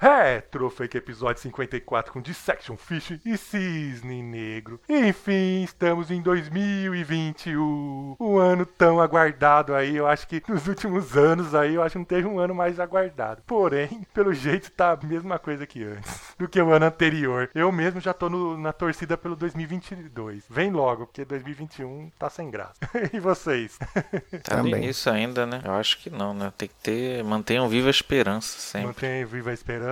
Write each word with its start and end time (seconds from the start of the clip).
Retrofake 0.00 0.96
episódio 0.96 1.42
54 1.42 2.12
com 2.12 2.20
Dissection 2.22 2.76
Fish 2.76 3.18
e 3.26 3.36
Cisne 3.36 4.22
Negro. 4.22 4.80
Enfim, 4.88 5.64
estamos 5.64 6.12
em 6.12 6.22
2021. 6.22 8.14
Um 8.20 8.38
ano 8.38 8.64
tão 8.64 9.00
aguardado 9.00 9.74
aí. 9.74 9.96
Eu 9.96 10.06
acho 10.06 10.28
que 10.28 10.40
nos 10.48 10.68
últimos 10.68 11.16
anos 11.16 11.52
aí, 11.52 11.74
eu 11.74 11.82
acho 11.82 11.94
que 11.94 11.98
não 11.98 12.04
teve 12.04 12.28
um 12.28 12.38
ano 12.38 12.54
mais 12.54 12.78
aguardado. 12.78 13.42
Porém, 13.44 14.06
pelo 14.14 14.32
jeito 14.32 14.70
tá 14.70 14.92
a 14.92 15.04
mesma 15.04 15.36
coisa 15.36 15.66
que 15.66 15.82
antes. 15.82 16.28
Do 16.38 16.46
que 16.48 16.62
o 16.62 16.70
ano 16.72 16.86
anterior. 16.86 17.50
Eu 17.52 17.72
mesmo 17.72 18.00
já 18.00 18.14
tô 18.14 18.28
no- 18.30 18.56
na 18.56 18.72
torcida 18.72 19.16
pelo 19.18 19.34
2022. 19.34 20.44
Vem 20.48 20.70
logo, 20.70 21.06
porque 21.06 21.24
2021 21.24 22.08
tá 22.16 22.30
sem 22.30 22.48
graça. 22.52 22.74
e 23.12 23.18
vocês? 23.18 23.76
Tá 24.44 24.58
no 24.58 24.62
Também. 24.64 24.84
início 24.84 25.10
ainda, 25.10 25.44
né? 25.44 25.60
Eu 25.64 25.72
acho 25.72 25.98
que 25.98 26.08
não, 26.08 26.32
né? 26.32 26.52
Tem 26.56 26.68
que 26.68 26.74
ter. 26.76 27.24
Mantenham 27.24 27.68
viva 27.68 27.88
a 27.88 27.90
esperança 27.90 28.60
sempre. 28.60 28.86
Mantém 28.86 29.24
viva 29.24 29.50
a 29.50 29.52
esperança? 29.52 29.87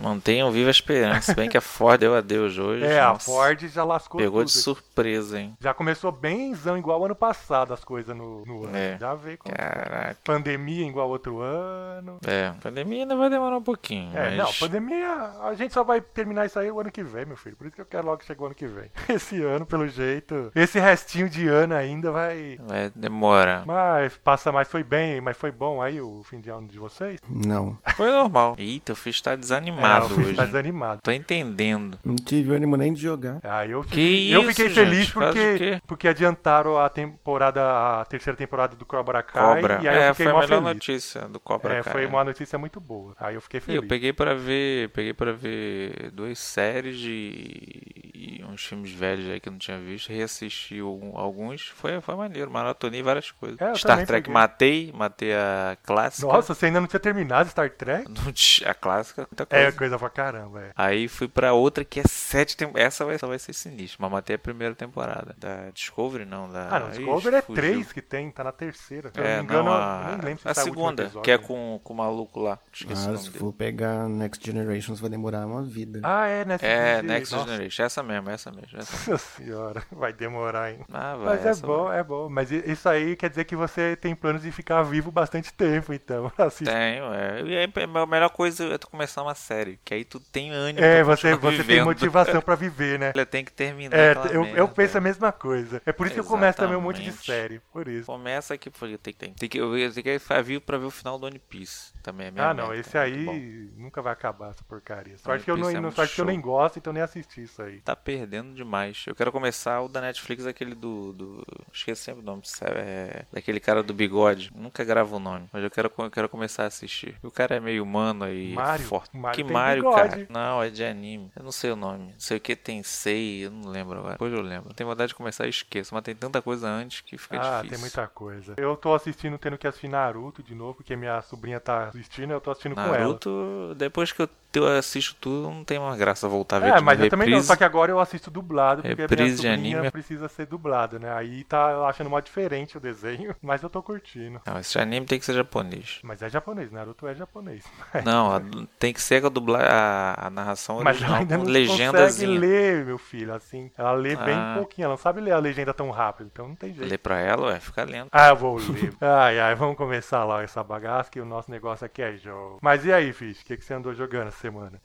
Mantenham 0.00 0.50
viva 0.50 0.68
a 0.68 0.70
esperança. 0.70 1.32
Se 1.32 1.34
bem 1.34 1.48
que 1.48 1.56
a 1.56 1.60
Ford 1.60 1.98
deu 2.00 2.14
adeus 2.14 2.58
hoje. 2.58 2.84
É, 2.84 3.00
a 3.00 3.08
nossa, 3.08 3.30
Ford 3.30 3.68
já 3.68 3.84
lascou 3.84 4.20
Pegou 4.20 4.40
tudo. 4.40 4.48
de 4.48 4.58
surpresa, 4.58 5.40
hein? 5.40 5.56
Já 5.60 5.74
começou 5.74 6.10
bemzão 6.10 6.76
igual 6.76 7.04
ano 7.04 7.14
passado 7.14 7.72
as 7.72 7.84
coisas 7.84 8.16
no, 8.16 8.44
no 8.44 8.64
ano. 8.64 8.76
É. 8.76 8.98
Já 8.98 9.14
veio 9.14 9.38
com 9.38 9.50
Caraca. 9.50 10.16
pandemia 10.24 10.86
igual 10.86 11.08
outro 11.08 11.40
ano. 11.40 12.18
É, 12.26 12.48
a 12.48 12.54
pandemia 12.60 13.02
ainda 13.02 13.16
vai 13.16 13.30
demorar 13.30 13.56
um 13.56 13.62
pouquinho. 13.62 14.16
É, 14.16 14.36
mas... 14.36 14.36
não, 14.36 14.52
pandemia, 14.54 15.32
a 15.42 15.54
gente 15.54 15.72
só 15.72 15.82
vai 15.82 16.00
terminar 16.00 16.46
isso 16.46 16.58
aí 16.58 16.70
o 16.70 16.80
ano 16.80 16.90
que 16.90 17.02
vem, 17.02 17.26
meu 17.26 17.36
filho. 17.36 17.56
Por 17.56 17.66
isso 17.66 17.76
que 17.76 17.82
eu 17.82 17.86
quero 17.86 18.06
logo 18.06 18.18
que 18.18 18.26
chegue 18.26 18.42
o 18.42 18.46
ano 18.46 18.54
que 18.54 18.66
vem. 18.66 18.90
Esse 19.08 19.42
ano, 19.42 19.66
pelo 19.66 19.88
jeito, 19.88 20.52
esse 20.54 20.78
restinho 20.78 21.28
de 21.28 21.48
ano 21.48 21.74
ainda 21.74 22.10
vai. 22.10 22.58
Vai 22.60 22.90
demorar. 22.94 23.66
Mas 23.66 24.16
passa 24.16 24.52
mais, 24.52 24.68
foi 24.68 24.82
bem, 24.82 25.20
mas 25.20 25.36
foi 25.36 25.50
bom 25.50 25.82
aí 25.82 26.00
o 26.00 26.22
fim 26.22 26.40
de 26.40 26.50
ano 26.50 26.68
de 26.68 26.78
vocês? 26.78 27.20
Não. 27.28 27.78
Foi 27.96 28.10
normal. 28.10 28.54
Eita, 28.58 28.92
o 28.92 28.96
Fish 28.96 29.20
tá 29.30 29.36
desanimado 29.36 30.04
é, 30.04 30.06
o 30.06 30.10
filho 30.10 30.26
hoje. 30.28 30.36
tá 30.36 30.44
desanimado. 30.44 31.00
Tô 31.02 31.10
entendendo. 31.10 31.98
Não 32.04 32.16
tive 32.16 32.54
ânimo 32.54 32.76
nem 32.76 32.92
de 32.92 33.00
jogar. 33.02 33.38
Aí 33.42 33.70
eu 33.70 33.82
Que 33.82 33.88
fiquei, 33.90 34.34
eu 34.34 34.40
isso, 34.40 34.48
fiquei 34.50 34.68
gente? 34.68 34.74
feliz 34.84 35.10
porque, 35.10 35.80
porque 35.86 36.08
adiantaram 36.08 36.78
a 36.78 36.88
temporada, 36.88 38.00
a 38.00 38.04
terceira 38.04 38.36
temporada 38.36 38.76
do 38.76 38.84
Cobra 38.86 39.22
Kai. 39.22 39.42
Cobra. 39.62 39.80
E 39.82 39.88
aí 39.88 39.96
É, 39.98 40.08
eu 40.10 40.14
fiquei 40.14 40.26
foi 40.26 40.32
a 40.32 40.40
melhor 40.46 40.62
feliz. 40.62 40.74
notícia 40.74 41.20
do 41.28 41.40
Cobra 41.40 41.74
É, 41.74 41.82
Kai. 41.82 41.92
foi 41.92 42.06
uma 42.06 42.24
notícia 42.24 42.58
muito 42.58 42.80
boa. 42.80 43.14
Aí 43.18 43.34
eu 43.34 43.40
fiquei 43.40 43.58
E 43.58 43.60
feliz. 43.60 43.82
Eu 43.82 43.88
peguei 43.88 44.12
pra 44.12 44.34
ver, 44.34 44.88
peguei 44.90 45.12
para 45.14 45.32
ver 45.32 46.10
duas 46.12 46.38
séries 46.38 46.98
de 46.98 48.08
e 48.14 48.44
uns 48.48 48.64
filmes 48.64 48.90
velhos 48.92 49.28
aí 49.30 49.38
que 49.40 49.48
eu 49.48 49.52
não 49.52 49.58
tinha 49.58 49.78
visto, 49.78 50.08
reassisti 50.12 50.80
alguns, 51.14 51.68
foi 51.68 52.00
foi 52.00 52.14
maneiro, 52.16 52.50
maratonei 52.50 53.02
várias 53.02 53.30
coisas. 53.30 53.60
É, 53.60 53.74
Star 53.74 53.98
Trek 54.06 54.22
peguei. 54.24 54.32
matei, 54.32 54.92
matei 54.94 55.32
a 55.34 55.76
clássica. 55.84 56.26
Nossa, 56.26 56.54
você 56.54 56.66
ainda 56.66 56.80
não 56.80 56.86
tinha 56.88 56.98
terminado 57.00 57.48
Star 57.48 57.70
Trek? 57.70 58.06
Não 58.10 58.32
tinha- 58.32 58.70
a 58.70 58.74
clássica, 58.74 59.17
muita 59.22 59.46
coisa. 59.46 59.64
É 59.66 59.72
coisa 59.72 59.98
pra 59.98 60.10
caramba, 60.10 60.60
é. 60.62 60.70
Aí 60.76 61.08
fui 61.08 61.28
pra 61.28 61.52
outra 61.52 61.84
que 61.84 62.00
é 62.00 62.04
sete 62.06 62.56
temporadas. 62.56 62.86
Essa 62.94 63.04
vai, 63.04 63.14
essa 63.14 63.26
vai 63.26 63.38
ser 63.38 63.52
sinistra, 63.52 63.96
mas 64.00 64.10
matei 64.10 64.36
a 64.36 64.38
primeira 64.38 64.74
temporada. 64.74 65.34
Da 65.38 65.70
Discovery, 65.70 66.24
não, 66.24 66.50
da. 66.50 66.68
Ah, 66.70 66.80
não, 66.80 66.88
Ixi, 66.90 66.98
Discovery 66.98 67.36
é 67.36 67.42
fugiu. 67.42 67.62
três 67.62 67.92
que 67.92 68.02
tem, 68.02 68.30
tá 68.30 68.44
na 68.44 68.52
terceira. 68.52 69.10
Se 69.12 69.18
eu 69.20 69.24
É, 69.24 69.36
não 69.36 69.38
me 69.38 69.44
engano, 69.44 69.70
a, 69.72 70.16
nem 70.16 70.24
lembro 70.26 70.42
se 70.42 70.48
a 70.48 70.54
segunda, 70.54 71.02
episódio, 71.04 71.22
que 71.22 71.30
é 71.30 71.38
com, 71.38 71.80
com 71.82 71.92
o 71.92 71.96
maluco 71.96 72.40
lá. 72.40 72.58
Esqueci 72.72 73.08
Ah, 73.08 73.16
se 73.16 73.30
for 73.30 73.52
pegar 73.52 74.08
Next 74.08 74.44
Generations 74.44 75.00
vai 75.00 75.10
demorar 75.10 75.46
uma 75.46 75.62
vida. 75.62 76.00
Ah, 76.02 76.26
é, 76.26 76.44
né? 76.44 76.58
É, 76.60 77.02
Next 77.02 77.34
Nossa 77.34 77.46
Generation. 77.50 77.82
Essa 77.82 78.02
mesmo, 78.02 78.30
essa 78.30 78.50
mesmo. 78.52 78.78
Essa... 78.78 78.88
Nossa 79.10 79.18
senhora, 79.36 79.82
vai 79.90 80.12
demorar, 80.12 80.72
hein? 80.72 80.80
Ah, 80.92 81.16
vai, 81.16 81.36
Mas 81.42 81.46
é 81.46 81.66
bom, 81.66 81.84
vai. 81.84 81.98
é 82.00 82.02
bom. 82.02 82.28
Mas 82.28 82.50
isso 82.50 82.88
aí 82.88 83.16
quer 83.16 83.30
dizer 83.30 83.44
que 83.44 83.56
você 83.56 83.96
tem 83.96 84.14
planos 84.14 84.42
de 84.42 84.50
ficar 84.52 84.82
vivo 84.82 85.10
bastante 85.10 85.52
tempo, 85.52 85.92
então. 85.92 86.30
Assiste. 86.38 86.64
Tenho, 86.70 87.12
é. 87.12 87.42
E 87.42 87.56
aí, 87.56 87.72
a 87.94 88.06
melhor 88.06 88.30
coisa 88.30 88.64
é 88.64 88.78
tu 88.78 88.88
começar 88.88 89.07
uma 89.22 89.34
série, 89.34 89.78
que 89.84 89.94
aí 89.94 90.04
tu 90.04 90.20
tem 90.20 90.50
ânimo 90.50 90.84
É, 90.84 91.02
você, 91.02 91.34
você 91.34 91.64
tem 91.64 91.82
motivação 91.82 92.40
pra 92.40 92.54
viver, 92.54 92.98
né? 92.98 93.12
Ela 93.14 93.26
tem 93.26 93.44
que 93.44 93.52
terminar 93.52 93.96
É, 93.96 94.14
eu, 94.32 94.44
eu 94.44 94.68
penso 94.68 94.98
a 94.98 95.00
mesma 95.00 95.32
coisa. 95.32 95.82
É 95.84 95.92
por 95.92 96.06
isso 96.06 96.14
que 96.14 96.20
eu 96.20 96.24
começo 96.24 96.58
também 96.58 96.76
um 96.76 96.80
monte 96.80 96.96
de 96.96 97.08
Exatamente. 97.08 97.26
série. 97.26 97.60
Por 97.72 97.88
isso. 97.88 98.06
Começa 98.06 98.54
aqui, 98.54 98.70
porque 98.70 98.98
tem, 98.98 99.12
tem, 99.14 99.32
tem 99.32 99.48
que, 99.48 99.58
eu 99.58 99.70
tenho 99.92 100.04
que 100.04 100.18
ficar 100.18 100.42
vivo 100.42 100.60
pra 100.60 100.78
ver 100.78 100.86
o 100.86 100.90
final 100.90 101.18
do 101.18 101.26
One 101.26 101.38
Piece. 101.38 101.92
Também 102.02 102.28
é 102.28 102.30
minha 102.30 102.48
Ah, 102.48 102.54
não, 102.54 102.68
meta, 102.68 102.80
esse 102.80 102.96
é 102.96 103.06
muito 103.06 103.24
bom. 103.24 103.32
aí 103.32 103.70
nunca 103.76 104.00
vai 104.02 104.12
acabar 104.12 104.50
essa 104.50 104.64
porcaria. 104.64 105.16
Sorte 105.18 105.30
One 105.30 105.44
que 105.44 105.50
eu, 105.50 105.56
não, 105.56 105.68
é 105.70 105.80
não- 105.80 105.90
que 106.06 106.20
eu 106.20 106.24
nem 106.24 106.40
gosto, 106.40 106.78
então 106.78 106.92
nem 106.92 107.02
assisti 107.02 107.42
isso 107.42 107.62
aí. 107.62 107.80
Tá 107.80 107.94
perdendo 107.96 108.54
demais. 108.54 109.04
Eu 109.06 109.14
quero 109.14 109.32
começar 109.32 109.80
o 109.82 109.88
da 109.88 110.00
Netflix, 110.00 110.46
aquele 110.46 110.74
do. 110.74 111.12
do 111.12 111.46
esqueci 111.72 112.02
sempre 112.02 112.22
o 112.22 112.24
nome, 112.24 112.42
sabe? 112.44 112.72
É, 112.78 113.24
daquele 113.32 113.60
cara 113.60 113.82
do 113.82 113.92
bigode. 113.94 114.50
Nunca 114.54 114.84
gravo 114.84 115.16
o 115.16 115.20
nome, 115.20 115.48
mas 115.52 115.62
eu 115.62 115.70
quero, 115.70 115.90
eu 115.98 116.10
quero 116.10 116.28
começar 116.28 116.64
a 116.64 116.66
assistir. 116.66 117.16
O 117.22 117.30
cara 117.30 117.56
é 117.56 117.60
meio 117.60 117.82
humano 117.82 118.24
aí, 118.24 118.54
Mario? 118.54 118.86
Forte. 118.98 119.16
Mario 119.16 119.36
que 119.36 119.44
tem 119.44 119.52
Mario, 119.52 119.82
bigode. 119.82 120.08
cara? 120.08 120.26
Não, 120.28 120.62
é 120.62 120.70
de 120.70 120.84
anime. 120.84 121.30
Eu 121.36 121.44
não 121.44 121.52
sei 121.52 121.70
o 121.70 121.76
nome. 121.76 122.12
Não 122.12 122.20
sei 122.20 122.36
o 122.36 122.40
que 122.40 122.56
tem 122.56 122.82
Sei, 122.82 123.46
eu 123.46 123.50
não 123.50 123.70
lembro 123.70 123.98
agora. 123.98 124.12
Depois 124.12 124.32
eu 124.32 124.40
lembro. 124.40 124.72
Tenho 124.74 124.88
vontade 124.88 125.08
de 125.08 125.14
começar 125.14 125.46
e 125.46 125.50
esqueço, 125.50 125.94
mas 125.94 126.02
tem 126.02 126.14
tanta 126.14 126.40
coisa 126.40 126.68
antes 126.68 127.00
que 127.00 127.16
fica 127.18 127.36
ah, 127.36 127.62
difícil. 127.62 127.70
tem 127.70 127.78
muita 127.78 128.06
coisa. 128.08 128.54
Eu 128.56 128.76
tô 128.76 128.94
assistindo, 128.94 129.38
tendo 129.38 129.58
que 129.58 129.66
assistir 129.66 129.88
Naruto 129.88 130.42
de 130.42 130.54
novo, 130.54 130.74
porque 130.74 130.96
minha 130.96 131.20
sobrinha 131.22 131.60
tá 131.60 131.88
assistindo, 131.88 132.32
eu 132.32 132.40
tô 132.40 132.50
assistindo 132.50 132.74
com 132.74 132.80
ela. 132.80 132.98
Naruto, 132.98 133.74
depois 133.76 134.12
que 134.12 134.22
eu, 134.22 134.28
eu 134.54 134.66
assisto 134.66 135.14
tudo, 135.20 135.50
não 135.50 135.64
tem 135.64 135.78
mais 135.78 135.98
graça 135.98 136.26
voltar 136.28 136.56
a 136.56 136.60
ver 136.60 136.68
É, 136.76 136.80
mas 136.80 137.00
eu 137.00 137.08
também 137.08 137.28
não, 137.30 137.42
só 137.42 137.54
que 137.56 137.64
agora 137.64 137.90
eu 137.92 138.00
assisto 138.00 138.30
dublado, 138.30 138.82
porque 138.82 138.92
a 138.92 138.96
minha 138.96 139.06
Reprise 139.08 139.36
de 139.42 139.48
sobrinha 139.48 139.76
anime. 139.78 139.90
precisa 139.90 140.28
ser 140.28 140.46
dublado, 140.46 140.98
né? 140.98 141.12
Aí 141.12 141.44
tá 141.44 141.86
achando 141.88 142.10
mais 142.10 142.24
diferente 142.24 142.76
o 142.76 142.80
desenho, 142.80 143.34
mas 143.42 143.62
eu 143.62 143.68
tô 143.70 143.82
curtindo. 143.82 144.40
Não, 144.46 144.58
esse 144.58 144.78
anime 144.78 145.06
tem 145.06 145.18
que 145.18 145.24
ser 145.24 145.34
japonês. 145.34 146.00
Mas 146.02 146.22
é 146.22 146.28
japonês, 146.28 146.70
Naruto 146.72 147.06
é 147.06 147.14
japonês. 147.14 147.64
Não, 148.04 148.32
a- 148.34 148.42
tem 148.78 148.92
que 148.92 149.00
ser 149.00 149.24
a 149.24 149.28
dublar 149.28 149.62
a, 149.70 150.26
a 150.26 150.30
narração 150.30 150.80
Mas 150.82 150.96
original 150.96 151.18
ainda 151.20 151.36
com 151.38 151.44
não 151.44 151.50
legendazinha. 151.50 151.92
consegue 152.06 152.38
ler, 152.38 152.84
meu 152.86 152.98
filho, 152.98 153.34
assim. 153.34 153.70
Ela 153.76 153.92
lê 153.92 154.16
bem 154.16 154.34
Ah. 154.34 154.54
pouquinho, 154.56 154.84
ela 154.86 154.92
não 154.92 154.98
sabe 154.98 155.20
ler 155.20 155.32
a 155.32 155.38
legenda 155.38 155.74
tão 155.74 155.90
rápido, 155.90 156.30
então 156.32 156.48
não 156.48 156.54
tem 156.54 156.72
jeito. 156.72 156.88
Lê 156.88 156.96
pra 156.98 157.18
ela, 157.18 157.48
ué, 157.48 157.60
fica 157.60 157.84
lendo. 157.84 158.08
Ah, 158.12 158.28
eu 158.28 158.36
vou 158.36 158.56
ler. 158.68 158.92
ai, 159.00 159.38
ai, 159.40 159.54
vamos 159.54 159.76
começar 159.76 160.24
lá 160.24 160.42
essa 160.42 160.62
bagaça, 160.62 161.10
que 161.10 161.20
o 161.20 161.24
nosso 161.24 161.50
negócio 161.50 161.84
aqui 161.84 162.00
é 162.02 162.16
jogo. 162.16 162.58
Mas 162.62 162.84
e 162.84 162.92
aí, 162.92 163.12
Fish, 163.12 163.40
o 163.40 163.44
que, 163.44 163.56
que 163.56 163.64
você 163.64 163.74
andou 163.74 163.92
jogando 163.94 164.30
semana? 164.38 164.80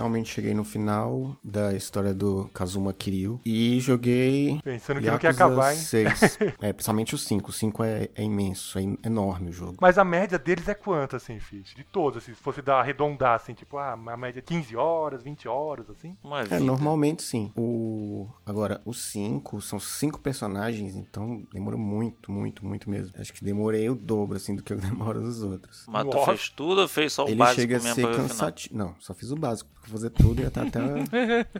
Finalmente 0.00 0.32
cheguei 0.32 0.54
no 0.54 0.64
final 0.64 1.36
da 1.44 1.74
história 1.74 2.14
do 2.14 2.48
Kazuma 2.54 2.90
Kiryu 2.90 3.38
e 3.44 3.78
joguei 3.80 4.58
Pensando 4.64 4.98
que 4.98 5.10
não 5.10 5.18
quer 5.18 5.34
Yakuza 5.34 5.44
acabar, 5.44 5.72
hein? 5.74 5.78
6. 5.78 6.38
é, 6.62 6.72
principalmente 6.72 7.14
o 7.14 7.18
5. 7.18 7.50
O 7.50 7.52
5 7.52 7.84
é, 7.84 8.08
é 8.14 8.22
imenso, 8.22 8.78
é 8.78 8.82
enorme 9.04 9.50
o 9.50 9.52
jogo. 9.52 9.76
Mas 9.78 9.98
a 9.98 10.04
média 10.04 10.38
deles 10.38 10.66
é 10.68 10.74
quanto, 10.74 11.16
assim, 11.16 11.38
Fish? 11.38 11.74
De 11.74 11.84
todos, 11.84 12.22
assim, 12.22 12.32
se 12.32 12.40
fosse 12.40 12.62
dar 12.62 12.80
arredondar, 12.80 13.34
assim, 13.34 13.52
tipo, 13.52 13.76
ah, 13.76 13.92
a 13.92 14.16
média 14.16 14.38
é 14.38 14.42
15 14.42 14.74
horas, 14.74 15.22
20 15.22 15.46
horas, 15.46 15.90
assim? 15.90 16.16
Uma 16.24 16.40
É, 16.40 16.44
vida. 16.44 16.60
normalmente 16.60 17.22
sim. 17.22 17.52
O 17.54 18.26
Agora, 18.46 18.80
os 18.86 19.02
5 19.02 19.60
são 19.60 19.78
cinco 19.78 20.18
personagens, 20.18 20.96
então 20.96 21.46
demorou 21.52 21.78
muito, 21.78 22.32
muito, 22.32 22.64
muito 22.64 22.88
mesmo. 22.88 23.12
Acho 23.18 23.34
que 23.34 23.44
demorei 23.44 23.90
o 23.90 23.94
dobro, 23.94 24.38
assim, 24.38 24.56
do 24.56 24.62
que 24.62 24.72
eu 24.72 24.78
demoro 24.80 25.20
nos 25.20 25.42
outros. 25.42 25.84
Mas 25.86 26.08
tu 26.08 26.24
fez 26.24 26.48
tudo 26.48 26.80
ou 26.80 26.88
fez 26.88 27.12
só 27.12 27.26
o 27.26 27.28
Ele 27.28 27.36
básico 27.36 27.60
chega 27.60 27.76
a 27.76 27.80
ser 27.80 28.16
cansativo. 28.16 28.76
Não, 28.76 28.94
só 28.98 29.12
fiz 29.12 29.30
o 29.30 29.36
básico. 29.36 29.68
Pra 29.90 29.98
fazer 29.98 30.10
tudo 30.10 30.40
e 30.42 30.46
até, 30.46 30.60
até 30.60 30.80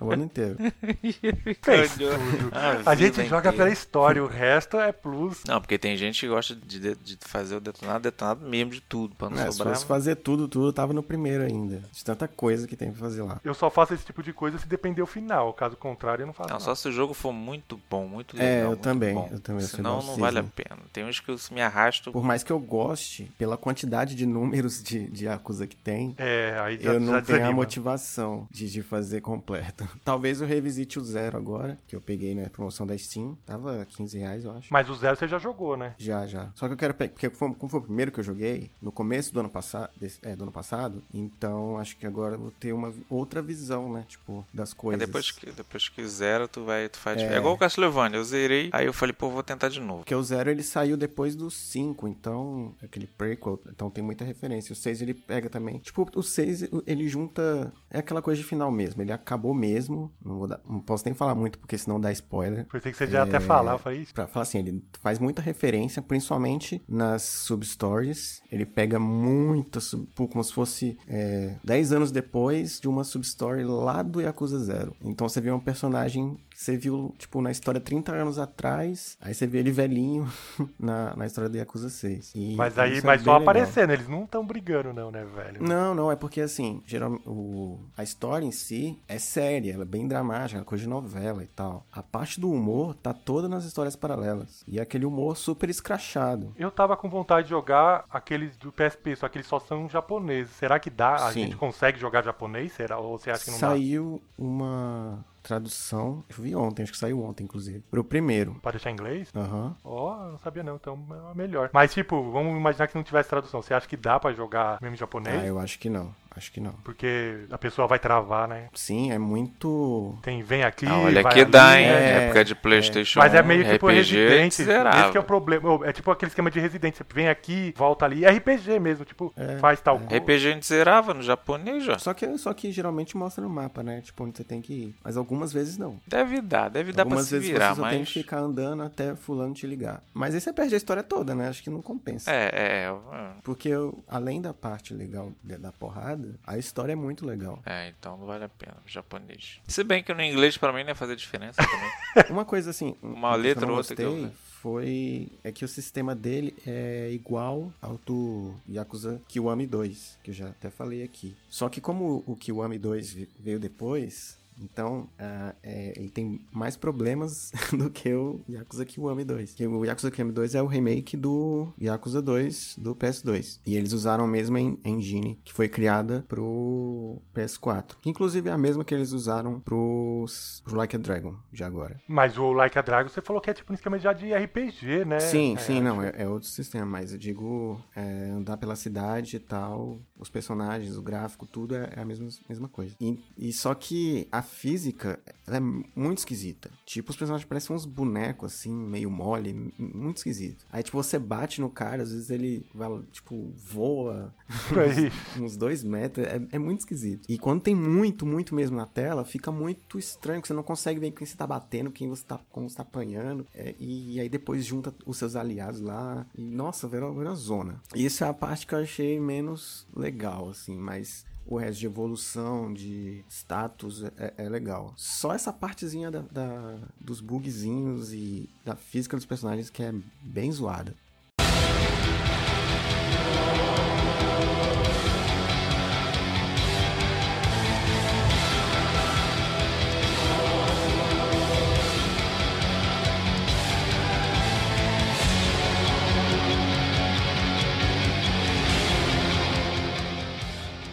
o 0.01 0.11
ano 0.13 0.25
inteiro. 0.25 0.57
Fez 1.63 1.93
tudo. 1.95 2.11
a 2.53 2.91
A 2.91 2.95
gente 2.95 3.13
vida 3.13 3.25
joga 3.25 3.49
inteira. 3.49 3.57
pela 3.57 3.71
história, 3.71 4.23
o 4.23 4.27
resto 4.27 4.79
é 4.79 4.93
plus. 4.93 5.43
Não, 5.47 5.61
porque 5.61 5.79
tem 5.79 5.97
gente 5.97 6.21
que 6.21 6.29
gosta 6.29 6.55
de, 6.55 6.79
de- 6.79 6.95
de 6.95 7.19
fazer 7.21 7.57
o 7.57 7.61
detonado, 7.61 8.03
detonado 8.03 8.47
mesmo 8.49 8.71
de 8.73 8.81
tudo, 8.81 9.15
pra 9.17 9.29
não 9.31 9.39
É, 9.39 9.51
se 9.51 9.57
sobrar. 9.59 9.75
fosse 9.75 9.87
fazer 9.87 10.17
tudo, 10.17 10.47
tudo, 10.49 10.69
eu 10.69 10.73
tava 10.73 10.93
no 10.93 11.03
primeiro 11.03 11.43
ainda. 11.45 11.83
De 11.93 12.05
tanta 12.05 12.29
coisa 12.29 12.67
que 12.67 12.77
tem 12.77 12.91
pra 12.91 13.01
fazer 13.01 13.23
lá. 13.23 13.41
Eu 13.45 13.55
só 13.55 13.71
faço 13.71 13.95
esse 13.95 14.05
tipo 14.05 14.23
de 14.23 14.33
coisa 14.33 14.59
se 14.59 14.67
depender 14.69 15.03
o 15.03 15.07
final. 15.07 15.53
Caso 15.53 15.77
contrário, 15.77 16.23
eu 16.23 16.27
não 16.27 16.33
faço 16.35 16.49
Não, 16.49 16.55
nada. 16.55 16.65
só 16.65 16.75
se 16.75 16.89
o 16.89 16.93
jogo 16.93 17.15
for 17.15 17.33
muito 17.33 17.81
bom, 17.91 18.07
muito 18.07 18.37
É, 18.37 18.41
legal. 18.41 18.61
eu 18.63 18.69
muito 18.69 18.81
também, 18.83 19.15
bom. 19.15 19.29
eu 19.33 19.41
também, 19.41 19.63
eu 19.63 19.69
Senão 19.69 20.03
não 20.03 20.17
vale 20.17 20.39
a 20.39 20.45
pena. 20.45 20.79
Tem 20.93 21.05
uns 21.05 21.21
que 21.21 21.31
eu 21.31 21.37
me 21.51 21.61
arrasto. 21.61 22.13
Por 22.13 22.23
mais 22.23 22.43
que 22.43 22.53
eu 22.53 22.59
goste, 22.59 23.31
pela 23.39 23.57
quantidade 23.57 24.15
de 24.15 24.27
números 24.27 24.83
de, 24.83 25.09
de 25.09 25.25
Yakuza 25.27 25.67
que 25.67 25.77
tem, 25.77 26.15
É, 26.19 26.59
aí 26.63 26.79
já, 26.81 26.91
eu 26.91 26.95
já 26.95 27.01
não 27.01 27.07
tenho 27.07 27.19
a 27.19 27.21
desanima. 27.23 27.53
motivação 27.53 28.20
de, 28.51 28.71
de 28.71 28.83
fazer 28.83 29.21
completo. 29.21 29.89
Talvez 30.05 30.41
eu 30.41 30.47
revisite 30.47 30.99
o 30.99 31.05
zero 31.05 31.37
agora, 31.37 31.79
que 31.87 31.95
eu 31.97 32.01
peguei 32.01 32.35
na 32.35 32.49
promoção 32.51 32.87
da 32.87 32.97
Steam. 32.97 33.37
Tava 33.47 33.87
15 33.87 34.19
reais, 34.19 34.45
eu 34.45 34.53
acho. 34.53 34.69
Mas 34.73 34.89
o 34.89 34.95
zero 34.95 35.17
você 35.17 35.27
já 35.29 35.39
jogou, 35.39 35.77
né? 35.77 35.95
Já, 35.99 36.27
já. 36.27 36.51
Só 36.55 36.67
que 36.67 36.75
eu 36.75 36.77
quero 36.79 36.95
pegar, 36.95 37.13
porque 37.13 37.31
foi- 37.31 37.55
como 37.55 37.69
foi 37.71 37.81
o 37.81 37.83
primeiro 37.85 38.11
que 38.13 38.21
eu 38.21 38.25
joguei, 38.25 38.71
no 38.81 38.93
começo 38.93 39.33
do 39.33 39.41
ano 39.41 39.49
passado, 39.51 39.91
é, 40.23 40.35
do 40.37 40.43
ano 40.45 40.53
passado, 40.53 41.03
então 41.13 41.79
acho 41.79 41.97
que 41.97 42.07
agora 42.07 42.35
eu 42.35 42.39
vou 42.41 42.51
ter 42.51 42.73
uma 42.73 42.93
outra 43.09 43.43
visão, 43.43 43.93
né? 43.93 44.05
Tipo, 44.09 44.47
das 44.53 44.71
Aí 44.73 44.77
coisas. 44.77 45.07
depois 45.07 45.31
que, 45.31 45.51
depois 45.53 45.89
que 45.89 46.07
zera, 46.07 46.47
tu 46.49 46.65
vai, 46.65 46.89
tu 46.89 46.99
faz. 46.99 47.21
É, 47.21 47.35
É. 47.35 47.39
igual 47.39 47.55
o 47.55 47.59
Castlevania, 47.59 48.19
eu 48.19 48.25
zerei, 48.25 48.69
aí 48.73 48.87
eu 48.87 48.93
falei, 48.93 49.13
pô, 49.13 49.31
vou 49.31 49.43
tentar 49.43 49.69
de 49.69 49.81
novo. 49.81 50.01
Porque 50.01 50.15
o 50.15 50.23
Zero 50.23 50.51
ele 50.51 50.63
saiu 50.63 50.97
depois 50.97 51.35
do 51.35 51.51
5, 51.51 52.07
então, 52.09 52.75
aquele 52.83 53.07
prequel, 53.07 53.61
então 53.69 53.91
tem 53.91 54.03
muita 54.03 54.25
referência. 54.25 54.73
O 54.73 54.77
6 54.77 55.03
ele 55.03 55.15
pega 55.15 55.49
também. 55.49 55.79
Tipo, 55.79 56.09
o 56.15 56.23
6 56.23 56.65
ele 56.87 57.09
junta. 57.09 57.73
É 57.91 58.01
aquela 58.13 58.23
coisa 58.23 58.41
de 58.41 58.47
final 58.47 58.71
mesmo. 58.71 59.01
Ele 59.03 59.13
acabou 59.13 59.55
mesmo. 59.55 60.11
Não, 60.25 60.47
dar- 60.47 60.61
não 60.69 60.81
posso 60.81 61.05
nem 61.05 61.15
falar 61.15 61.35
muito, 61.35 61.59
porque 61.59 61.77
senão 61.79 62.01
dá 62.01 62.11
spoiler. 62.13 62.67
Pensei 62.67 62.93
que 62.93 62.99
você 62.99 63.07
já 63.07 63.23
até 63.23 63.39
falar, 63.41 63.79
falei 63.79 64.01
isso. 64.03 64.15
Pra 64.15 64.27
falar 64.27 64.43
assim, 64.43 64.59
ele 64.59 64.85
faz 65.03 65.19
muita 65.19 65.41
referência, 65.43 66.01
principalmente 66.03 66.83
nas 66.89 67.23
substories. 67.23 68.43
Ele 68.51 68.67
pega 68.67 68.99
muita, 68.99 69.81
como 70.17 70.43
se 70.43 70.53
fosse 70.53 70.99
é, 71.09 71.57
10 71.65 71.93
anos 71.93 72.11
depois 72.11 72.81
de 72.81 72.89
uma 72.89 73.05
substory 73.05 73.65
lá 73.65 74.03
do 74.03 74.21
Yakuza 74.21 74.59
Zero. 74.59 74.95
Então 75.03 75.29
você 75.29 75.41
vê 75.41 75.51
um 75.51 75.61
personagem 75.61 76.37
você 76.61 76.77
viu, 76.77 77.15
tipo, 77.17 77.41
na 77.41 77.51
história 77.51 77.81
30 77.81 78.13
anos 78.13 78.39
atrás, 78.39 79.17
aí 79.19 79.33
você 79.33 79.47
vê 79.47 79.61
ele 79.61 79.73
velhinho 79.73 80.31
na, 80.79 81.17
na 81.17 81.25
história 81.25 81.49
do 81.49 81.57
Yakuza 81.57 81.89
6. 81.89 82.33
E 82.35 82.55
Mas 82.55 82.79
aí, 82.79 82.99
é 82.99 83.03
mas 83.03 83.23
só 83.23 83.37
aparecendo, 83.37 83.95
eles 83.95 84.07
não 84.07 84.25
estão 84.25 84.45
brigando, 84.45 84.93
não, 84.93 85.11
né, 85.11 85.25
velho? 85.25 85.63
Não, 85.63 85.95
não, 85.95 86.13
é 86.13 86.17
porque 86.17 86.43
assim, 86.43 86.83
geralmente 86.85 87.27
o, 87.27 87.81
a 87.97 88.03
história 88.03 88.45
em 88.45 88.53
si 88.53 89.01
é 89.09 89.19
séria, 89.19 89.73
ela 89.73 89.85
é 89.85 89.87
bem 89.87 90.07
dramática, 90.07 90.61
é 90.61 90.63
coisa 90.65 90.85
de 90.85 90.91
novela 90.91 91.43
e 91.43 91.47
tal. 91.47 91.87
A 91.91 92.03
parte 92.03 92.39
do 92.39 92.51
humor 92.51 92.95
tá 92.95 93.15
toda 93.15 93.49
nas 93.49 93.65
histórias 93.65 93.97
paralelas. 93.97 94.63
E 94.69 94.79
é 94.79 94.83
aquele 94.83 95.07
humor 95.07 95.39
super 95.39 95.71
escrachado. 95.71 96.53
Eu 96.59 96.71
tava 96.71 96.95
com 96.95 97.09
vontade 97.09 97.45
de 97.45 97.51
jogar 97.51 98.05
aqueles 98.11 98.59
do 98.59 98.71
PSP, 98.71 99.17
só 99.17 99.31
que 99.31 99.39
eles 99.39 99.47
só 99.47 99.59
são 99.61 99.89
japoneses. 99.89 100.53
Será 100.57 100.79
que 100.79 100.91
dá? 100.91 101.15
A 101.15 101.33
Sim. 101.33 101.45
gente 101.45 101.57
consegue 101.57 101.99
jogar 101.99 102.23
japonês? 102.23 102.73
Será? 102.73 102.99
Ou 102.99 103.17
você 103.17 103.31
acha 103.31 103.47
que 103.47 103.51
não 103.51 103.59
Saiu 103.59 104.23
uma 104.37 105.25
tradução, 105.43 106.25
eu 106.29 106.43
vi 106.43 106.55
ontem, 106.55 106.83
acho 106.83 106.93
que 106.93 106.99
saiu 106.99 107.23
ontem, 107.23 107.45
inclusive, 107.45 107.81
pro 107.91 108.05
primeiro. 108.05 108.55
Pra 108.63 108.73
deixar 108.73 108.91
em 108.91 108.95
inglês? 108.95 109.29
Aham. 109.35 109.77
Ó, 109.85 110.25
eu 110.25 110.33
não 110.33 110.39
sabia 110.39 110.63
não, 110.63 110.77
então 110.77 110.99
é 111.33 111.37
melhor. 111.37 111.71
Mas 111.73 111.93
tipo, 111.93 112.31
vamos 112.31 112.57
imaginar 112.57 112.87
que 112.89 112.95
não 112.95 113.03
tivesse 113.03 113.29
tradução. 113.29 113.63
Você 113.63 113.75
acha 113.75 113.89
que 113.89 113.97
dá 113.97 114.19
pra 114.19 114.33
jogar 114.33 114.81
mesmo 114.81 114.95
em 114.95 114.99
japonês? 114.99 115.43
Ah, 115.43 115.47
eu 115.47 115.59
acho 115.59 115.79
que 115.79 115.89
não. 115.91 116.15
Acho 116.37 116.53
que 116.53 116.61
não. 116.61 116.73
Porque 116.85 117.45
a 117.51 117.59
pessoa 117.59 117.89
vai 117.89 117.99
travar, 117.99 118.47
né? 118.47 118.69
Sim, 118.75 119.11
é 119.13 119.19
muito. 119.19 120.17
Tem 120.23 120.43
vem 120.43 120.63
aqui, 120.63 120.87
Ah, 120.87 120.99
olha 121.01 121.23
vai 121.23 121.33
que 121.33 121.41
ali, 121.41 121.51
dá, 121.51 121.81
hein? 121.81 121.87
né? 121.89 121.93
É, 121.93 122.25
época 122.25 122.45
de 122.45 122.55
Playstation 122.55 123.19
Mas 123.19 123.35
é 123.35 123.43
1, 123.43 123.45
meio 123.47 123.65
tipo 123.65 123.87
RPG, 123.89 123.97
Resident. 123.97 124.53
Esse 124.53 124.65
que 125.11 125.17
é 125.17 125.21
o 125.21 125.25
problema. 125.25 125.87
É 125.87 125.93
tipo 125.93 126.11
aquele 126.11 126.29
esquema 126.31 126.51
de 126.51 126.61
Resident. 126.61 126.95
Você 126.95 127.05
vem 127.13 127.29
aqui, 127.29 127.75
volta 127.77 128.05
ali. 128.05 128.25
É 128.25 128.31
RPG 128.31 128.79
mesmo, 128.79 129.05
tipo, 129.05 129.33
É, 129.37 129.59
faz 129.59 129.81
tal 129.81 129.99
coisa. 129.99 130.17
RPG 130.17 130.33
a 130.49 130.53
gente 130.53 130.67
zerava 130.67 131.13
no 131.13 131.23
japonês 131.23 131.85
já. 131.85 131.99
Só 131.99 132.15
que, 132.15 132.39
só 132.39 132.53
que 132.55 132.71
geralmente 132.71 133.17
mostra 133.17 133.43
no 133.43 133.51
mapa, 133.51 133.83
né? 133.83 134.01
Tipo, 134.01 134.25
onde 134.25 134.37
você 134.37 134.45
tem 134.45 134.61
que 134.63 134.73
ir. 134.73 134.95
Mas 135.03 135.17
algumas 135.17 135.53
vezes 135.53 135.77
não. 135.77 135.99
Deve 136.07 136.41
dar, 136.41 136.69
deve 136.69 136.93
dar 136.93 137.05
pra 137.05 137.15
algumas 137.15 137.27
se 137.27 137.35
vezes 137.35 137.49
virar, 137.51 137.75
você 137.75 137.81
só 137.81 137.89
tem 137.89 137.99
mas... 138.01 138.09
que 138.09 138.15
ficar 138.21 138.39
andando 138.39 138.83
até 138.83 139.15
fulano 139.17 139.53
te 139.53 139.67
ligar. 139.67 140.03
Mas 140.15 140.35
aí 140.35 140.41
você 140.41 140.53
perde 140.53 140.75
a 140.75 140.77
história 140.77 141.03
toda, 141.03 141.35
né? 141.35 141.49
Acho 141.49 141.63
que 141.63 141.71
não 141.71 141.83
compensa. 141.83 142.31
É, 142.31 142.51
é, 142.53 142.85
é. 142.87 143.31
Porque 143.43 143.69
eu- 143.69 144.03
além 144.09 144.41
da 144.41 144.55
parte 144.55 144.95
legal 144.95 145.33
da 145.43 145.73
porrada, 145.73 146.20
a 146.47 146.59
história 146.59 146.93
é 146.93 146.97
muito 146.97 147.27
legal. 147.27 147.61
É, 147.67 147.89
então 147.89 148.17
não 148.17 148.27
vale 148.27 148.45
a 148.45 148.49
pena, 148.49 148.77
japonês. 148.87 149.61
Se 149.67 149.83
bem 149.85 150.03
que 150.03 150.13
no 150.15 150.23
inglês 150.23 150.57
pra 150.57 150.73
mim 150.73 150.81
não 150.83 150.89
ia 150.91 150.95
fazer 150.95 151.17
diferença 151.17 151.57
também. 151.63 152.25
Uma 152.31 152.45
coisa 152.45 152.71
assim, 152.71 152.95
Uma 153.03 153.31
que 153.31 153.37
eu 153.37 153.41
letra 153.43 153.67
ou 153.71 153.77
outra 153.77 153.95
que 153.97 154.03
gostei 154.03 154.25
eu- 154.27 154.31
foi 154.61 155.29
é 155.43 155.51
que 155.51 155.65
o 155.65 155.69
sistema 155.69 156.15
dele 156.15 156.55
é 156.67 157.11
igual 157.13 157.73
ao 157.81 157.99
do 158.05 158.55
Yakuza 158.69 159.21
Kiwami 159.27 159.67
2, 159.67 160.19
que 160.23 160.31
eu 160.31 160.35
já 160.35 160.49
até 160.49 160.69
falei 160.69 161.03
aqui. 161.03 161.35
Só 161.49 161.69
que 161.71 161.81
como 161.81 162.23
o 162.27 162.37
Kiwami 162.37 162.79
2 162.79 163.11
vi- 163.13 163.29
veio 163.39 163.59
depois, 163.59 164.37
então 164.61 165.09
ah, 165.19 165.55
é, 165.63 165.93
ele 165.97 166.11
tem 166.11 166.41
mais 166.53 166.77
problemas 166.77 167.51
do 167.77 167.91
que 167.91 168.13
o 168.13 168.41
Yakuza 168.49 168.85
Kiwami 168.85 169.25
2. 169.25 169.55
Que 169.55 169.67
o 169.67 169.85
Yakuza 169.85 170.11
Kiwami 170.11 170.33
2 170.33 170.55
é 170.55 170.63
o 170.63 170.67
remake 170.67 171.17
do 171.17 171.69
Yakuza 171.81 172.21
2 172.23 172.77
do 172.79 172.95
PS2. 172.95 173.61
E 173.67 173.77
eles 173.77 173.93
usaram 173.93 174.25
a 174.25 174.29
mesma 174.29 174.61
en- 174.61 174.79
engine 174.85 175.39
que 175.45 175.53
foi 175.53 175.69
criada 175.69 176.25
pro 176.29 177.21
PS4. 177.35 177.97
Que 178.01 178.11
inclusive 178.11 178.49
é 178.49 178.53
a 178.53 178.59
mesma 178.59 178.85
que 178.85 178.95
eles 178.95 179.13
usaram 179.13 179.61
pros, 179.61 180.63
pro 180.65 180.77
Like 180.77 180.97
a 180.97 180.99
Dragon, 180.99 181.35
já 181.53 181.67
agora. 181.67 182.01
Mas 182.09 182.37
o 182.39 182.53
Like 182.53 182.79
a 182.79 182.83
Dragon, 182.83 183.09
você 183.09 183.21
falou 183.21 183.41
que 183.41 183.51
é 183.51 183.55
tipo 183.55 183.73
um 183.73 183.75
esquema 183.75 183.99
já 183.99 184.13
de 184.13 184.33
RPG, 184.33 185.05
né? 185.05 185.21
Sim, 185.21 185.55
É, 185.55 185.59
sim, 185.59 185.81
não, 185.81 186.03
é, 186.03 186.13
é 186.17 186.29
outro 186.29 186.49
sistema, 186.49 186.87
mas 186.87 187.13
eu 187.13 187.19
digo 187.19 187.81
é, 187.95 188.31
andar 188.31 188.57
pela 188.57 188.77
cidade 188.77 189.37
e 189.37 189.41
tal, 189.41 190.01
os 190.21 190.29
personagens, 190.29 190.97
o 190.97 191.03
gráfico, 191.03 191.47
tudo 191.47 191.75
é, 191.75 191.93
é 191.97 192.01
a 192.01 192.05
mesma, 192.05 192.29
mesma 192.49 192.69
coisa. 192.69 192.95
E, 193.01 193.19
e 193.37 193.53
só 193.53 193.75
que 193.75 194.29
a 194.31 194.43
física 194.43 195.19
ela 195.47 195.57
é 195.57 195.61
muito 195.61 196.19
esquisita. 196.19 196.71
Tipo, 196.85 197.11
os 197.11 197.17
personagens 197.17 197.49
parecem 197.49 197.75
uns 197.75 197.85
bonecos 197.85 198.53
assim, 198.53 198.73
meio 198.73 199.11
mole, 199.11 199.73
muito 199.79 200.19
esquisito. 200.19 200.65
Aí, 200.71 200.83
tipo, 200.83 200.97
você 200.97 201.19
bate 201.19 201.61
no 201.61 201.71
cara, 201.71 202.03
às 202.03 202.13
vezes 202.13 202.31
ele 202.31 202.67
vai, 202.75 202.89
tipo, 203.11 203.53
voa 203.57 204.33
Aí. 204.71 205.11
uns 205.43 205.57
dois 205.57 205.83
metros, 205.83 206.27
é, 206.27 206.41
é 206.53 206.59
muito 206.59 206.81
esquisito. 206.81 207.27
E 207.29 207.39
quando 207.39 207.63
tem 207.63 207.75
muito, 207.75 208.27
muito 208.27 208.55
mesmo 208.55 208.77
na 208.77 208.87
tela, 208.87 209.25
fica 209.25 209.51
muito 209.51 209.99
estranho, 209.99 210.41
que 210.41 210.49
você 210.49 210.55
não 210.55 210.63
consegue 210.63 211.01
ver 211.01 211.11
quem 211.13 211.27
você 211.27 211.37
tá 211.37 211.47
batendo, 211.47 211.91
quem 211.91 212.09
você 212.09 212.25
tá, 212.25 212.41
como 212.51 212.69
você 212.69 212.77
tá 212.77 212.83
apanhando, 212.83 213.47
é, 213.55 213.75
e, 213.79 214.21
aí 214.21 214.29
depois 214.29 214.65
junta 214.65 214.95
os 215.07 215.17
seus 215.17 215.37
aliados 215.37 215.81
lá, 215.81 216.27
e 216.37 216.43
nossa, 216.43 216.87
virou, 216.89 217.15
virou 217.15 217.35
zona. 217.35 217.81
E 217.95 218.07
essa 218.07 218.27
é 218.27 218.29
a 218.29 218.35
parte 218.35 218.67
que 218.67 218.75
eu 218.75 218.79
achei 218.81 219.19
menos 219.21 219.87
legal, 219.95 220.10
assim, 220.51 220.77
mas... 220.77 221.25
O 221.47 221.57
resto 221.57 221.81
de 221.81 221.87
evolução, 221.87 222.73
de 222.73 223.25
status 223.29 224.05
é, 224.19 224.35
é 224.37 224.49
legal. 224.49 224.93
Só 224.97 225.33
essa 225.33 225.53
partezinha 225.53 226.09
da, 226.09 226.21
da- 226.21 226.79
dos 227.01 227.21
bugzinhos 227.21 228.13
e 228.13 228.49
da 228.65 228.77
física 228.77 229.17
dos 229.17 229.27
personagens 229.27 229.69
que 229.69 229.83
é 229.83 229.93
bem 230.23 230.53
zoada. 230.53 230.95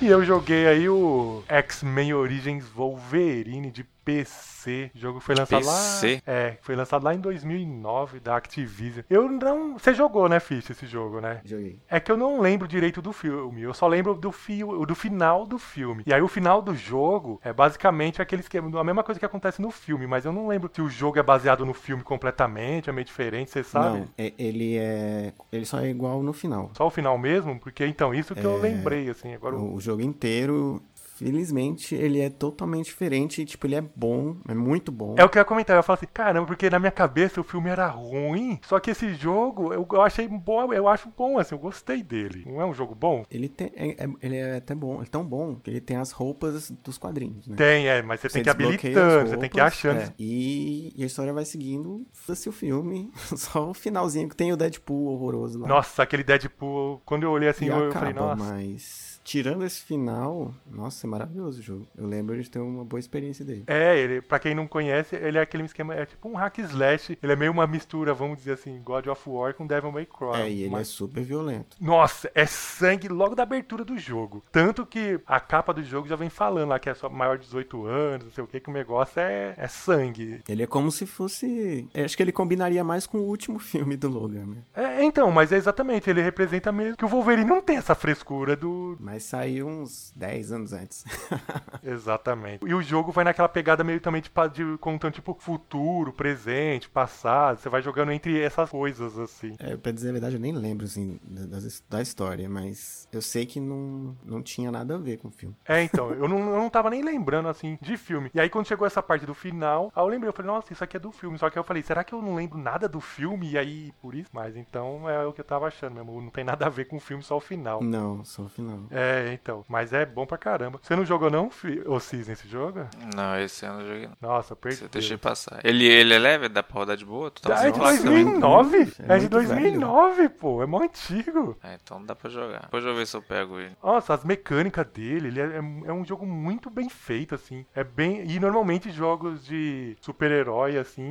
E 0.08 0.10
eu 0.10 0.24
joguei 0.24 0.66
aí 0.66 0.88
o 0.88 1.44
X-Men 1.50 2.14
Origins 2.14 2.64
Wolverine 2.74 3.70
de 3.70 3.84
PC. 4.08 4.92
O 4.96 4.98
jogo 4.98 5.20
foi 5.20 5.36
lançado 5.36 5.60
PC? 5.64 6.22
lá. 6.26 6.34
É, 6.34 6.58
foi 6.62 6.76
lançado 6.76 7.04
lá 7.04 7.14
em 7.14 7.20
2009 7.20 8.20
da 8.20 8.38
Activision. 8.38 9.04
Eu 9.10 9.30
não. 9.30 9.78
Você 9.78 9.94
jogou, 9.94 10.30
né, 10.30 10.40
Fish, 10.40 10.70
esse 10.70 10.88
jogo, 10.88 11.20
né? 11.20 11.42
Joguei. 11.44 11.80
É 11.90 12.00
que 12.00 12.12
eu 12.12 12.18
não 12.18 12.40
lembro 12.40 12.68
direito 12.68 13.02
do 13.02 13.12
filme, 13.12 13.62
eu 13.62 13.74
só 13.74 13.88
lembro 13.88 14.16
do, 14.16 14.32
fio, 14.32 14.86
do 14.86 14.96
final 14.96 15.46
do 15.46 15.58
filme. 15.60 16.04
E 16.06 16.14
aí 16.14 16.22
o 16.22 16.28
final 16.28 16.62
do 16.62 16.74
jogo 16.74 17.40
é 17.44 17.52
basicamente 17.52 18.22
aquele 18.22 18.42
esquema, 18.42 18.80
a 18.80 18.84
mesma 18.84 19.04
coisa 19.04 19.20
que 19.20 19.26
acontece 19.26 19.62
no 19.62 19.72
filme, 19.72 20.08
mas 20.08 20.26
eu 20.26 20.32
não 20.32 20.48
lembro 20.48 20.70
se 20.74 20.82
o 20.82 20.90
jogo 20.90 21.20
é 21.20 21.24
baseado 21.24 21.66
no 21.66 21.74
filme 21.74 22.04
completamente, 22.04 22.90
é 22.90 22.94
meio 22.94 23.06
diferente, 23.06 23.52
você 23.52 23.64
sabe? 23.64 24.00
Não, 24.00 24.08
é- 24.18 24.34
ele 24.38 24.78
é. 24.78 25.34
Ele 25.52 25.66
só 25.66 25.80
é 25.80 25.90
igual 25.90 26.24
no 26.24 26.34
final. 26.34 26.72
Só 26.76 26.88
o 26.88 26.90
final 26.92 27.18
mesmo? 27.18 27.60
Porque 27.60 27.86
então, 27.86 28.14
isso 28.14 28.34
que 28.34 28.46
eu 28.46 28.58
lembrei, 28.60 29.10
assim, 29.10 29.34
agora 29.34 29.56
O, 29.56 29.76
o 29.76 29.82
jogo 29.82 30.02
inteiro, 30.02 30.82
felizmente, 31.18 31.96
ele 31.96 32.20
é 32.20 32.30
totalmente 32.30 32.86
diferente. 32.86 33.42
e, 33.42 33.46
Tipo, 33.46 33.68
ele 33.68 33.76
é 33.76 33.82
bom, 33.82 34.38
é 34.48 34.54
muito 34.54 34.92
bom. 34.92 35.16
É 35.18 35.24
o 35.24 35.30
que 35.30 35.38
eu 35.38 35.42
ia 35.42 35.46
comentar, 35.46 35.76
eu 35.76 35.84
falo 35.84 35.98
assim, 35.98 36.08
caramba, 36.14 36.46
porque 36.48 36.70
na 36.70 36.80
minha 36.80 36.92
cabeça 36.92 37.40
o 37.42 37.44
filme 37.44 37.70
era 37.70 37.88
ruim, 37.88 38.60
só 38.64 38.80
que 38.80 38.92
esse 38.92 39.14
jogo 39.16 39.74
eu, 39.74 39.88
eu 39.92 40.02
achei 40.02 40.28
bom, 40.28 40.72
eu 40.74 40.88
acho 40.88 41.10
bom, 41.18 41.38
assim, 41.40 41.56
eu 41.56 41.60
gostei 41.60 42.04
dele. 42.04 42.44
Não 42.48 42.62
é 42.62 42.66
um 42.66 42.74
jogo 42.74 42.94
bom? 42.96 43.26
Ele, 43.32 43.50
tem, 43.50 43.72
é, 43.76 44.04
é- 44.04 44.10
ele 44.22 44.36
é 44.36 44.58
até 44.58 44.76
bom, 44.76 45.02
é 45.02 45.06
tão 45.06 45.24
bom 45.26 45.56
que 45.56 45.70
ele 45.70 45.82
tem 45.82 45.98
as 45.98 46.12
roupas 46.12 46.70
dos 46.84 46.98
quadrinhos, 46.98 47.48
né? 47.48 47.56
Tem, 47.56 47.88
é, 47.88 48.02
mas 48.02 48.20
você, 48.20 48.30
tem 48.30 48.44
que 48.44 48.50
habilitando, 48.50 49.30
você 49.30 49.38
tem 49.38 49.50
que 49.50 49.58
ir 49.58 49.62
achando. 49.62 50.00
é, 50.00 50.14
e, 50.20 50.94
e 50.96 51.04
a 51.04 51.06
história 51.08 51.34
vai 51.34 51.46
seguindo. 51.46 52.06
Foda-se 52.14 52.48
o 52.50 52.52
filme, 52.52 53.10
só 53.36 53.70
o 53.70 53.74
finalzinho 53.74 54.30
que 54.30 54.36
tem 54.36 54.52
o 54.54 54.58
Deadpool 54.58 55.08
horroroso 55.14 55.60
lá. 55.60 55.68
Nossa, 55.68 56.04
aquele 56.04 56.24
Deadpool, 56.24 57.02
quando 57.06 57.24
eu 57.24 57.32
olhei 57.32 57.50
assim, 57.50 57.66
e 57.66 57.68
eu, 57.70 57.76
eu 57.78 57.90
acaba, 57.90 58.00
falei, 58.00 58.14
nossa. 58.14 58.44
mas. 58.54 59.07
Tirando 59.28 59.66
esse 59.66 59.82
final, 59.82 60.54
nossa, 60.72 61.06
é 61.06 61.10
maravilhoso 61.10 61.60
o 61.60 61.62
jogo. 61.62 61.86
Eu 61.98 62.08
lembro 62.08 62.42
de 62.42 62.50
ter 62.50 62.60
uma 62.60 62.86
boa 62.86 62.98
experiência 63.00 63.44
dele. 63.44 63.66
É, 63.68 63.98
ele, 64.00 64.22
pra 64.22 64.40
quem 64.40 64.56
não 64.56 64.66
conhece, 64.66 65.18
ele 65.18 65.38
é 65.38 65.42
aquele 65.42 65.64
esquema, 65.66 65.94
é 65.94 66.06
tipo 66.06 66.30
um 66.30 66.36
hack 66.36 66.60
slash. 66.60 67.18
Ele 67.22 67.34
é 67.34 67.36
meio 67.36 67.52
uma 67.52 67.68
mistura, 67.68 68.14
vamos 68.14 68.38
dizer 68.38 68.54
assim, 68.54 68.82
God 68.82 69.06
of 69.08 69.22
War 69.30 69.54
com 69.54 69.68
Devil 69.68 69.92
May 69.92 70.06
Cry. 70.06 70.42
É, 70.42 70.50
e 70.50 70.60
ele 70.62 70.68
é 70.68 70.70
Mas- 70.70 70.88
super 70.88 71.22
violento. 71.24 71.76
Nossa, 71.82 72.32
é 72.34 72.46
sangue 72.46 73.10
logo 73.10 73.36
da 73.36 73.44
abertura 73.44 73.84
do 73.84 73.98
jogo. 73.98 74.42
Tanto 74.50 74.86
que 74.86 75.20
a 75.28 75.42
capa 75.42 75.74
do 75.74 75.84
jogo 75.84 76.08
já 76.08 76.16
vem 76.16 76.30
falando 76.30 76.70
lá 76.70 76.80
que 76.80 76.90
é 76.90 76.94
só 76.94 77.10
maior 77.10 77.38
de 77.38 77.44
18 77.48 77.86
anos, 77.86 78.26
não 78.28 78.32
sei 78.32 78.44
o 78.46 78.48
que, 78.48 78.62
que 78.62 78.70
o 78.70 78.74
negócio 78.74 79.20
é, 79.20 79.56
é 79.58 79.68
sangue. 79.68 80.40
Ele 80.48 80.64
é 80.64 80.68
como 80.68 80.90
se 80.90 81.06
fosse. 81.06 81.86
eu 81.94 82.06
Acho 82.06 82.16
que 82.16 82.24
ele 82.24 82.32
combinaria 82.32 82.82
mais 82.82 83.06
com 83.06 83.18
o 83.18 83.24
último 83.28 83.60
filme 83.60 83.98
do 83.98 84.08
Logan, 84.08 84.46
né? 84.46 84.58
É, 84.74 85.04
então, 85.04 85.30
mas 85.32 85.52
é 85.52 85.58
exatamente, 85.58 86.10
ele 86.10 86.22
representa 86.22 86.72
mesmo 86.72 86.96
que 86.96 87.04
o 87.04 87.10
Wolverine 87.10 87.50
não 87.50 87.62
tem 87.62 87.76
essa 87.76 87.94
frescura 87.94 88.56
do. 88.56 88.96
Mas 89.02 89.17
saiu 89.20 89.68
uns 89.68 90.12
10 90.16 90.52
anos 90.52 90.74
antes. 90.74 91.06
Exatamente. 91.84 92.66
E 92.66 92.74
o 92.74 92.82
jogo 92.82 93.12
vai 93.12 93.24
naquela 93.24 93.50
pegada 93.50 93.84
meio 93.84 94.00
também 94.00 94.22
de, 94.22 94.30
de 94.54 94.78
contando, 94.78 95.14
tipo, 95.14 95.36
futuro, 95.40 96.14
presente, 96.14 96.90
passado. 96.90 97.60
Você 97.60 97.70
vai 97.70 97.82
jogando 97.82 98.12
entre 98.12 98.40
essas 98.40 98.70
coisas, 98.70 99.18
assim. 99.18 99.56
É, 99.60 99.76
pra 99.76 99.92
dizer 99.92 100.10
a 100.10 100.12
verdade, 100.14 100.36
eu 100.36 100.42
nem 100.42 100.52
lembro, 100.52 100.86
assim, 100.86 101.20
da, 101.24 101.60
da 101.90 102.02
história, 102.02 102.48
mas 102.50 103.08
eu 103.12 103.22
sei 103.22 103.46
que 103.46 103.60
não, 103.60 104.16
não 104.24 104.42
tinha 104.42 104.72
nada 104.72 104.96
a 104.96 104.98
ver 104.98 105.18
com 105.18 105.28
o 105.28 105.32
filme. 105.32 105.56
É, 105.66 105.82
então, 105.84 106.12
eu 106.12 106.28
não, 106.28 106.40
eu 106.40 106.58
não 106.58 106.70
tava 106.70 106.90
nem 106.90 107.04
lembrando, 107.04 107.50
assim, 107.50 107.78
de 107.82 107.98
filme. 107.98 108.30
E 108.34 108.40
aí, 108.40 108.50
quando 108.50 108.68
chegou 108.68 108.86
essa 108.86 109.02
parte 109.02 109.26
do 109.26 109.34
final, 109.34 109.92
aí 109.96 110.04
eu 110.04 110.08
lembrei, 110.08 110.30
eu 110.30 110.34
falei, 110.34 110.52
nossa, 110.52 110.74
isso 110.74 110.84
aqui 110.84 110.98
é 110.98 111.00
do 111.00 111.12
filme. 111.12 111.38
Só 111.38 111.50
que 111.50 111.58
aí 111.58 111.62
eu 111.62 111.66
falei, 111.66 111.84
será 111.84 112.04
que 112.04 112.14
eu 112.14 112.22
não 112.22 112.36
lembro 112.36 112.58
nada 112.58 112.88
do 112.88 113.00
filme? 113.00 113.52
E 113.52 113.58
aí, 113.58 113.92
por 114.02 114.16
isso? 114.16 114.30
Mas 114.34 114.56
então 114.56 115.10
é 115.10 115.26
o 115.26 115.34
que 115.34 115.42
eu 115.42 115.46
tava 115.46 115.68
achando 115.68 115.96
mesmo. 115.96 116.22
Não 116.22 116.30
tem 116.30 116.44
nada 116.44 116.66
a 116.66 116.70
ver 116.70 116.86
com 116.86 116.98
o 116.98 117.00
filme, 117.00 117.24
só 117.24 117.38
o 117.38 117.42
final. 117.42 117.82
Não, 117.82 118.24
só 118.24 118.44
o 118.44 118.50
final. 118.50 118.86
É, 118.90 119.07
então. 119.34 119.64
Mas 119.68 119.94
é 119.94 120.06
bom 120.06 120.26
pra 120.26 120.38
caramba. 120.38 120.80
Você 120.82 120.96
não 120.96 121.06
jogou, 121.06 121.30
não, 121.30 121.50
Fi- 121.50 121.82
ô 121.86 122.00
Cis, 122.00 122.28
nesse 122.28 122.48
jogo? 122.48 122.88
Não, 123.16 123.40
esse 123.40 123.66
ano 123.66 123.82
eu 123.82 123.88
joguei. 123.88 124.08
não. 124.22 124.30
Nossa, 124.30 124.56
perdi. 124.56 124.76
Esse 124.78 124.86
eu 124.86 124.90
deixei 124.90 125.18
passar. 125.18 125.60
Ele, 125.64 125.86
ele 125.86 126.14
é 126.14 126.20
leve? 126.20 126.50
Dá 126.50 126.62
pra 126.64 126.76
rodar 126.80 126.98
de 126.98 127.06
boa? 127.06 127.32
Tu 127.32 127.42
Ah, 127.52 127.54
é 127.54 127.56
de 127.56 127.62
sem 127.62 127.74
placa 127.74 127.98
também? 127.98 128.24
2009? 128.26 128.78
É 128.78 128.82
É 128.82 128.84
de 128.84 128.94
muito 129.22 129.30
2009, 129.30 130.30
pô. 130.30 130.64
É 130.64 130.66
mó 130.66 130.82
antigo. 130.82 131.58
É, 131.64 131.78
então 131.82 132.04
dá 132.04 132.16
pra 132.16 132.30
jogar. 132.30 132.62
Depois 132.62 132.84
eu 132.84 132.90
vou 132.92 133.00
ver 133.00 133.06
se 133.08 133.16
eu 133.16 133.22
pego 133.22 133.60
ele. 133.60 133.72
Nossa, 133.84 134.14
as 134.14 134.24
mecânicas 134.24 134.86
dele, 134.88 135.28
ele 135.28 135.40
é, 135.42 135.46
é- 135.46 135.90
é 135.90 135.94
um 135.94 136.06
jogo 136.06 136.26
muito 136.26 136.70
bem 136.70 136.90
feito, 136.90 137.36
assim. 137.36 137.66
É 137.76 137.84
bem. 137.84 138.24
E 138.30 138.40
normalmente 138.40 138.90
jogos 138.92 139.46
de 139.46 139.96
super-herói, 140.02 140.78
assim, 140.78 141.04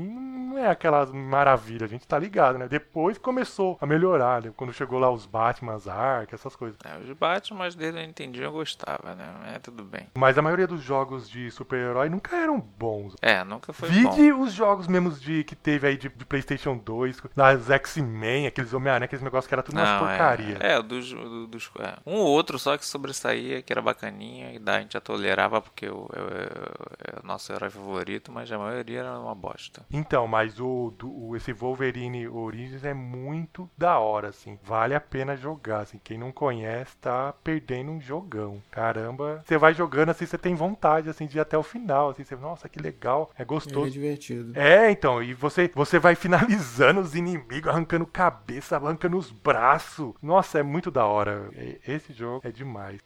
não 0.50 0.58
é 0.58 0.68
aquelas 0.68 1.10
maravilhas, 1.10 1.82
a 1.84 1.86
gente 1.92 2.06
tá 2.06 2.18
ligado, 2.18 2.58
né? 2.58 2.66
Depois 2.68 3.18
começou 3.18 3.76
a 3.80 3.86
melhorar, 3.86 4.42
né? 4.42 4.52
Quando 4.56 4.72
chegou 4.72 4.98
lá 4.98 5.10
os 5.10 5.26
Batman, 5.26 5.76
Ark, 5.86 6.34
essas 6.34 6.56
coisas. 6.56 6.76
É, 6.84 6.98
os 6.98 7.10
Batman, 7.16 7.58
mas 7.58 7.74
dele 7.92 8.04
eu 8.04 8.08
entendi, 8.08 8.40
eu 8.42 8.52
gostava, 8.52 9.14
né? 9.14 9.54
É, 9.54 9.58
tudo 9.58 9.84
bem. 9.84 10.06
Mas 10.14 10.36
a 10.38 10.42
maioria 10.42 10.66
dos 10.66 10.82
jogos 10.82 11.28
de 11.28 11.50
super-herói 11.50 12.08
nunca 12.08 12.36
eram 12.36 12.58
bons. 12.60 13.14
É, 13.22 13.42
nunca 13.44 13.72
foi 13.72 13.88
bom. 13.90 14.10
Vide 14.10 14.32
os 14.32 14.52
jogos 14.52 14.86
mesmo 14.86 15.10
de, 15.10 15.44
que 15.44 15.54
teve 15.54 15.86
aí 15.88 15.96
de, 15.96 16.08
de 16.08 16.24
PlayStation 16.24 16.76
2, 16.76 17.22
das 17.34 17.70
X-Men, 17.70 18.46
aqueles 18.46 18.72
Homem-Aranha, 18.72 19.04
aqueles 19.06 19.22
negócios 19.22 19.46
que 19.48 19.54
era 19.54 19.62
tudo 19.62 19.76
umas 19.78 19.88
Não, 19.88 19.98
porcaria. 20.00 20.58
é, 20.60 20.72
é, 20.72 20.82
dos, 20.82 21.10
do- 21.12 21.46
dos, 21.46 21.70
é. 21.80 21.94
Um 22.06 22.14
ou 22.16 22.26
outro 22.26 22.58
só 22.58 22.76
que 22.76 22.84
sobressaía, 22.84 23.62
que 23.62 23.72
era 23.72 23.82
bacaninha, 23.82 24.52
e 24.52 24.58
daí 24.58 24.78
a 24.78 24.80
gente 24.80 24.92
já 24.94 25.00
tolerava 25.00 25.60
porque 25.60 25.88
o- 25.88 26.08
é, 26.14 27.12
é- 27.12 27.16
é 27.16 27.20
o 27.22 27.26
nosso 27.26 27.52
herói 27.52 27.70
favorito, 27.70 28.30
mas 28.32 28.50
a 28.50 28.58
maioria 28.58 29.00
era 29.00 29.18
uma 29.18 29.34
bosta. 29.34 29.84
Então, 29.90 30.26
mas 30.26 30.58
o, 30.60 30.92
do- 30.98 31.36
esse 31.36 31.52
Wolverine 31.52 32.26
Origins 32.28 32.84
é 32.84 32.94
muito 32.94 33.68
da 33.76 33.98
hora, 33.98 34.28
assim. 34.28 34.58
Vale 34.62 34.94
a 34.94 35.00
pena 35.00 35.36
jogar, 35.36 35.80
assim. 35.80 36.00
Quem 36.02 36.18
não 36.18 36.32
conhece 36.32 36.96
tá 36.98 37.32
perdendo 37.44 37.75
um 37.84 38.00
jogão. 38.00 38.62
Caramba, 38.70 39.42
você 39.44 39.58
vai 39.58 39.74
jogando 39.74 40.10
assim, 40.10 40.26
você 40.26 40.38
tem 40.38 40.54
vontade, 40.54 41.08
assim, 41.08 41.26
de 41.26 41.38
ir 41.38 41.40
até 41.40 41.56
o 41.56 41.62
final, 41.62 42.10
assim. 42.10 42.24
Você, 42.24 42.36
nossa, 42.36 42.68
que 42.68 42.78
legal, 42.78 43.30
é 43.34 43.40
Ele 43.40 43.42
é 43.42 43.44
gostoso. 43.44 43.90
divertido. 43.90 44.58
É, 44.58 44.90
então, 44.90 45.22
e 45.22 45.34
você, 45.34 45.70
você 45.74 45.98
vai 45.98 46.14
finalizando 46.14 47.00
os 47.00 47.14
inimigos, 47.14 47.68
arrancando 47.68 48.06
cabeça, 48.06 48.76
arrancando 48.76 49.16
os 49.16 49.30
braços. 49.30 50.14
Nossa, 50.22 50.58
é 50.58 50.62
muito 50.62 50.90
da 50.90 51.06
hora. 51.06 51.50
Esse 51.86 52.12
jogo 52.12 52.40
é 52.46 52.50
demais. 52.50 53.00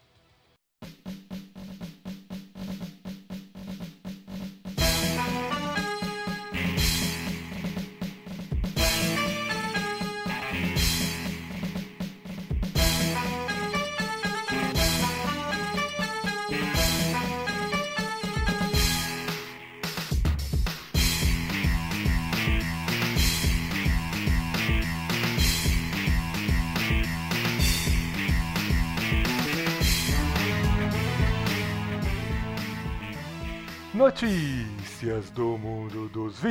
Notícias 34.01 35.29
do 35.29 35.59
mundo 35.59 36.09
dos 36.09 36.43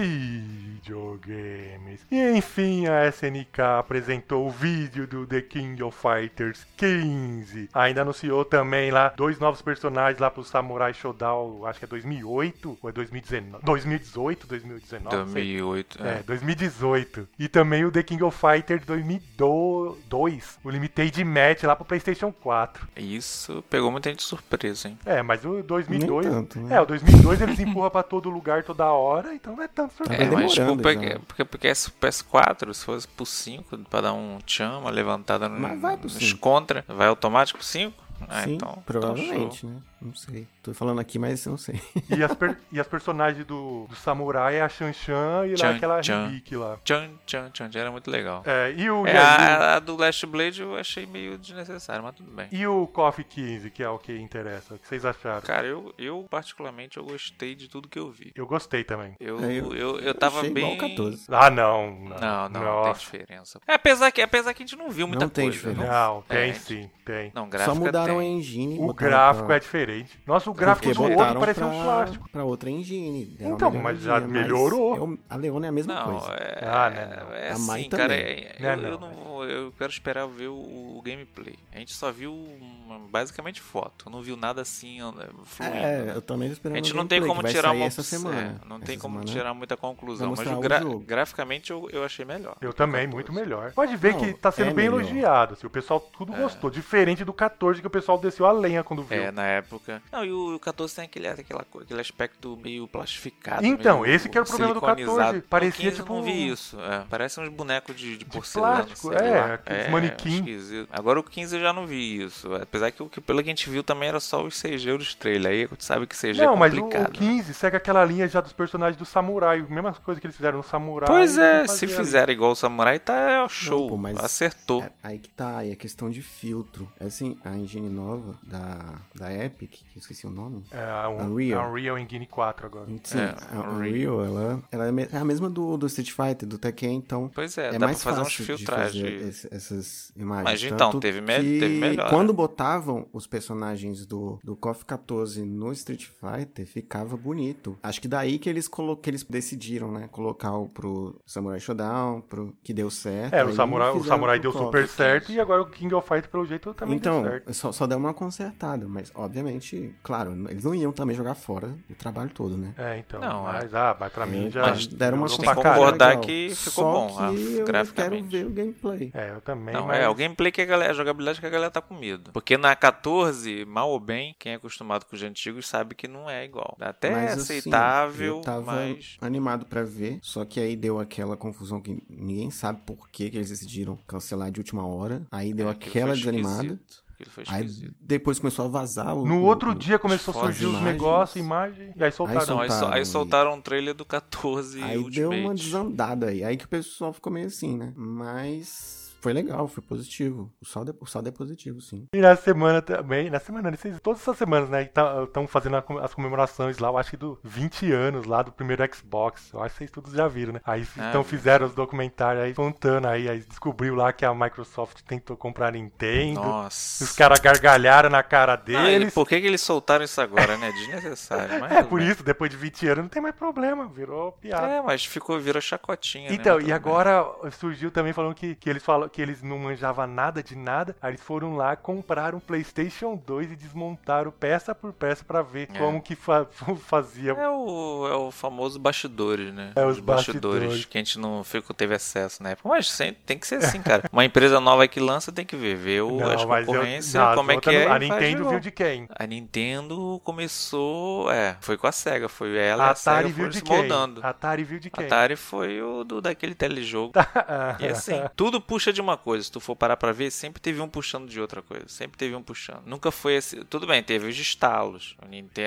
videogames. 0.79 2.05
E 2.11 2.31
enfim, 2.37 2.87
a 2.87 3.07
SNK 3.07 3.61
apresentou 3.79 4.47
o 4.47 4.49
vídeo 4.49 5.05
do 5.05 5.25
The 5.25 5.41
King 5.41 5.81
of 5.83 5.97
Fighters 5.97 6.65
15. 6.77 7.69
Ainda 7.73 8.01
anunciou 8.01 8.43
também 8.45 8.91
lá 8.91 9.09
dois 9.15 9.39
novos 9.39 9.61
personagens 9.61 10.19
lá 10.19 10.29
pro 10.31 10.43
Samurai 10.43 10.93
Shodown, 10.93 11.65
acho 11.65 11.79
que 11.79 11.85
é 11.85 11.87
2008 11.87 12.77
ou 12.81 12.89
é 12.89 12.93
2019? 12.93 13.63
2018, 13.63 14.47
2019? 14.47 15.15
não 15.15 15.27
sei. 15.27 15.33
2008, 15.57 15.99
É, 16.03 16.09
é. 16.19 16.23
2018. 16.23 17.27
E 17.37 17.47
também 17.47 17.85
o 17.85 17.91
The 17.91 18.03
King 18.03 18.23
of 18.23 18.37
Fighters 18.37 18.85
2002, 18.85 20.59
o 20.63 20.69
Limited 20.69 21.23
Match 21.23 21.63
lá 21.63 21.75
pro 21.75 21.85
PlayStation 21.85 22.31
4. 22.31 22.87
Isso 22.95 23.63
pegou 23.69 23.91
muita 23.91 24.09
gente 24.09 24.19
de 24.19 24.25
surpresa, 24.25 24.87
hein? 24.87 24.97
É, 25.05 25.21
mas 25.21 25.43
o 25.45 25.61
2002. 25.63 26.25
Nem 26.25 26.35
tanto, 26.35 26.59
né? 26.59 26.75
É, 26.75 26.81
o 26.81 26.85
2002 26.85 27.41
eles 27.41 27.59
empurram 27.59 27.89
pra 27.89 28.03
todo 28.03 28.29
lugar 28.29 28.63
toda 28.63 28.85
hora, 28.85 29.33
então 29.33 29.55
não 29.55 29.63
é 29.63 29.67
tanto 29.67 29.89
Tá 29.89 30.03
surpresa. 30.05 30.23
É, 30.23 30.29
mas 30.29 30.51
tipo, 30.51 30.75
porque, 30.81 31.09
já. 31.09 31.19
porque, 31.45 31.67
esse 31.67 31.91
PS4, 31.91 32.73
se 32.73 32.85
fosse 32.85 33.07
pro 33.07 33.25
5, 33.25 33.77
pra 33.89 34.01
dar 34.01 34.13
um 34.13 34.39
tchan, 34.45 34.77
uma 34.79 34.89
levantada 34.89 35.47
no, 35.47 35.59
Mas 35.59 35.79
vai 35.81 35.97
pro 35.97 36.05
nos 36.05 36.13
5. 36.13 36.39
contra, 36.39 36.85
vai 36.87 37.07
automático 37.07 37.59
pro 37.59 37.67
5? 37.67 37.93
Ah, 38.27 38.43
Sim, 38.43 38.55
então, 38.55 38.83
provavelmente, 38.85 39.65
então 39.65 39.77
né? 39.77 39.81
Não 40.01 40.15
sei. 40.15 40.47
Tô 40.63 40.73
falando 40.73 40.99
aqui, 40.99 41.19
mas 41.19 41.45
eu 41.45 41.51
não 41.51 41.57
sei. 41.57 41.79
E 42.09 42.23
as, 42.23 42.33
per- 42.33 42.57
e 42.71 42.79
as 42.79 42.87
personagens 42.87 43.45
do, 43.45 43.85
do 43.89 43.95
Samurai 43.95 44.55
é 44.55 44.61
a 44.61 44.69
Shan 44.69 44.93
Shan 44.93 45.45
e 45.45 45.51
lá 45.51 45.57
Chan, 45.57 45.75
aquela 45.75 46.03
Chan. 46.03 46.27
Ribic 46.27 46.55
lá. 46.55 46.67
show. 46.75 46.79
Tchan, 46.85 47.09
tchan, 47.25 47.49
tchan, 47.51 47.69
era 47.79 47.91
muito 47.91 48.09
legal. 48.09 48.41
É, 48.45 48.71
e 48.77 48.89
o, 48.89 49.05
É, 49.05 49.13
e, 49.13 49.17
a- 49.17 49.35
a, 49.35 49.75
a 49.75 49.79
do 49.79 49.97
Last 49.97 50.25
Blade 50.25 50.61
eu 50.61 50.75
achei 50.77 51.05
meio 51.05 51.37
desnecessário, 51.37 52.03
mas 52.03 52.15
tudo 52.15 52.31
bem. 52.31 52.47
e 52.51 52.65
o 52.65 52.87
KOF 52.87 53.23
15, 53.23 53.69
que 53.71 53.83
é 53.83 53.89
o 53.89 53.99
que 53.99 54.17
interessa. 54.17 54.75
O 54.75 54.79
que 54.79 54.87
vocês 54.87 55.03
acharam? 55.05 55.41
Cara, 55.41 55.67
eu, 55.67 55.93
eu 55.97 56.25
particularmente 56.29 56.97
eu 56.97 57.03
gostei 57.03 57.53
de 57.55 57.67
tudo 57.67 57.87
que 57.89 57.99
eu 57.99 58.09
vi. 58.09 58.31
Eu 58.35 58.45
gostei 58.47 58.83
também. 58.85 59.15
Eu, 59.19 59.39
É, 59.43 59.51
eu, 59.53 59.73
eu- 59.75 59.99
eu, 59.99 60.13
tava 60.15 60.39
Achei 60.39 60.49
bem. 60.51 60.63
igual 60.73 60.77
o 60.77 60.89
14. 60.89 61.25
Ah, 61.29 61.49
não. 61.49 61.91
Não, 61.99 62.19
Não, 62.19 62.49
não, 62.49 62.61
não 62.63 62.83
tem 62.83 62.93
diferença. 62.93 63.59
É, 63.67 63.73
apesar, 63.73 64.11
que, 64.11 64.21
apesar 64.21 64.53
que 64.53 64.63
a 64.63 64.65
gente 64.65 64.77
não 64.77 64.89
viu 64.89 65.07
muita 65.07 65.25
Não 65.25 65.29
tem 65.29 65.45
coisa. 65.45 65.57
diferença. 65.57 65.91
Não, 65.91 66.21
tem 66.21 66.49
É. 66.49 66.53
sim, 66.53 66.89
tem. 67.03 67.31
Não, 67.35 67.43
Só 67.43 67.49
gráfica 67.49 67.75
mudaram 67.75 68.17
a 68.19 68.21
tem. 68.21 68.37
engine. 68.37 68.77
O 68.79 68.93
gráfico 68.93 69.47
pra- 69.47 69.55
é 69.55 69.59
diferente. 69.59 69.88
Nossa, 70.25 70.49
o 70.49 70.53
gráfico 70.53 70.93
do 70.93 71.01
outro 71.03 71.17
botaram 71.17 71.39
parece 71.39 71.63
um 71.63 71.69
pra, 71.69 71.83
plástico. 71.83 72.29
pra 72.29 72.43
outra 72.43 72.69
engine. 72.69 73.35
uma 73.39 73.55
Então, 73.55 73.71
mas 73.71 73.99
já 74.01 74.19
melhoradinha, 74.19 74.41
melhorou. 74.41 74.95
é 74.95 74.99
o- 74.99 75.19
a 75.29 75.35
Leona 75.35 75.65
é 75.67 75.69
a 75.69 75.71
mesma 75.71 75.93
Não, 75.95 76.03
coisa. 76.19 76.31
é, 76.33 76.59
Ah, 76.65 76.89
não, 76.89 77.25
não. 77.27 77.33
é 77.35 77.51
A 77.51 77.59
Mai 77.59 77.79
assim, 77.81 77.89
cara, 77.89 78.15
é- 78.15 78.55
Não, 78.59 78.69
eu, 78.69 78.77
não, 78.77 78.91
eu 78.91 78.99
não 78.99 79.43
eu 79.43 79.73
quero 79.77 79.91
esperar 79.91 80.27
ver 80.27 80.47
o, 80.47 80.53
o 80.97 81.01
gameplay. 81.03 81.55
A 81.73 81.79
gente 81.79 81.93
só 81.93 82.11
viu 82.11 82.33
uma- 82.33 82.99
basicamente 83.09 83.61
foto, 83.61 84.09
não 84.09 84.21
viu 84.21 84.35
nada 84.35 84.61
assim 84.61 85.01
ó, 85.01 85.11
fluindo. 85.45 85.75
É, 85.75 86.11
eu 86.15 86.21
também 86.21 86.49
tô 86.49 86.53
esperando 86.53 86.75
A 86.75 86.81
gente 86.81 86.93
não 86.95 87.07
tem 87.07 87.21
como 87.25 87.41
tirar 87.43 87.71
uma 87.71 87.85
essa 87.85 88.03
semana. 88.03 88.59
é, 88.61 88.67
não 88.67 88.75
Essa 88.77 88.85
tem 88.85 88.97
como 88.99 89.15
semana 89.19 89.31
tirar 89.37 89.53
muita 89.53 89.77
conclusão, 89.77 90.33
mas 90.35 90.47
o 90.51 90.59
gra- 90.59 90.81
jogo. 90.81 90.99
graficamente 90.99 91.71
eu, 91.71 91.89
eu 91.91 92.03
achei 92.03 92.25
melhor. 92.25 92.55
Eu 92.61 92.73
também, 92.73 93.05
14. 93.07 93.13
muito 93.15 93.33
melhor. 93.33 93.71
Pode 93.71 93.95
ver 93.95 94.13
Não, 94.13 94.19
que 94.19 94.33
tá 94.33 94.51
sendo 94.51 94.71
é 94.71 94.73
bem 94.73 94.89
melhor. 94.89 95.01
elogiado. 95.01 95.53
assim, 95.53 95.65
o 95.65 95.69
pessoal 95.69 95.99
tudo 95.99 96.33
gostou. 96.33 96.69
Diferente 96.69 97.23
do 97.23 97.31
14, 97.33 97.79
que 97.81 97.87
o 97.87 97.89
pessoal 97.89 98.17
desceu 98.17 98.45
a 98.45 98.51
lenha 98.51 98.83
quando 98.83 99.03
viu. 99.03 99.21
É, 99.23 99.31
na 99.31 99.45
época. 99.45 99.78
Não, 100.11 100.25
e 100.25 100.31
o 100.31 100.59
14 100.59 100.95
tem 100.95 101.05
aquele, 101.05 101.27
aquela, 101.27 101.65
aquele 101.81 102.01
aspecto 102.01 102.57
meio 102.61 102.87
plastificado. 102.87 103.65
Então, 103.65 104.01
meio 104.01 104.13
esse 104.15 104.29
que 104.29 104.37
era 104.37 104.43
o 104.45 104.47
problema 104.47 104.73
do 104.73 104.79
siliconizado. 104.79 105.17
14, 105.17 105.35
No 105.37 105.43
parecia 105.43 105.85
15 105.91 105.97
eu 105.99 106.03
tipo 106.05 106.13
não 106.13 106.21
um- 106.21 106.23
vi 106.23 106.49
isso. 106.49 106.79
É, 106.81 107.05
parece 107.09 107.39
uns 107.39 107.49
bonecos 107.49 107.95
de, 107.95 108.17
de 108.17 108.25
porcelana. 108.25 108.83
plástico, 108.83 109.09
sei 109.17 109.27
é, 109.27 109.31
lá. 109.31 109.47
É, 109.49 109.53
aqueles 109.53 109.89
manequim. 109.89 110.87
Agora 110.91 111.19
o 111.19 111.23
15 111.23 111.55
eu 111.55 111.61
já 111.61 111.73
não 111.73 111.85
vi 111.87 112.21
isso. 112.23 112.53
Apesar 112.55 112.91
que, 112.91 113.01
o 113.03 113.09
que 113.09 113.21
pelo 113.21 113.41
que 113.43 113.49
a 113.49 113.51
gente 113.51 113.69
viu 113.69 113.83
também 113.83 114.09
era 114.09 114.19
só 114.19 114.43
os 114.43 114.59
CG 114.61 114.97
dos 114.97 115.13
trailer. 115.15 115.51
Aí 115.51 115.67
tu 115.67 115.83
sabe 115.83 116.05
que 116.07 116.15
CG 116.15 116.41
Não, 116.43 116.53
é 116.53 116.57
mas 116.57 116.73
o, 116.73 116.81
complicado. 116.81 117.09
o 117.09 117.11
15 117.11 117.53
segue 117.53 117.77
aquela 117.77 118.03
linha 118.05 118.27
já 118.27 118.41
dos 118.41 118.53
personagens 118.53 118.97
do 118.97 119.05
Samurai. 119.05 119.65
Mesma 119.69 119.93
coisa 119.93 120.19
que 120.19 120.27
eles 120.27 120.35
fizeram 120.35 120.57
no 120.57 120.63
Samurai. 120.63 121.07
Pois 121.07 121.37
é, 121.37 121.65
se 121.67 121.87
fizer 121.87 122.29
igual 122.29 122.51
o 122.51 122.55
Samurai, 122.55 122.99
tá 122.99 123.13
é 123.45 123.47
show. 123.49 123.89
pô, 123.89 123.97
mas- 123.97 124.17
Acertou. 124.17 124.83
É, 124.83 124.91
aí 125.03 125.17
que 125.19 125.29
tá, 125.29 125.57
aí 125.57 125.71
a 125.71 125.75
questão 125.75 126.09
de 126.09 126.21
filtro. 126.21 126.91
Assim, 126.99 127.37
a 127.43 127.55
engine 127.55 127.89
nova 127.89 128.35
da, 128.43 128.95
da 129.15 129.33
Epic, 129.33 129.68
que 129.69 129.85
eu 129.95 129.99
esqueci 129.99 130.25
o 130.27 130.29
nome. 130.29 130.63
É, 130.71 130.81
a 130.83 131.09
um, 131.09 131.31
Unreal. 131.33 131.69
Unreal 131.71 131.97
Engine 131.99 132.25
4 132.25 132.65
agora. 132.65 132.87
Sim, 133.03 133.19
É, 133.19 133.35
a 133.55 133.69
Unreal. 133.69 134.25
Ela, 134.25 134.63
ela 134.71 134.85
é 134.87 135.09
é 135.11 135.17
a 135.17 135.25
mesma 135.25 135.49
do, 135.49 135.77
do 135.77 135.85
Street 135.87 136.11
Fighter, 136.11 136.47
do 136.47 136.57
Tekken, 136.57 136.95
então 136.97 137.31
Pois 137.33 137.57
é, 137.57 137.67
é, 137.67 137.71
dá 137.73 137.77
pra 137.79 137.87
mais 137.87 138.03
fazer 138.03 138.21
uns 138.21 138.27
fácil 138.35 138.45
de 138.45 138.57
filtragens. 138.57 139.03
fazer 139.13 139.27
esse- 139.27 139.53
essas 139.53 140.11
imagens. 140.15 140.43
Mas 140.45 140.63
então, 140.63 140.91
Tanto 140.91 140.99
teve 140.99 141.21
me- 141.21 141.35
que 141.39 141.59
teve 141.59 141.79
melhora. 141.79 142.09
Quando 142.09 142.33
botavam 142.33 143.07
os 143.13 143.25
personagens 143.27 144.05
do, 144.05 144.39
do 144.43 144.55
KOF 144.55 144.85
14 144.85 145.43
no 145.43 145.71
Street 145.71 146.05
Fighter, 146.05 146.65
ficava 146.67 147.15
bonito. 147.17 147.77
Acho 147.83 148.01
que 148.01 148.07
daí 148.07 148.39
que 148.39 148.49
eles, 148.49 148.67
colo 148.67 148.95
que 148.97 149.09
eles 149.09 149.23
decidiram, 149.23 149.91
né? 149.91 150.07
Colocar 150.11 150.53
o 150.53 150.67
pro 150.69 151.19
Samurai 151.25 151.59
Showdown, 151.59 152.21
pro 152.21 152.53
que 152.63 152.73
deu 152.73 152.89
certo. 152.89 153.33
É, 153.33 153.43
o 153.43 153.53
Samurai, 153.53 153.91
o 153.91 154.03
Samurai 154.03 154.39
deu 154.39 154.51
super 154.51 154.87
certo 154.87 155.31
e 155.31 155.39
agora 155.39 155.61
o 155.61 155.65
King 155.69 155.93
of 155.93 156.07
Fight, 156.07 156.27
pelo 156.27 156.45
jeito, 156.45 156.73
também 156.73 156.95
Então, 156.95 157.21
deu 157.21 157.31
certo. 157.31 157.53
só, 157.53 157.71
só 157.71 157.85
deu 157.87 157.97
uma 157.97 158.13
consertada, 158.13 158.87
mas 158.87 159.11
obviamente, 159.15 159.58
claro, 160.03 160.31
eles 160.49 160.63
não 160.63 160.73
iam 160.75 160.91
também 160.91 161.15
jogar 161.15 161.35
fora 161.35 161.75
o 161.89 161.95
trabalho 161.95 162.29
todo, 162.29 162.57
né? 162.57 162.73
É, 162.77 162.97
então. 162.97 163.19
Não, 163.19 163.43
mas, 163.43 163.73
ah, 163.73 163.95
mas 163.99 164.11
pra 164.11 164.25
mim 164.25 164.49
já. 164.49 164.61
Mas 164.61 164.87
deram 164.87 165.17
uma 165.17 165.27
tem 165.27 165.37
que 165.37 165.45
concordar 165.55 166.09
legal. 166.09 166.21
que 166.21 166.49
ficou 166.55 166.83
Só 166.83 166.91
bom, 166.93 167.17
ah, 167.19 167.31
que 167.31 167.57
eu 167.59 167.93
quero 167.93 168.23
ver 168.23 168.45
o 168.45 168.49
gameplay. 168.49 169.11
É, 169.13 169.31
eu 169.31 169.41
também. 169.41 169.73
Não, 169.73 169.87
mas... 169.87 169.99
é 169.99 170.09
o 170.09 170.15
gameplay 170.15 170.51
que 170.51 170.61
a 170.61 170.65
galera, 170.65 170.91
a 170.91 170.95
jogabilidade 170.95 171.39
que 171.39 171.45
a 171.45 171.49
galera 171.49 171.71
tá 171.71 171.81
com 171.81 171.93
medo. 171.97 172.31
Porque 172.31 172.57
na 172.57 172.75
14, 172.75 173.65
mal 173.65 173.89
ou 173.89 173.99
bem, 173.99 174.35
quem 174.39 174.53
é 174.53 174.55
acostumado 174.55 175.05
com 175.05 175.15
os 175.15 175.23
antigos 175.23 175.67
sabe 175.67 175.95
que 175.95 176.07
não 176.07 176.29
é 176.29 176.45
igual. 176.45 176.77
Até 176.79 177.09
é 177.09 177.11
Mas, 177.11 177.31
assim, 177.33 177.57
aceitável, 177.59 178.37
eu 178.37 178.41
tava 178.41 178.73
mas. 178.73 179.17
animado 179.21 179.65
pra 179.65 179.83
ver, 179.83 180.19
só 180.21 180.45
que 180.45 180.59
aí 180.59 180.75
deu 180.75 180.99
aquela 180.99 181.35
confusão 181.37 181.81
que 181.81 182.01
ninguém 182.09 182.49
sabe 182.51 182.81
por 182.85 183.09
que, 183.09 183.29
que 183.29 183.37
eles 183.37 183.49
decidiram 183.49 183.97
cancelar 184.07 184.51
de 184.51 184.59
última 184.59 184.85
hora. 184.85 185.25
Aí 185.31 185.53
deu 185.53 185.67
É, 185.67 185.71
aquela 185.71 186.13
desanimada. 186.15 186.63
esquisito. 186.63 187.08
Aquilo 187.19 187.31
foi 187.31 187.43
Aí 187.49 187.65
esquisito. 187.65 187.93
depois 187.99 188.39
começou 188.39 188.63
a 188.65 188.67
vazar 188.69 189.13
o. 189.13 189.25
No 189.27 189.39
o- 189.39 189.43
outro 189.43 189.71
o- 189.71 189.75
dia 189.75 189.99
começou 189.99 190.31
a 190.33 190.45
surgir 190.45 190.67
os 190.67 190.81
negócios, 190.81 191.35
imagem, 191.35 191.91
e 191.93 192.01
aí 192.03 192.11
soltaram. 192.13 192.45
Não, 192.47 192.59
aí, 192.61 192.69
sol- 192.69 192.77
soltaram 192.79 192.93
aí 192.95 193.01
e- 193.01 193.05
soltaram 193.05 193.53
um 193.55 193.61
trailer 193.61 193.93
do 193.93 194.05
14 194.05 194.81
Aí 194.81 194.97
Ultimate. 194.97 195.15
deu 195.19 195.31
uma 195.31 195.53
desandada 195.53 196.27
aí. 196.27 196.43
Aí 196.45 196.55
que 196.55 196.63
o 196.63 196.69
pessoal 196.69 197.11
ficou 197.11 197.31
meio 197.31 197.47
assim, 197.47 197.77
né? 197.77 197.91
Mas 197.97 199.08
foi 199.21 199.33
legal, 199.33 199.67
foi 199.67 199.83
positivo. 199.83 200.51
O 200.61 200.65
saldo 200.65 200.91
é, 200.91 200.95
o 200.99 201.05
saldo 201.05 201.29
é 201.29 201.31
positivo, 201.31 201.81
sim. 201.81 202.07
E 202.13 202.17
na 202.19 202.35
semana 202.35 202.81
também, 202.81 203.29
na 203.29 203.39
semana, 203.39 203.69
nesses- 203.71 203.99
todas 203.99 204.21
essas 204.21 204.37
semanas, 204.37 204.69
né, 204.69 204.83
estão 204.83 205.47
fazendo 205.47 205.77
a 205.77 205.81
com- 205.81 205.97
as 205.97 206.13
comemorações 206.13 206.77
lá, 206.79 206.89
eu 206.89 206.97
acho 206.97 207.11
que 207.11 207.17
do 207.17 207.39
20 207.43 207.91
anos 207.91 208.25
lá 208.25 208.41
do 208.41 208.51
primeiro 208.51 208.83
Xbox. 208.95 209.51
Eu 209.53 209.61
acho 209.61 209.73
que 209.73 209.79
vocês 209.79 209.91
todos 209.91 210.13
já 210.13 210.27
viram, 210.27 210.53
né? 210.53 210.61
Aí 210.65 210.85
Ah, 210.97 211.09
então 211.09 211.23
fizeram 211.23 211.65
os 211.65 211.73
documentários 211.73 212.43
aí, 212.43 212.53
contando 212.53 213.07
aí, 213.07 213.27
aí 213.29 213.39
descobriu 213.39 213.95
lá 213.95 214.11
que 214.13 214.25
a 214.25 214.33
Microsoft 214.33 215.01
tentou 215.01 215.35
comprar 215.37 215.67
a 215.67 215.71
Nintendo. 215.71 216.39
Nossa. 216.41 217.03
Os 217.03 217.11
caras 217.13 217.39
gargalharam 217.39 218.09
na 218.09 218.23
cara 218.23 218.53
ele- 218.67 218.99
deles. 218.99 219.13
por 219.13 219.27
que, 219.27 219.39
que 219.41 219.47
eles 219.47 219.61
soltaram 219.61 220.03
isso 220.05 220.19
agora, 220.21 220.57
né? 220.57 220.71
Desnecessário. 220.71 221.59
Mas 221.59 221.71
É, 221.71 221.83
por 221.83 222.01
isso, 222.01 222.23
depois 222.23 222.49
de 222.49 222.57
20 222.57 222.87
anos 222.87 223.03
não 223.03 223.09
tem 223.09 223.21
mais 223.21 223.35
problema, 223.35 223.87
virou 223.87 224.31
piada. 224.33 224.67
É, 224.67 224.81
mas 224.81 225.05
ficou, 225.05 225.39
virou 225.39 225.61
chacotinha. 225.61 226.29
né? 226.29 226.35
Então, 226.35 226.57
Mas 226.57 226.67
e 226.67 226.71
agora 226.71 227.25
surgiu 227.51 227.91
também 227.91 228.13
falando 228.13 228.33
que, 228.35 228.55
que 228.55 228.69
eles 228.69 228.83
falam 228.83 229.08
que 229.09 229.21
eles 229.21 229.41
não 229.43 229.57
manjavam 229.59 230.07
nada 230.07 230.41
de 230.43 230.55
nada. 230.55 230.95
Aí 231.01 231.11
eles 231.11 231.21
foram 231.21 231.55
lá, 231.55 231.75
compraram 231.75 232.37
um 232.37 232.41
PlayStation 232.41 233.15
2 233.25 233.51
e 233.51 233.55
desmontaram 233.55 234.31
peça 234.31 234.73
por 234.75 234.93
peça 234.93 235.23
pra 235.25 235.41
ver 235.41 235.69
É. 235.73 235.77
como 235.77 236.01
que 236.01 236.15
fa- 236.15 236.45
fazia. 236.87 237.31
É 237.31 237.49
o, 237.49 238.07
é 238.07 238.15
o 238.15 238.31
famoso 238.31 238.79
bastidores, 238.79 239.53
né? 239.53 239.71
É, 239.75 239.85
os 239.85 239.99
bastidores. 239.99 240.85
que 240.85 240.97
a 240.97 241.01
gente 241.01 241.17
não 241.19 241.43
ficou, 241.43 241.75
teve 241.75 241.95
acesso 241.95 242.41
na 242.43 242.51
época. 242.51 242.69
Mas 242.69 242.95
tem 243.25 243.37
que 243.37 243.47
ser 243.47 243.55
assim, 243.55 243.81
cara. 243.81 244.03
Uma 244.11 244.25
empresa 244.25 244.59
nova 244.59 244.87
que 244.87 244.99
lança 244.99 245.31
tem 245.31 245.45
que 245.45 245.55
ver, 245.55 245.75
ver 245.75 246.01
o, 246.01 246.23
as 246.29 246.45
mas 246.45 246.67
eu- 246.67 246.73
não, 247.19 247.35
como 247.35 247.51
é 247.51 247.57
que 247.57 247.69
é. 247.69 247.85
não- 247.85 247.93
A 247.93 247.99
Nintendo 247.99 248.49
viu 248.49 248.59
de 248.59 248.71
quem? 248.71 249.07
A 249.17 249.25
Nintendo 249.25 250.21
começou. 250.23 251.31
É, 251.31 251.57
foi 251.61 251.77
com 251.77 251.87
a 251.87 251.91
SEGA. 251.91 252.27
Foi 252.29 252.55
ela 252.57 252.85
e 252.85 252.87
A 252.87 252.91
a 252.91 252.95
SEGA 252.95 253.17
Atari 253.17 253.31
viu 253.33 253.49
de 253.49 253.61
quem? 253.61 253.77
moldando. 253.77 254.21
A 254.23 254.29
Atari 254.29 254.63
viu 254.63 254.79
de 254.79 254.89
quem? 254.89 255.05
Atari 255.05 255.35
foi 255.35 255.81
o 255.81 256.03
do, 256.03 256.21
daquele 256.21 256.55
telejogo. 256.55 257.13
E 257.79 257.85
assim, 257.87 258.21
tudo 258.35 258.59
puxa 258.59 258.91
de 258.91 258.98
uma 259.01 259.17
coisa. 259.17 259.43
Se 259.43 259.51
tu 259.51 259.59
for 259.59 259.75
parar 259.75 259.97
pra 259.97 260.11
ver, 260.11 260.31
sempre 260.31 260.61
teve 260.61 260.81
um 260.81 260.89
puxando 260.89 261.27
de 261.29 261.39
outra 261.39 261.61
coisa. 261.61 261.87
Sempre 261.87 262.17
teve 262.17 262.35
um 262.35 262.41
puxando. 262.43 262.83
Nunca 262.85 263.11
foi 263.11 263.35
esse. 263.35 263.63
Tudo 263.65 263.85
bem, 263.87 264.01
teve 264.03 264.27
os 264.27 264.37
estalos. 264.37 265.15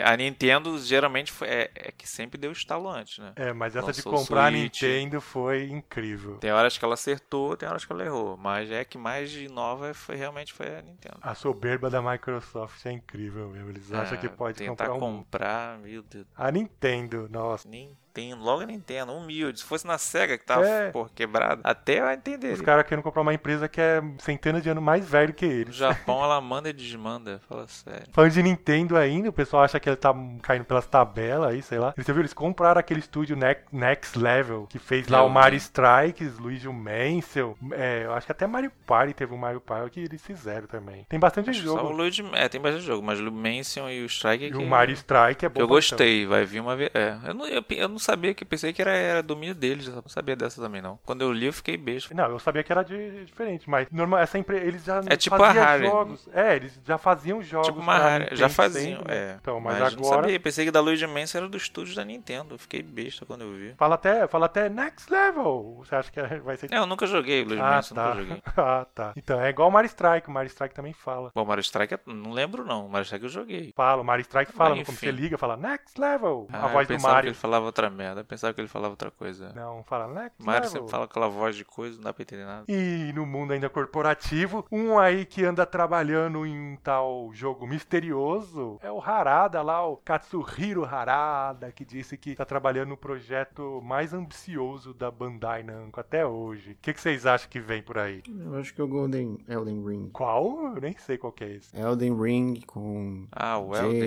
A 0.05 0.17
Nintendo, 0.17 0.79
geralmente 0.79 1.31
foi, 1.33 1.49
é, 1.49 1.71
é 1.75 1.93
que 1.93 2.09
sempre 2.09 2.39
deu 2.39 2.53
estalo 2.53 2.89
antes, 2.89 3.19
né? 3.19 3.33
É, 3.37 3.53
mas 3.53 3.77
essa 3.77 3.93
de 3.93 3.99
Lançou 3.99 4.12
o 4.12 4.17
comprar 4.17 4.47
a. 4.47 4.51
Nintendo 4.51 5.21
foi 5.21 5.65
incrível. 5.69 6.37
Tem 6.39 6.53
horas 6.53 6.77
que 6.79 6.85
ela 6.85 6.95
acertou, 6.95 7.57
tem 7.57 7.69
horas 7.69 7.85
que 7.85 7.93
ela 7.93 8.05
errou. 8.05 8.37
Mas 8.37 8.71
é 8.71 8.85
que 8.85 8.99
mais 8.99 9.35
inova 9.35 9.95
foi 9.95 10.17
realmente 10.17 10.53
foi 10.53 10.67
a 10.77 10.83
Nintendo. 10.83 11.19
A 11.21 11.35
soberba 11.35 11.89
da 11.91 12.01
Microsoft 12.03 12.85
é 12.87 12.93
incrível 12.93 13.49
mesmo. 13.49 13.71
Eles 13.71 13.92
acham 13.92 14.14
Ah, 14.16 14.21
que 14.21 14.29
pode 14.29 14.59
tentar 14.59 14.88
comprar 14.88 14.95
um. 14.95 15.01
comprar, 15.18 15.79
meu 15.79 16.03
Deus. 16.03 16.27
A 16.37 16.51
Nintendo, 16.51 17.29
nossa. 17.31 17.68
Nintendo, 17.68 17.97
logo 18.38 18.62
a 18.62 18.66
Nintendo, 18.66 19.12
humilde. 19.12 19.61
Se 19.61 19.64
fosse 19.64 19.87
na 19.87 19.98
SEGA 19.98 20.37
que 20.38 20.44
tava, 20.44 20.66
É. 20.66 20.90
pô, 20.90 21.07
quebrado, 21.14 21.61
até 21.64 22.01
eu 22.01 22.11
entender. 22.11 22.53
Os 22.53 22.61
caras 22.61 22.87
querem 22.87 23.03
comprar 23.03 23.22
uma 23.22 23.33
empresa 23.35 23.68
que 23.68 23.81
é 23.81 24.03
centenas 24.18 24.62
de 24.62 24.68
anos 24.70 24.83
mais 24.83 25.09
velho 25.09 25.33
que 25.33 25.46
No 25.46 25.53
eles. 25.53 25.75
Japão 25.75 26.22
ela 26.22 26.40
manda 26.40 26.68
e 26.68 26.72
desmanda, 26.72 27.40
fala 27.48 27.66
sério. 27.68 28.07
Falando 28.12 28.33
de 28.33 28.42
Nintendo 28.42 28.96
ainda, 28.96 29.29
o 29.29 29.33
pessoal 29.33 29.62
acha 29.64 29.79
que 29.81 29.88
ele 29.88 29.96
tá 29.96 30.14
caindo 30.42 30.64
pelas 30.64 30.87
tabelas 30.87 31.51
aí, 31.51 31.62
sei 31.62 31.79
lá. 31.79 31.94
Você 31.96 32.12
viu? 32.12 32.20
Eles 32.22 32.35
compraram 32.35 32.79
aquele 32.79 33.01
estúdio 33.01 33.37
Ne- 33.37 33.57
Next 33.72 34.18
Level, 34.18 34.66
que 34.68 34.79
fez 34.79 35.09
lá 35.09 35.18
Eu 35.20 35.27
o 35.27 35.31
Mario. 35.31 35.57
Strikes, 35.57 36.38
Luigi 36.38 36.68
Mansion. 36.68 37.55
É, 37.72 38.03
eu 38.05 38.12
acho 38.14 38.27
que 38.27 38.33
até 38.33 38.46
Mario 38.46 38.70
Party 38.87 39.14
teve 39.14 39.33
um 39.33 39.38
Mario 39.38 39.61
Party 39.61 39.90
que 39.90 40.01
eles 40.01 40.22
fizeram 40.22 40.66
também. 40.66 41.07
Tem 41.09 41.18
bastante 41.18 41.51
Acho 41.51 41.61
que 41.61 41.66
Só 41.66 41.75
o 41.75 41.79
jogo. 41.79 41.92
Luigi, 41.92 42.25
é, 42.35 42.48
tem 42.48 42.61
bastante 42.61 42.85
jogo, 42.85 43.03
mas 43.05 43.20
o 43.20 43.31
Mansion 43.33 43.88
e 43.88 44.03
o 44.03 44.07
Strike 44.07 44.44
E 44.46 44.51
que, 44.51 44.57
o 44.57 44.66
Mario 44.66 44.94
Strike 44.94 45.44
é 45.46 45.48
bom. 45.48 45.61
eu 45.61 45.66
gostei, 45.68 46.27
vai 46.27 46.44
vir 46.44 46.61
uma 46.61 46.77
vez. 46.77 46.90
É, 46.94 47.16
eu 47.27 47.35
não, 47.35 47.46
eu, 47.46 47.64
eu 47.70 47.88
não 47.88 47.98
sabia 48.03 48.35
que 48.35 48.45
pensei 48.45 48.73
que 48.73 48.83
era, 48.83 48.91
era 48.93 49.23
domínio 49.23 49.55
deles, 49.55 49.87
eu 49.87 49.95
não 49.95 50.03
sabia 50.09 50.37
dessa 50.37 50.61
também 50.61 50.83
não. 50.83 50.99
Quando 51.07 51.23
eu 51.23 51.33
li 51.33 51.47
eu 51.47 51.53
fiquei 51.53 51.77
besta. 51.77 52.15
Não, 52.15 52.27
eu 52.31 52.38
sabia 52.38 52.62
que 52.62 52.71
era 52.73 52.83
de, 52.83 53.25
diferente, 53.25 53.69
mas 53.71 53.88
normal, 53.91 54.21
essa 54.21 54.38
empresa, 54.38 54.65
eles 54.65 54.85
já 54.85 55.01
É 55.07 55.17
tipo 55.17 55.37
faziam 55.37 55.62
a 55.62 55.67
Rare. 55.67 55.87
jogos. 55.87 56.29
É, 56.33 56.57
eles 56.57 56.79
já 56.85 56.99
faziam 56.99 57.43
jogos. 57.43 57.69
Tipo 57.69 57.81
uma 57.81 57.97
rara, 57.97 58.29
já 58.37 58.49
faziam, 58.49 58.99
sempre, 58.99 59.15
né? 59.15 59.21
é. 59.33 59.37
Então, 59.41 59.61
mas, 59.61 59.75
eu 59.75 59.81
não 59.81 59.87
agora 59.87 60.23
sabia, 60.23 60.41
pensei 60.41 60.65
que 60.65 60.71
da 60.71 60.81
Luigi 60.81 61.07
Mansion 61.07 61.38
era 61.38 61.49
do 61.49 61.57
estúdio 61.57 61.95
da 61.95 62.05
Nintendo, 62.05 62.55
eu 62.55 62.59
fiquei 62.59 62.83
besta 62.83 63.25
quando 63.25 63.43
eu 63.43 63.53
vi. 63.55 63.75
fala 63.79 63.95
até, 63.95 64.27
fala 64.27 64.47
até 64.47 64.69
Next 64.69 65.11
Level. 65.11 65.77
Você 65.79 65.95
acha 65.95 66.11
que 66.11 66.21
é- 66.21 66.41
vai 66.41 66.57
ser 66.57 66.73
É, 66.73 66.79
eu 66.79 66.87
nunca 66.87 67.07
joguei 67.07 67.43
o 67.43 67.47
Luigi 67.47 67.62
Ah, 67.62 67.71
Mansion, 67.77 67.95
tá. 67.95 68.09
nunca 68.15 68.21
joguei. 68.23 68.43
ah, 68.57 68.87
tá. 68.95 69.12
Então, 69.17 69.41
é 69.41 69.49
igual 69.51 69.69
o 69.69 69.73
Mario 69.73 69.88
Strike. 69.88 70.29
O 70.29 70.33
Mario 70.33 70.49
Strike 70.49 70.75
também 70.75 70.93
fala. 70.93 71.31
Bom, 71.35 71.45
Mario 71.45 71.62
Strike, 71.62 71.99
não 72.07 72.33
lembro 72.33 72.65
não, 72.65 72.88
Mario 72.88 73.05
Strike 73.05 73.25
eu 73.25 73.31
joguei. 73.31 73.73
Fala, 73.77 74.03
o 74.03 74.05
Mario 74.05 74.23
Strike 74.23 74.53
fala. 74.53 74.71
Mas, 74.77 74.87
Quando 74.87 74.95
enfim. 74.97 75.07
você 75.07 75.12
liga, 75.12 75.38
fala 75.38 75.57
Next 75.57 76.01
Level. 76.01 76.49
Ah, 76.53 76.65
a 76.65 76.69
voz 76.69 76.87
do 76.87 76.95
pensava 76.95 77.09
que 77.12 77.15
Mario. 77.17 77.29
ele 77.29 77.35
falava 77.35 77.65
outra 77.67 77.91
merda, 77.92 78.20
eu 78.20 78.24
pensava 78.24 78.52
que 78.55 78.61
ele 78.61 78.68
falava 78.68 78.92
outra 78.92 79.11
coisa. 79.11 79.52
Não, 79.55 79.83
fala 79.85 80.09
Next 80.09 80.42
Mario 80.42 80.62
Level. 80.62 80.70
sempre 80.70 80.90
fala 80.90 81.05
aquela 81.05 81.28
voz 81.28 81.55
de 81.57 81.64
coisa, 81.64 81.96
não 81.96 82.05
dá 82.05 82.12
pra 82.12 82.22
entender 82.22 82.44
nada. 82.44 82.64
E 82.68 83.12
no 83.14 83.24
mundo 83.26 83.52
ainda 83.52 83.68
corporativo, 83.68 84.64
um 84.70 84.98
aí 84.98 85.24
que 85.24 85.44
anda 85.44 85.64
trabalhando 85.66 86.44
em 86.46 86.72
um 86.72 86.76
tal 86.76 87.31
jogo 87.33 87.66
misterioso 87.66 88.78
é 88.83 88.90
o 88.90 89.00
Harada 89.00 89.62
lá, 89.62 89.87
o 89.87 89.96
Katsuhiro 89.96 90.85
Harada, 90.85 91.70
que 91.72 91.85
disse 91.85 92.16
que 92.16 92.35
tá 92.35 92.44
trabalhando 92.44 92.88
no 92.90 92.96
projeto 92.96 93.81
mais 93.85 94.12
ambicioso 94.12 94.92
da 94.94 95.11
Bandai 95.11 95.62
Namco 95.62 96.00
até 96.00 96.26
hoje. 96.26 96.72
O 96.72 96.76
que, 96.81 96.92
que 96.92 97.00
vocês 97.00 97.26
acham 97.26 97.48
que 97.50 97.61
vem 97.61 97.83
por 97.83 97.98
aí? 97.98 98.22
Eu 98.28 98.57
acho 98.57 98.74
que 98.74 98.81
é 98.81 98.85
o 98.85 98.88
Golden 98.88 99.38
Elden 99.48 99.85
Ring. 99.87 100.11
Qual? 100.12 100.74
Eu 100.74 100.81
nem 100.81 100.96
sei 100.98 101.18
qual 101.18 101.33
que 101.33 101.44
é 101.44 101.50
esse. 101.52 101.76
Elden 101.76 102.20
Ring 102.20 102.61
com 102.66 103.26
Ah, 103.33 103.59
o 103.59 103.74
Elden. 103.76 104.00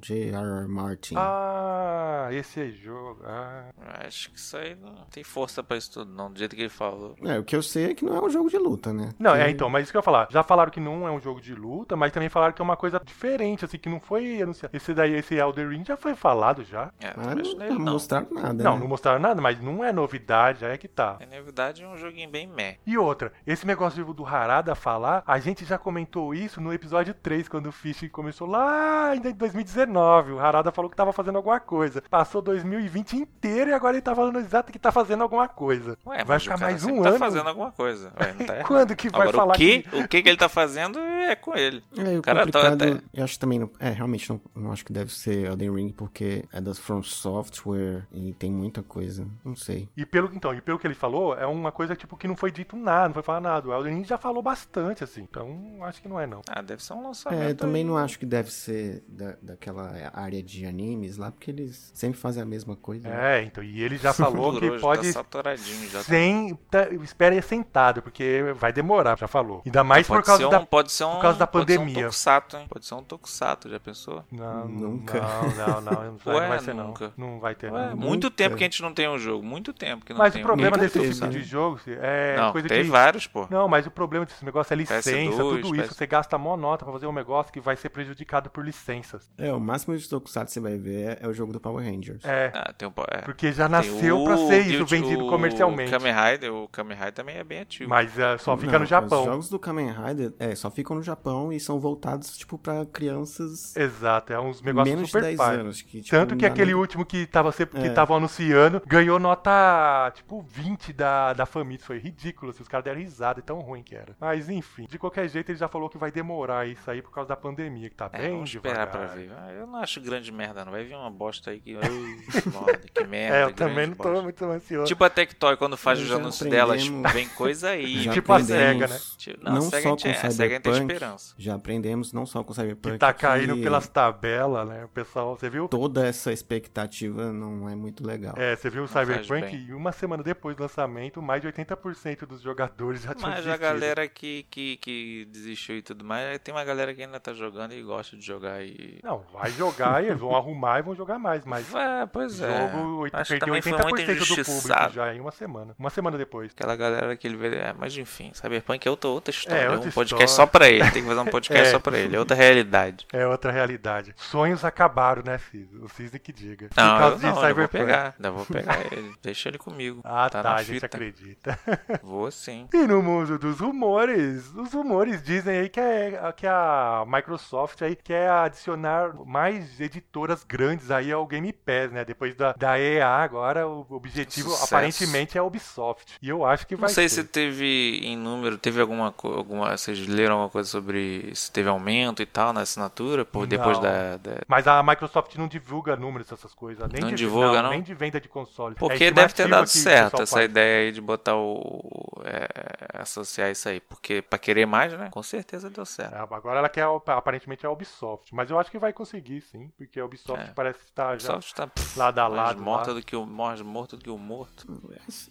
J. 0.00 0.30
J.R.R. 0.30 0.68
Martin. 0.68 1.14
Ah, 1.16 2.28
esse 2.30 2.60
é 2.60 2.68
jogo. 2.88 3.22
Ah. 3.24 3.64
Acho 4.06 4.30
que 4.30 4.38
isso 4.38 4.56
aí 4.56 4.74
não 4.74 4.94
tem 5.10 5.22
força 5.22 5.62
pra 5.62 5.76
isso 5.76 5.92
tudo, 5.92 6.12
não, 6.12 6.30
do 6.32 6.38
jeito 6.38 6.54
que 6.56 6.62
ele 6.62 6.68
falou. 6.68 7.14
É, 7.22 7.38
o 7.38 7.44
que 7.44 7.54
eu 7.54 7.62
sei 7.62 7.90
é 7.90 7.94
que 7.94 8.04
não 8.04 8.16
é 8.16 8.20
um 8.22 8.30
jogo 8.30 8.48
de 8.50 8.58
luta, 8.58 8.92
né? 8.92 9.10
Não, 9.18 9.34
é 9.34 9.50
então, 9.50 9.68
mas 9.68 9.84
isso 9.84 9.92
que 9.92 9.96
eu 9.96 10.00
ia 10.00 10.04
falar. 10.04 10.28
Já 10.30 10.42
falaram 10.42 10.70
que 10.70 10.80
não 10.80 11.06
é 11.06 11.10
um 11.10 11.20
jogo 11.20 11.40
de 11.40 11.54
luta, 11.54 11.96
mas 11.96 12.12
também 12.12 12.28
falaram 12.28 12.52
que 12.52 12.62
é 12.62 12.64
uma 12.64 12.76
coisa 12.76 13.00
diferente, 13.04 13.64
assim, 13.64 13.78
que 13.78 13.88
não 13.88 14.00
foi 14.00 14.40
anunciado. 14.42 14.74
Esse 14.76 14.94
daí, 14.94 15.14
esse 15.14 15.34
Elder 15.34 15.68
Ring 15.68 15.84
já 15.84 15.96
foi 15.96 16.14
falado 16.14 16.64
já. 16.64 16.90
É, 17.00 17.12
Mas 17.16 17.26
talvez 17.26 17.54
não, 17.54 17.68
não 17.68 17.78
não. 17.78 17.92
mostraram 17.92 18.28
nada, 18.30 18.64
Não, 18.64 18.74
né? 18.74 18.80
não 18.80 18.88
mostraram 18.88 19.18
nada, 19.20 19.40
mas 19.40 19.60
não 19.60 19.84
é 19.84 19.92
novidade, 19.92 20.64
aí 20.64 20.72
é 20.72 20.78
que 20.78 20.88
tá. 20.88 21.16
É, 21.20 21.26
Na 21.26 21.40
verdade, 21.42 21.82
é 21.82 21.88
um 21.88 21.96
joguinho 21.96 22.28
bem 22.30 22.46
meh. 22.46 22.76
E 22.86 22.96
outra, 22.96 23.32
esse 23.46 23.66
negócio 23.66 24.04
do 24.14 24.24
Harada 24.26 24.74
falar, 24.74 25.22
a 25.26 25.38
gente 25.38 25.64
já 25.64 25.76
comentou 25.78 26.34
isso 26.34 26.60
no 26.60 26.72
episódio 26.72 27.14
3, 27.14 27.48
quando 27.48 27.66
o 27.66 27.72
Fish 27.72 28.08
começou 28.10 28.46
lá 28.48 29.10
ainda 29.10 29.28
em 29.28 29.34
2019. 29.34 29.58
2019. 29.68 30.32
O 30.32 30.38
Harada 30.40 30.70
falou 30.72 30.90
que 30.90 30.96
tava 30.96 31.12
fazendo 31.12 31.36
alguma 31.36 31.60
coisa. 31.60 32.02
Passou 32.08 32.40
2020 32.78 33.16
inteiro 33.16 33.70
e 33.70 33.72
agora 33.72 33.94
ele 33.96 34.02
tá 34.02 34.14
falando 34.14 34.38
exato 34.38 34.72
que 34.72 34.78
tá 34.78 34.92
fazendo 34.92 35.22
alguma 35.22 35.48
coisa. 35.48 35.98
Ué, 36.06 36.18
vai 36.18 36.36
mas 36.36 36.42
ficar 36.42 36.56
o 36.56 36.58
cara 36.58 36.70
mais 36.70 36.84
um 36.84 37.02
tá 37.02 37.08
ano. 37.10 37.18
fazendo 37.18 37.48
alguma 37.48 37.72
coisa. 37.72 38.12
Ué, 38.20 38.34
não 38.38 38.46
tá. 38.46 38.54
Quando 38.68 38.96
que 38.96 39.08
vai 39.10 39.22
Agora, 39.22 39.36
falar 39.36 39.54
o 39.54 39.56
que, 39.56 39.82
que... 39.82 39.96
o 39.96 40.08
que 40.08 40.22
que 40.22 40.28
ele 40.28 40.38
tá 40.38 40.48
fazendo 40.48 40.98
é 40.98 41.34
com 41.36 41.54
ele. 41.54 41.82
É, 41.96 42.18
o 42.18 42.22
cara 42.22 42.46
tá- 42.46 42.60
complicado, 42.60 42.96
tá- 42.98 43.02
eu 43.12 43.24
acho 43.24 43.38
também, 43.38 43.58
não, 43.58 43.70
é, 43.78 43.90
realmente 43.90 44.28
não, 44.30 44.40
não 44.54 44.72
acho 44.72 44.84
que 44.84 44.92
deve 44.92 45.12
ser 45.12 45.46
Elden 45.46 45.74
Ring, 45.74 45.88
porque 45.90 46.44
é 46.52 46.60
das 46.60 46.78
From 46.78 47.02
Software 47.02 48.06
e 48.12 48.32
tem 48.34 48.50
muita 48.50 48.82
coisa, 48.82 49.26
não 49.44 49.56
sei. 49.56 49.88
E 49.96 50.06
pelo, 50.06 50.30
então, 50.34 50.54
e 50.54 50.60
pelo 50.60 50.78
que 50.78 50.86
ele 50.86 50.94
falou, 50.94 51.36
é 51.36 51.46
uma 51.46 51.72
coisa 51.72 51.94
tipo 51.96 52.16
que 52.16 52.28
não 52.28 52.36
foi 52.36 52.50
dito 52.50 52.76
nada, 52.76 53.08
não 53.08 53.14
foi 53.14 53.22
falado 53.22 53.42
nada. 53.42 53.68
O 53.68 53.72
Elden 53.74 53.94
Ring 53.96 54.04
já 54.04 54.18
falou 54.18 54.42
bastante, 54.42 55.04
assim. 55.04 55.22
Então, 55.22 55.78
acho 55.82 56.00
que 56.00 56.08
não 56.08 56.18
é, 56.18 56.26
não. 56.26 56.40
Ah, 56.48 56.62
deve 56.62 56.82
ser 56.82 56.92
um 56.94 57.02
lançamento. 57.06 57.42
É, 57.42 57.54
também 57.54 57.82
aí. 57.82 57.88
não 57.88 57.96
acho 57.96 58.18
que 58.18 58.26
deve 58.26 58.50
ser 58.50 59.02
da, 59.08 59.36
daquela 59.42 60.10
área 60.14 60.42
de 60.42 60.64
animes 60.64 61.16
lá, 61.16 61.30
porque 61.30 61.50
eles 61.50 61.90
sempre 61.94 62.18
fazem 62.18 62.42
a 62.42 62.46
mesma 62.46 62.67
coisa. 62.76 63.08
né? 63.08 63.40
É, 63.40 63.42
então, 63.44 63.62
e 63.62 63.82
ele 63.82 63.96
já 63.96 64.12
falou 64.14 64.58
que 64.58 64.70
pode 64.78 65.06
Tá 65.08 65.12
saturadinho 65.12 65.88
já. 65.90 66.02
sem. 66.02 66.54
Tá, 66.70 66.88
espera 67.02 67.34
aí 67.34 67.42
sentado, 67.42 68.02
porque 68.02 68.42
vai 68.56 68.72
demorar, 68.72 69.16
já 69.18 69.28
falou. 69.28 69.62
Ainda 69.64 69.82
mais 69.84 70.06
por 70.06 70.14
pode 70.16 70.26
causa 70.26 70.42
ser 70.42 70.46
um, 70.46 70.50
da. 70.50 70.60
Pode 70.60 70.92
ser 70.92 71.04
um, 71.04 71.10
por 71.14 71.22
causa 71.22 71.38
da 71.38 71.46
pode 71.46 71.70
ser 71.72 71.78
pandemia. 71.78 71.98
um 71.98 72.02
tokusatsu, 72.04 72.56
hein? 72.56 72.66
Pode 72.68 72.86
ser 72.86 72.94
um 72.94 73.02
tokusatsu, 73.02 73.68
já 73.70 73.80
pensou? 73.80 74.24
Não, 74.30 74.68
Nunca. 74.68 75.20
Não, 75.20 75.50
não, 75.50 75.80
não. 75.80 76.04
Não 76.08 76.16
vai, 76.16 76.34
Ué, 76.34 76.40
não 76.42 76.48
vai 76.48 76.58
ser, 76.60 76.74
nunca. 76.74 77.12
não. 77.16 77.28
Não 77.28 77.40
vai 77.40 77.54
ter, 77.54 77.72
Ué, 77.72 77.90
não. 77.90 77.96
muito 77.96 78.24
nunca. 78.24 78.36
tempo 78.36 78.56
que 78.56 78.64
a 78.64 78.66
gente 78.66 78.82
não 78.82 78.92
tem 78.94 79.08
um 79.08 79.18
jogo. 79.18 79.44
Muito 79.44 79.72
tempo 79.72 80.04
que 80.04 80.12
não 80.12 80.18
Mas 80.18 80.32
tem 80.32 80.42
o 80.42 80.44
problema 80.46 80.76
nunca 80.76 80.88
desse 80.88 81.12
tipo 81.12 81.24
né? 81.24 81.30
de 81.30 81.42
jogo 81.44 81.80
é 81.86 82.36
Não, 82.36 82.52
coisa 82.52 82.68
tem 82.68 82.84
que. 82.84 82.90
vários, 82.90 83.26
pô. 83.26 83.46
Não, 83.50 83.68
mas 83.68 83.86
o 83.86 83.90
problema 83.90 84.24
desse 84.26 84.44
negócio 84.44 84.72
é 84.72 84.76
licença, 84.76 85.10
PS2, 85.10 85.36
tudo 85.36 85.76
isso. 85.76 85.88
PS... 85.90 85.96
Você 85.96 86.06
gasta 86.06 86.36
mó 86.38 86.56
nota 86.56 86.84
pra 86.84 86.92
fazer 86.92 87.06
um 87.06 87.12
negócio 87.12 87.52
que 87.52 87.60
vai 87.60 87.76
ser 87.76 87.88
prejudicado 87.88 88.50
por 88.50 88.64
licenças. 88.64 89.28
É, 89.38 89.52
o 89.52 89.60
máximo 89.60 89.96
de 89.96 90.08
Tokusatsu 90.08 90.46
que 90.48 90.52
você 90.54 90.60
vai 90.60 90.76
ver 90.78 91.08
é, 91.10 91.18
é 91.22 91.28
o 91.28 91.32
jogo 91.32 91.52
do 91.52 91.60
Power 91.60 91.84
Rangers. 91.84 92.24
É, 92.24 92.50
Ah, 92.60 92.72
tem 92.72 92.88
um, 92.88 92.92
é. 93.12 93.18
porque 93.22 93.52
já 93.52 93.68
nasceu 93.68 94.20
o 94.20 94.24
pra 94.24 94.36
ser 94.36 94.60
isso 94.62 94.84
Guilty- 94.84 94.90
vendido 94.96 95.26
o 95.26 95.28
comercialmente. 95.30 95.90
Kamen 95.90 96.12
Rider, 96.12 96.52
o 96.52 96.66
Kamen 96.68 96.96
Rider 96.96 97.12
também 97.12 97.36
é 97.36 97.44
bem 97.44 97.60
ativo. 97.60 97.88
Mas 97.88 98.18
é, 98.18 98.36
só 98.38 98.56
fica 98.56 98.72
Não, 98.72 98.80
no 98.80 98.86
Japão. 98.86 99.20
Os 99.20 99.26
jogos 99.26 99.48
do 99.48 99.58
Kamen 99.58 99.92
Rider 99.92 100.32
é, 100.40 100.54
só 100.54 100.70
ficam 100.70 100.96
no 100.96 101.02
Japão 101.02 101.52
e 101.52 101.60
são 101.60 101.78
voltados, 101.78 102.36
tipo, 102.36 102.58
pra 102.58 102.84
crianças 102.86 103.76
Exato, 103.76 104.32
é 104.32 104.40
uns 104.40 104.60
negócios 104.60 104.92
menos 104.94 105.06
de 105.08 105.12
super 105.12 105.22
10 105.22 105.36
pai. 105.36 105.54
anos. 105.56 105.82
Que, 105.82 106.00
tipo, 106.02 106.10
Tanto 106.16 106.36
que 106.36 106.44
aquele 106.46 106.72
nem- 106.72 106.80
último 106.80 107.04
que 107.06 107.26
tava 107.26 107.52
sempre, 107.52 107.80
que 107.80 107.86
É. 107.86 107.90
estavam 107.90 108.16
anunciando 108.16 108.82
ganhou 108.86 109.18
nota 109.18 110.10
tipo 110.14 110.42
20 110.42 110.92
da, 110.92 111.32
da 111.32 111.46
Famitsu. 111.46 111.86
Foi 111.86 111.98
ridículo, 111.98 112.50
assim, 112.50 112.62
os 112.62 112.68
caras 112.68 112.84
deram 112.84 112.98
risada, 113.00 113.40
e 113.40 113.42
tão 113.42 113.60
ruim 113.60 113.82
que 113.82 113.94
era. 113.94 114.16
Mas 114.20 114.48
enfim, 114.48 114.86
de 114.88 114.98
qualquer 114.98 115.28
jeito 115.28 115.50
ele 115.50 115.58
já 115.58 115.68
falou 115.68 115.88
que 115.88 115.96
vai 115.98 116.10
demorar 116.10 116.66
isso 116.66 116.90
aí 116.90 117.00
por 117.02 117.10
causa 117.12 117.28
da 117.28 117.36
pandemia, 117.36 117.88
que 117.88 117.94
tá 117.96 118.10
É, 118.12 118.18
bem 118.22 118.30
vamos 118.32 118.52
esperar 118.54 118.86
devagar. 118.86 119.06
pra 119.06 119.14
ver. 119.14 119.30
Ah, 119.36 119.52
Eu 119.52 119.66
não 119.66 119.76
acho 119.76 120.00
grande 120.00 120.30
merda, 120.32 120.64
não. 120.64 120.72
Vai 120.72 120.84
vir 120.84 120.94
uma 120.94 121.10
bosta 121.10 121.50
aí 121.50 121.60
que. 121.60 121.76
Ui, 121.76 122.18
moda, 122.48 122.78
que 122.94 123.04
merda. 123.04 123.36
É, 123.36 123.42
eu 123.44 123.52
também 123.52 123.86
não 123.88 123.94
tô 123.94 124.02
bosta. 124.04 124.22
muito 124.22 124.44
ansioso. 124.44 124.86
Tipo 124.86 125.04
a 125.04 125.10
Tectoy, 125.10 125.56
quando 125.56 125.76
faz 125.76 126.00
os 126.00 126.10
anúncios 126.10 126.48
delas, 126.48 126.82
aprendemos- 126.82 127.12
vem 127.12 127.28
coisa 127.30 127.70
aí. 127.70 128.02
já 128.04 128.12
tipo 128.12 128.32
a 128.32 128.36
aprendemos- 128.36 128.72
SEGA, 128.72 128.86
né? 128.88 129.00
Tipo, 129.18 129.44
Não, 129.44 129.52
Não 129.52 129.58
a 129.58 129.62
SEGA 129.62 129.82
só 129.82 129.88
a 129.88 129.90
gente, 129.90 130.02
com 130.02 130.08
é, 130.08 130.12
a 130.12 130.14
SEGA 130.14 130.26
a 130.28 130.30
gente 130.30 130.62
tem 130.62 130.72
Cyberpunk, 130.72 130.92
esperança. 130.92 131.34
Já 131.38 131.54
aprendemos 131.54 132.12
não 132.12 132.26
só 132.26 132.42
com 132.44 132.52
Cyberpunk 132.54 132.92
que 132.94 132.98
tá 132.98 133.12
caindo 133.12 133.54
que 133.56 133.62
pelas 133.62 133.88
tabelas, 133.88 134.68
né? 134.68 134.84
O 134.84 134.88
pessoal, 134.88 135.36
você 135.36 135.48
viu? 135.50 135.68
toda 135.68 136.06
essa 136.06 136.32
expectativa 136.32 137.32
não 137.32 137.68
é 137.68 137.74
muito 137.74 138.06
legal. 138.06 138.34
É, 138.36 138.54
você 138.56 138.68
viu 138.70 138.84
o 138.84 138.88
Cyberpunk 138.88 139.54
e 139.56 139.72
uma 139.72 139.92
semana 139.92 140.22
depois 140.22 140.56
do 140.56 140.62
lançamento, 140.62 141.20
mais 141.22 141.40
de 141.42 141.48
80% 141.48 142.26
dos 142.26 142.40
jogadores 142.40 143.02
já 143.02 143.14
tinham 143.14 143.28
Mas 143.30 143.40
a 143.40 143.42
desistido. 143.42 143.60
galera 143.60 144.08
que, 144.08 144.44
que, 144.50 144.76
que 144.78 145.24
desistiu 145.30 145.76
e 145.76 145.82
tudo 145.82 146.04
mais, 146.04 146.38
tem 146.40 146.54
uma 146.54 146.64
galera 146.64 146.94
que 146.94 147.02
ainda 147.02 147.20
tá 147.20 147.32
jogando 147.32 147.72
e 147.72 147.82
gosta 147.82 148.16
de 148.16 148.24
jogar 148.24 148.62
e. 148.64 148.98
Não, 149.02 149.22
vai 149.32 149.50
jogar 149.52 150.02
e 150.02 150.08
eles 150.08 150.18
vão 150.20 150.34
arrumar 150.34 150.78
e 150.78 150.82
vão 150.82 150.94
jogar 150.94 151.18
mais, 151.18 151.44
mas 151.44 151.72
É, 151.74 152.06
pois 152.06 152.27
o 152.40 152.44
é. 152.44 152.60
jogo 152.70 152.96
oit- 153.02 153.14
Acho 153.14 153.28
perdeu 153.30 153.46
também 153.46 153.62
foi 153.62 153.72
muito 153.72 153.84
80% 153.86 154.36
do 154.36 154.44
público 154.44 154.92
já 154.92 155.14
em 155.14 155.20
uma 155.20 155.30
semana. 155.32 155.74
Uma 155.78 155.90
semana 155.90 156.18
depois. 156.18 156.52
Aquela 156.52 156.76
galera 156.76 157.16
que 157.16 157.26
ele 157.26 157.36
vê. 157.36 157.56
É, 157.56 157.72
mas 157.72 157.96
enfim, 157.96 158.30
Cyberpunk 158.34 158.86
é 158.86 158.90
outra, 158.90 159.08
outra 159.10 159.30
história. 159.30 159.60
É, 159.60 159.64
É, 159.64 159.70
outra 159.70 159.88
um 159.88 159.92
podcast 159.92 160.30
história. 160.30 160.46
só 160.46 160.46
pra 160.46 160.68
ele. 160.68 160.90
Tem 160.90 161.02
que 161.02 161.08
fazer 161.08 161.20
um 161.20 161.24
podcast 161.30 161.68
É. 161.68 161.70
só 161.70 161.78
pra 161.78 161.98
ele. 161.98 162.16
É 162.16 162.18
outra 162.18 162.36
realidade. 162.36 163.06
É 163.12 163.26
outra 163.26 163.50
realidade. 163.52 164.14
Sonhos 164.16 164.64
acabaram, 164.64 165.22
né, 165.24 165.38
Cisne? 165.38 165.80
O 165.82 165.88
Cisne 165.88 166.18
que 166.18 166.32
diga. 166.32 166.68
Por 166.68 166.76
Não, 166.76 166.92
eu 166.94 166.98
causa 166.98 167.14
não, 167.14 167.18
de 167.20 167.26
eu 167.26 167.32
vou 167.34 167.42
Cyberpunk. 167.44 167.84
pegar. 167.84 168.14
Ainda 168.16 168.30
vou 168.30 168.44
pegar 168.46 168.92
ele. 168.92 169.14
Deixa 169.22 169.48
ele 169.48 169.58
comigo. 169.58 170.00
Ah, 170.04 170.28
tá, 170.28 170.42
tá, 170.42 170.54
a 170.56 170.62
gente 170.62 170.74
fita. 170.74 170.86
acredita. 170.86 171.58
Vou 172.02 172.30
sim. 172.30 172.68
E 172.72 172.86
no 172.86 173.02
mundo 173.02 173.38
dos 173.38 173.60
rumores, 173.60 174.52
os 174.54 174.72
rumores 174.72 175.22
dizem 175.22 175.58
aí 175.58 175.68
que, 175.68 175.80
é, 175.80 176.32
que 176.36 176.46
a 176.46 177.04
Microsoft 177.06 177.82
aí 177.82 177.94
quer 177.96 178.30
adicionar 178.30 179.12
mais 179.26 179.80
editoras 179.80 180.44
grandes 180.44 180.90
aí 180.90 181.12
ao 181.12 181.26
Game 181.26 181.52
Pass, 181.52 181.90
né? 181.92 182.04
Depois 182.18 182.34
da, 182.34 182.52
da 182.52 182.80
EA 182.80 183.06
agora, 183.08 183.64
o 183.68 183.86
objetivo 183.90 184.50
Sucesso. 184.50 184.64
aparentemente 184.74 185.38
é 185.38 185.40
a 185.40 185.44
Ubisoft. 185.44 186.14
E 186.20 186.28
eu 186.28 186.44
acho 186.44 186.66
que 186.66 186.74
vai 186.74 186.88
Não 186.88 186.94
sei 186.94 187.08
ser. 187.08 187.22
se 187.22 187.28
teve 187.28 188.00
em 188.02 188.16
número, 188.16 188.58
teve 188.58 188.80
alguma 188.80 189.12
coisa, 189.12 189.36
alguma, 189.38 189.76
vocês 189.76 190.04
leram 190.08 190.34
alguma 190.34 190.50
coisa 190.50 190.68
sobre 190.68 191.30
se 191.32 191.52
teve 191.52 191.68
aumento 191.68 192.20
e 192.20 192.26
tal 192.26 192.52
na 192.52 192.62
assinatura 192.62 193.24
por 193.24 193.46
depois 193.46 193.76
Não. 193.76 193.84
da, 193.84 194.16
da- 194.16 194.40
Mas 194.48 194.66
a 194.66 194.82
Microsoft 194.82 195.36
não 195.36 195.46
divulga 195.46 195.94
números 195.94 196.26
dessas 196.28 196.52
coisas. 196.52 196.88
Nem 196.90 197.02
Não 197.02 197.10
de, 197.10 197.14
divulga, 197.14 197.62
não? 197.62 197.70
Nem 197.70 197.82
de 197.82 197.94
venda 197.94 198.20
de 198.20 198.28
console. 198.28 198.74
É 198.74 198.78
Porque 198.80 199.12
deve 199.12 199.32
ter 199.32 199.46
dado 199.48 199.68
certo 199.68 200.20
essa 200.20 200.34
faz. 200.34 200.44
ideia 200.46 200.86
aí 200.86 200.92
de 200.92 201.00
botar 201.00 201.36
o 201.36 201.97
é, 202.24 203.00
associar 203.00 203.50
isso 203.50 203.68
aí, 203.68 203.80
porque 203.80 204.20
pra 204.22 204.38
querer 204.38 204.66
mais, 204.66 204.92
né? 204.92 205.08
Com 205.10 205.22
certeza 205.22 205.68
deu 205.70 205.84
certo. 205.86 206.14
É, 206.14 206.18
Agora 206.18 206.58
ela 206.58 206.68
quer 206.68 206.86
aparentemente 207.06 207.66
a 207.66 207.70
Ubisoft, 207.70 208.34
mas 208.34 208.50
eu 208.50 208.58
acho 208.58 208.70
que 208.70 208.78
vai 208.78 208.92
conseguir 208.92 209.40
sim, 209.40 209.68
porque 209.76 209.98
a 210.00 210.04
Ubisoft 210.04 210.50
É. 210.50 210.52
parece 210.52 210.80
estar 210.84 211.16
O 211.16 211.18
já 211.18 211.34
Ubisoft 211.34 211.54
tá 211.54 211.66
pff, 211.66 211.98
lado 211.98 212.18
a 212.18 212.24
mais 212.28 212.36
lado. 212.36 212.62
morta 212.62 212.88
lá. 212.92 212.94
do 213.00 213.04
que 213.04 213.16
o 213.16 213.26
mais 213.26 213.60
morto 213.60 213.96
do 213.96 214.04
que 214.04 214.10
o 214.10 214.18
morto. 214.18 214.66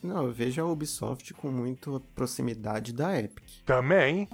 Não, 0.03 0.23
eu 0.25 0.31
vejo 0.31 0.61
a 0.61 0.65
Ubisoft 0.65 1.33
com 1.33 1.49
muito 1.51 1.99
proximidade 2.15 2.93
da 2.93 3.17
Epic. 3.19 3.63
Também, 3.65 4.27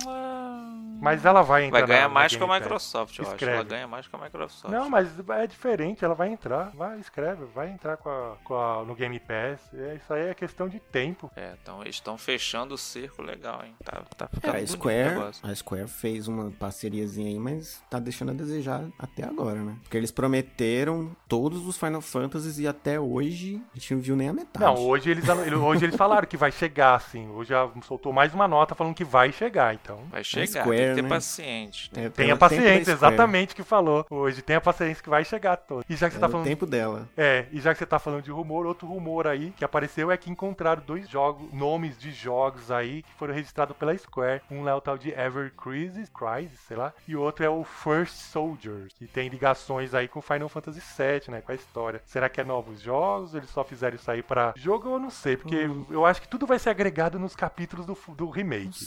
mas 1.02 1.26
ela 1.26 1.42
vai 1.42 1.66
entrar 1.66 1.80
Vai 1.80 1.88
ganhar 1.88 2.08
mais 2.10 2.36
que 2.36 2.42
a. 2.44 2.48
Microsoft, 2.48 3.18
eu 3.20 3.26
acho. 3.26 3.34
Escreve. 3.36 3.56
Ela 3.56 3.64
ganha 3.64 3.88
mais 3.88 4.08
que 4.08 4.16
a 4.16 4.20
Microsoft. 4.20 4.72
Não, 4.74 4.90
mas 4.90 5.10
é 5.30 5.48
diferente, 5.48 6.04
ela 6.06 6.16
vai 6.16 6.30
entrar, 6.30 6.72
vai, 6.76 6.98
escreve, 7.00 7.44
vai 7.54 7.70
entrar 7.70 7.98
com 7.98 8.10
a, 8.10 8.36
com 8.44 8.56
a- 8.56 8.84
no 8.86 8.96
Game 8.96 9.20
Pass. 9.20 9.60
É, 9.74 9.96
isso 9.96 10.14
aí 10.14 10.28
é 10.30 10.34
questão 10.34 10.70
de 10.70 10.80
tempo. 10.80 11.30
É, 11.36 11.54
então 11.62 11.82
eles 11.82 11.96
estão 11.96 12.18
fechando 12.18 12.76
o 12.76 12.78
cerco 12.78 13.22
legal, 13.22 13.62
hein? 13.66 13.76
Tá, 13.84 14.02
tá 14.16 14.30
É, 14.32 14.36
ficando 14.36 14.50
a 14.50 14.54
bonito 14.54 14.70
o 14.70 14.74
Square, 14.74 15.10
negócio. 15.10 15.48
a 15.50 15.56
Square 15.56 15.88
fez 15.88 16.28
uma 16.28 16.52
parceriazinha 16.52 17.28
aí, 17.30 17.40
mas 17.40 17.84
tá 17.90 18.00
deixando 18.00 18.32
a 18.32 18.34
desejar 18.34 18.86
até 18.98 19.24
agora, 19.26 19.62
né? 19.62 19.76
Porque 19.84 19.98
eles 19.98 20.12
prometeram 20.12 21.16
todos 21.28 21.66
os 21.68 21.78
Final 21.78 22.02
Fantasies 22.02 22.60
e 22.60 22.68
até 22.68 23.00
hoje 23.00 23.62
a 23.74 23.80
gente 23.80 23.94
não 23.94 24.02
viu 24.02 24.16
nem 24.16 24.30
a 24.30 24.34
metade. 24.34 24.64
Não, 24.64 24.76
hoje 24.76 25.10
eles, 25.10 25.28
ele- 25.28 25.56
hoje 25.56 25.86
eles 25.86 25.96
falaram 25.96 26.28
que 26.28 26.38
vai 26.38 26.52
chegar, 26.52 26.96
assim. 26.96 27.28
Hoje 27.30 27.50
já 27.50 27.70
soltou 27.84 28.14
mais 28.14 28.34
uma 28.34 28.48
nota 28.48 28.76
falando 28.76 28.96
que 28.96 29.04
vai 29.04 29.32
chegar, 29.32 29.74
então. 29.74 29.98
Vai 30.10 30.24
chegar, 30.24 30.44
Square, 30.62 30.78
tem 30.78 30.90
que 30.90 30.96
ter 30.96 31.02
né? 31.04 31.10
paciente. 31.10 31.92
É, 31.96 32.10
Tenha 32.10 32.36
paciência, 32.38 32.92
exatamente 32.92 33.54
o 33.54 33.56
que 33.56 33.64
falou 33.64 34.06
hoje. 34.10 34.42
Tenha 34.42 34.62
paciência 34.62 35.04
que 35.04 35.10
vai 35.10 35.24
chegar 35.26 35.58
todo. 35.58 35.84
E 35.90 35.96
já 35.96 36.08
que 36.08 36.14
você 36.14 36.18
É 36.18 36.22
tá 36.22 36.30
falando. 36.30 36.46
tempo 36.46 36.66
dela. 36.66 37.08
É, 37.18 37.46
e 37.52 37.60
já 37.60 37.74
que 37.74 37.80
você 37.80 37.86
tá 37.86 38.00
falando 38.00 38.22
de 38.24 38.32
rumor, 38.32 38.66
outro 38.66 38.88
rumor 38.88 39.28
aí 39.28 39.52
que 39.58 39.64
apareceu 39.66 40.12
é 40.12 40.18
que 40.18 40.30
encontraram 40.30 40.82
dois 40.86 41.08
jogos, 41.10 41.52
nomes 41.54 41.98
de 41.98 42.12
jogos 42.12 42.72
aí 42.72 43.04
que 43.04 43.14
foram 43.14 43.34
registrados 43.34 43.76
pela 43.78 43.98
Square. 43.98 44.42
Um 44.50 44.68
é 44.68 44.74
o 44.74 44.82
tal 44.82 44.98
de 44.98 45.10
Ever 45.12 45.52
Crisis, 45.56 46.10
Crisis, 46.10 46.60
sei 46.68 46.78
lá, 46.78 46.94
e 47.08 47.16
o 47.16 47.22
outro 47.22 47.44
é 47.46 47.50
o 47.50 47.64
First 47.64 48.14
Soldier, 48.16 48.88
que 48.96 49.06
tem 49.08 49.30
ligações 49.30 49.94
aí 49.94 50.08
com 50.08 50.22
Final 50.22 50.50
Fantasy 50.50 50.80
VII, 50.80 51.32
né, 51.32 51.42
com 51.42 51.52
a 51.52 51.56
história. 51.56 52.02
Será 52.06 52.30
que 52.30 52.40
é 52.42 52.44
novos 52.44 52.82
jogos? 52.82 53.36
Eles 53.36 53.50
só 53.50 53.64
fizeram 53.64 53.96
isso 53.96 54.10
aí 54.10 54.22
pra 54.24 54.54
jogo? 54.56 54.90
Eu 54.90 55.00
não 55.00 55.10
sei, 55.10 55.38
porque 55.38 55.66
Hum. 55.68 55.86
eu 55.90 56.06
acho 56.06 56.22
que 56.22 56.28
tudo 56.28 56.46
vai 56.46 56.60
ser 56.60 56.70
agregado 56.70 57.18
nos 57.20 57.36
capítulos 57.36 57.86
do, 57.86 57.98
do 58.16 58.30
remake. 58.30 58.80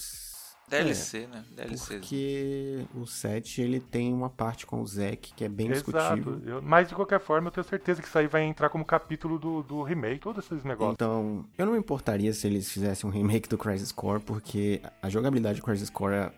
DLC, 0.68 1.26
né? 1.28 1.44
DLC. 1.54 1.94
Porque 1.98 2.84
o 2.94 3.06
7 3.06 3.62
ele 3.62 3.78
tem 3.80 4.12
uma 4.12 4.28
parte 4.28 4.66
com 4.66 4.80
o 4.82 4.86
Zack 4.86 5.32
que 5.34 5.44
é 5.44 5.48
bem 5.48 5.70
Exato. 5.70 5.92
discutível. 5.92 6.40
Eu- 6.44 6.62
mas 6.62 6.88
de 6.88 6.94
qualquer 6.94 7.20
forma, 7.20 7.48
eu 7.48 7.52
tenho 7.52 7.64
certeza 7.64 8.02
que 8.02 8.08
isso 8.08 8.18
aí 8.18 8.26
vai 8.26 8.42
entrar 8.42 8.68
como 8.68 8.84
capítulo 8.84 9.38
do, 9.38 9.62
do 9.62 9.82
remake, 9.82 10.20
todos 10.20 10.44
esses 10.44 10.64
negócios. 10.64 10.94
Então, 10.94 11.44
eu 11.56 11.64
não 11.66 11.72
me 11.74 11.78
importaria 11.78 12.32
se 12.32 12.46
eles 12.46 12.70
fizessem 12.70 13.08
um 13.08 13.12
remake 13.12 13.48
do 13.48 13.56
Crisis 13.56 13.92
Core, 13.92 14.20
porque 14.20 14.80
a 15.00 15.08
jogabilidade 15.08 15.60
do 15.60 15.64
Crisis 15.64 15.88
Core 15.88 16.14
é, 16.14 16.32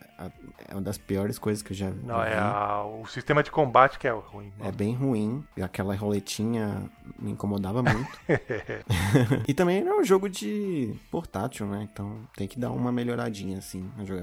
é 0.69 0.75
uma 0.75 0.83
das 0.83 0.99
piores 0.99 1.39
coisas 1.39 1.63
que 1.63 1.73
eu 1.73 1.77
já 1.77 1.89
vi. 1.91 2.05
Não, 2.05 2.23
é 2.23 2.37
a- 2.39 2.85
o 2.85 3.07
sistema 3.07 3.43
de 3.43 3.51
combate 3.51 3.99
que 3.99 4.07
é 4.07 4.11
ruim. 4.13 4.53
É 4.61 4.71
bem 4.71 4.95
ruim. 4.95 5.43
Aquela 5.61 5.95
roletinha 5.97 6.83
me 7.19 7.31
incomodava 7.31 7.83
muito. 7.83 8.19
e 9.49 9.55
também 9.55 9.81
é 9.87 9.95
um 9.95 10.05
jogo 10.05 10.29
de 10.29 10.95
portátil, 11.11 11.67
né? 11.67 11.89
Então 11.91 12.19
tem 12.37 12.47
que 12.47 12.59
dar 12.59 12.71
uma 12.71 12.93
melhoradinha, 12.93 13.59
assim, 13.59 13.81
na 13.97 14.05
jogabilidade. 14.05 14.18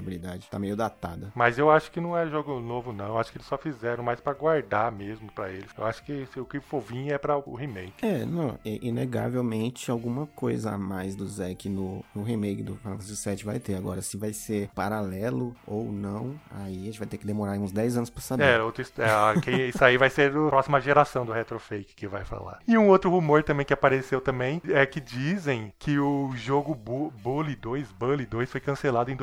Tá 0.49 0.59
meio 0.59 0.75
datada. 0.75 1.31
Mas 1.35 1.57
eu 1.57 1.69
acho 1.71 1.91
que 1.91 1.99
não 1.99 2.17
é 2.17 2.27
jogo 2.27 2.59
novo, 2.59 2.91
não. 2.93 3.05
Eu 3.07 3.17
acho 3.17 3.31
que 3.31 3.37
eles 3.37 3.47
só 3.47 3.57
fizeram 3.57 4.03
mais 4.03 4.19
pra 4.19 4.33
guardar 4.33 4.91
mesmo 4.91 5.31
pra 5.31 5.49
eles. 5.49 5.69
Eu 5.77 5.85
acho 5.85 6.03
que 6.03 6.25
se 6.33 6.39
o 6.39 6.45
que 6.45 6.59
for 6.59 6.81
vir 6.81 7.11
é 7.11 7.17
pra 7.17 7.37
o 7.37 7.55
remake. 7.55 7.93
É, 8.05 8.25
não, 8.25 8.57
é 8.65 8.79
inegavelmente 8.81 9.89
alguma 9.89 10.25
coisa 10.27 10.71
a 10.71 10.77
mais 10.77 11.15
do 11.15 11.25
Zack 11.27 11.69
no, 11.69 12.03
no 12.13 12.23
remake 12.23 12.61
do 12.63 12.75
Final 12.75 12.97
Fantasy 12.97 13.29
VII 13.29 13.43
vai 13.43 13.59
ter. 13.59 13.75
Agora, 13.75 14.01
se 14.01 14.17
vai 14.17 14.33
ser 14.33 14.69
paralelo 14.75 15.55
ou 15.65 15.91
não, 15.91 16.35
aí 16.51 16.81
a 16.83 16.85
gente 16.85 16.99
vai 16.99 17.07
ter 17.07 17.17
que 17.17 17.25
demorar 17.25 17.53
uns 17.53 17.71
10 17.71 17.97
anos 17.97 18.09
pra 18.09 18.21
saber. 18.21 18.43
É, 18.43 18.61
outro, 18.61 18.83
é, 18.83 19.39
que 19.41 19.51
isso 19.69 19.83
aí 19.83 19.97
vai 19.97 20.09
ser 20.09 20.31
a 20.35 20.49
próxima 20.49 20.79
geração 20.81 21.25
do 21.25 21.31
Retrofake 21.31 21.95
que 21.95 22.07
vai 22.07 22.23
falar. 22.25 22.59
E 22.67 22.77
um 22.77 22.87
outro 22.89 23.09
rumor 23.09 23.43
também 23.43 23.65
que 23.65 23.73
apareceu 23.73 24.19
também 24.21 24.61
é 24.69 24.85
que 24.85 24.99
dizem 24.99 25.73
que 25.79 25.97
o 25.99 26.31
jogo 26.35 26.75
Bu- 26.75 27.11
Bully 27.23 27.55
2, 27.55 27.91
Bully 27.91 28.25
2 28.25 28.51
foi 28.51 28.61
cancelado 28.61 29.11
em 29.11 29.15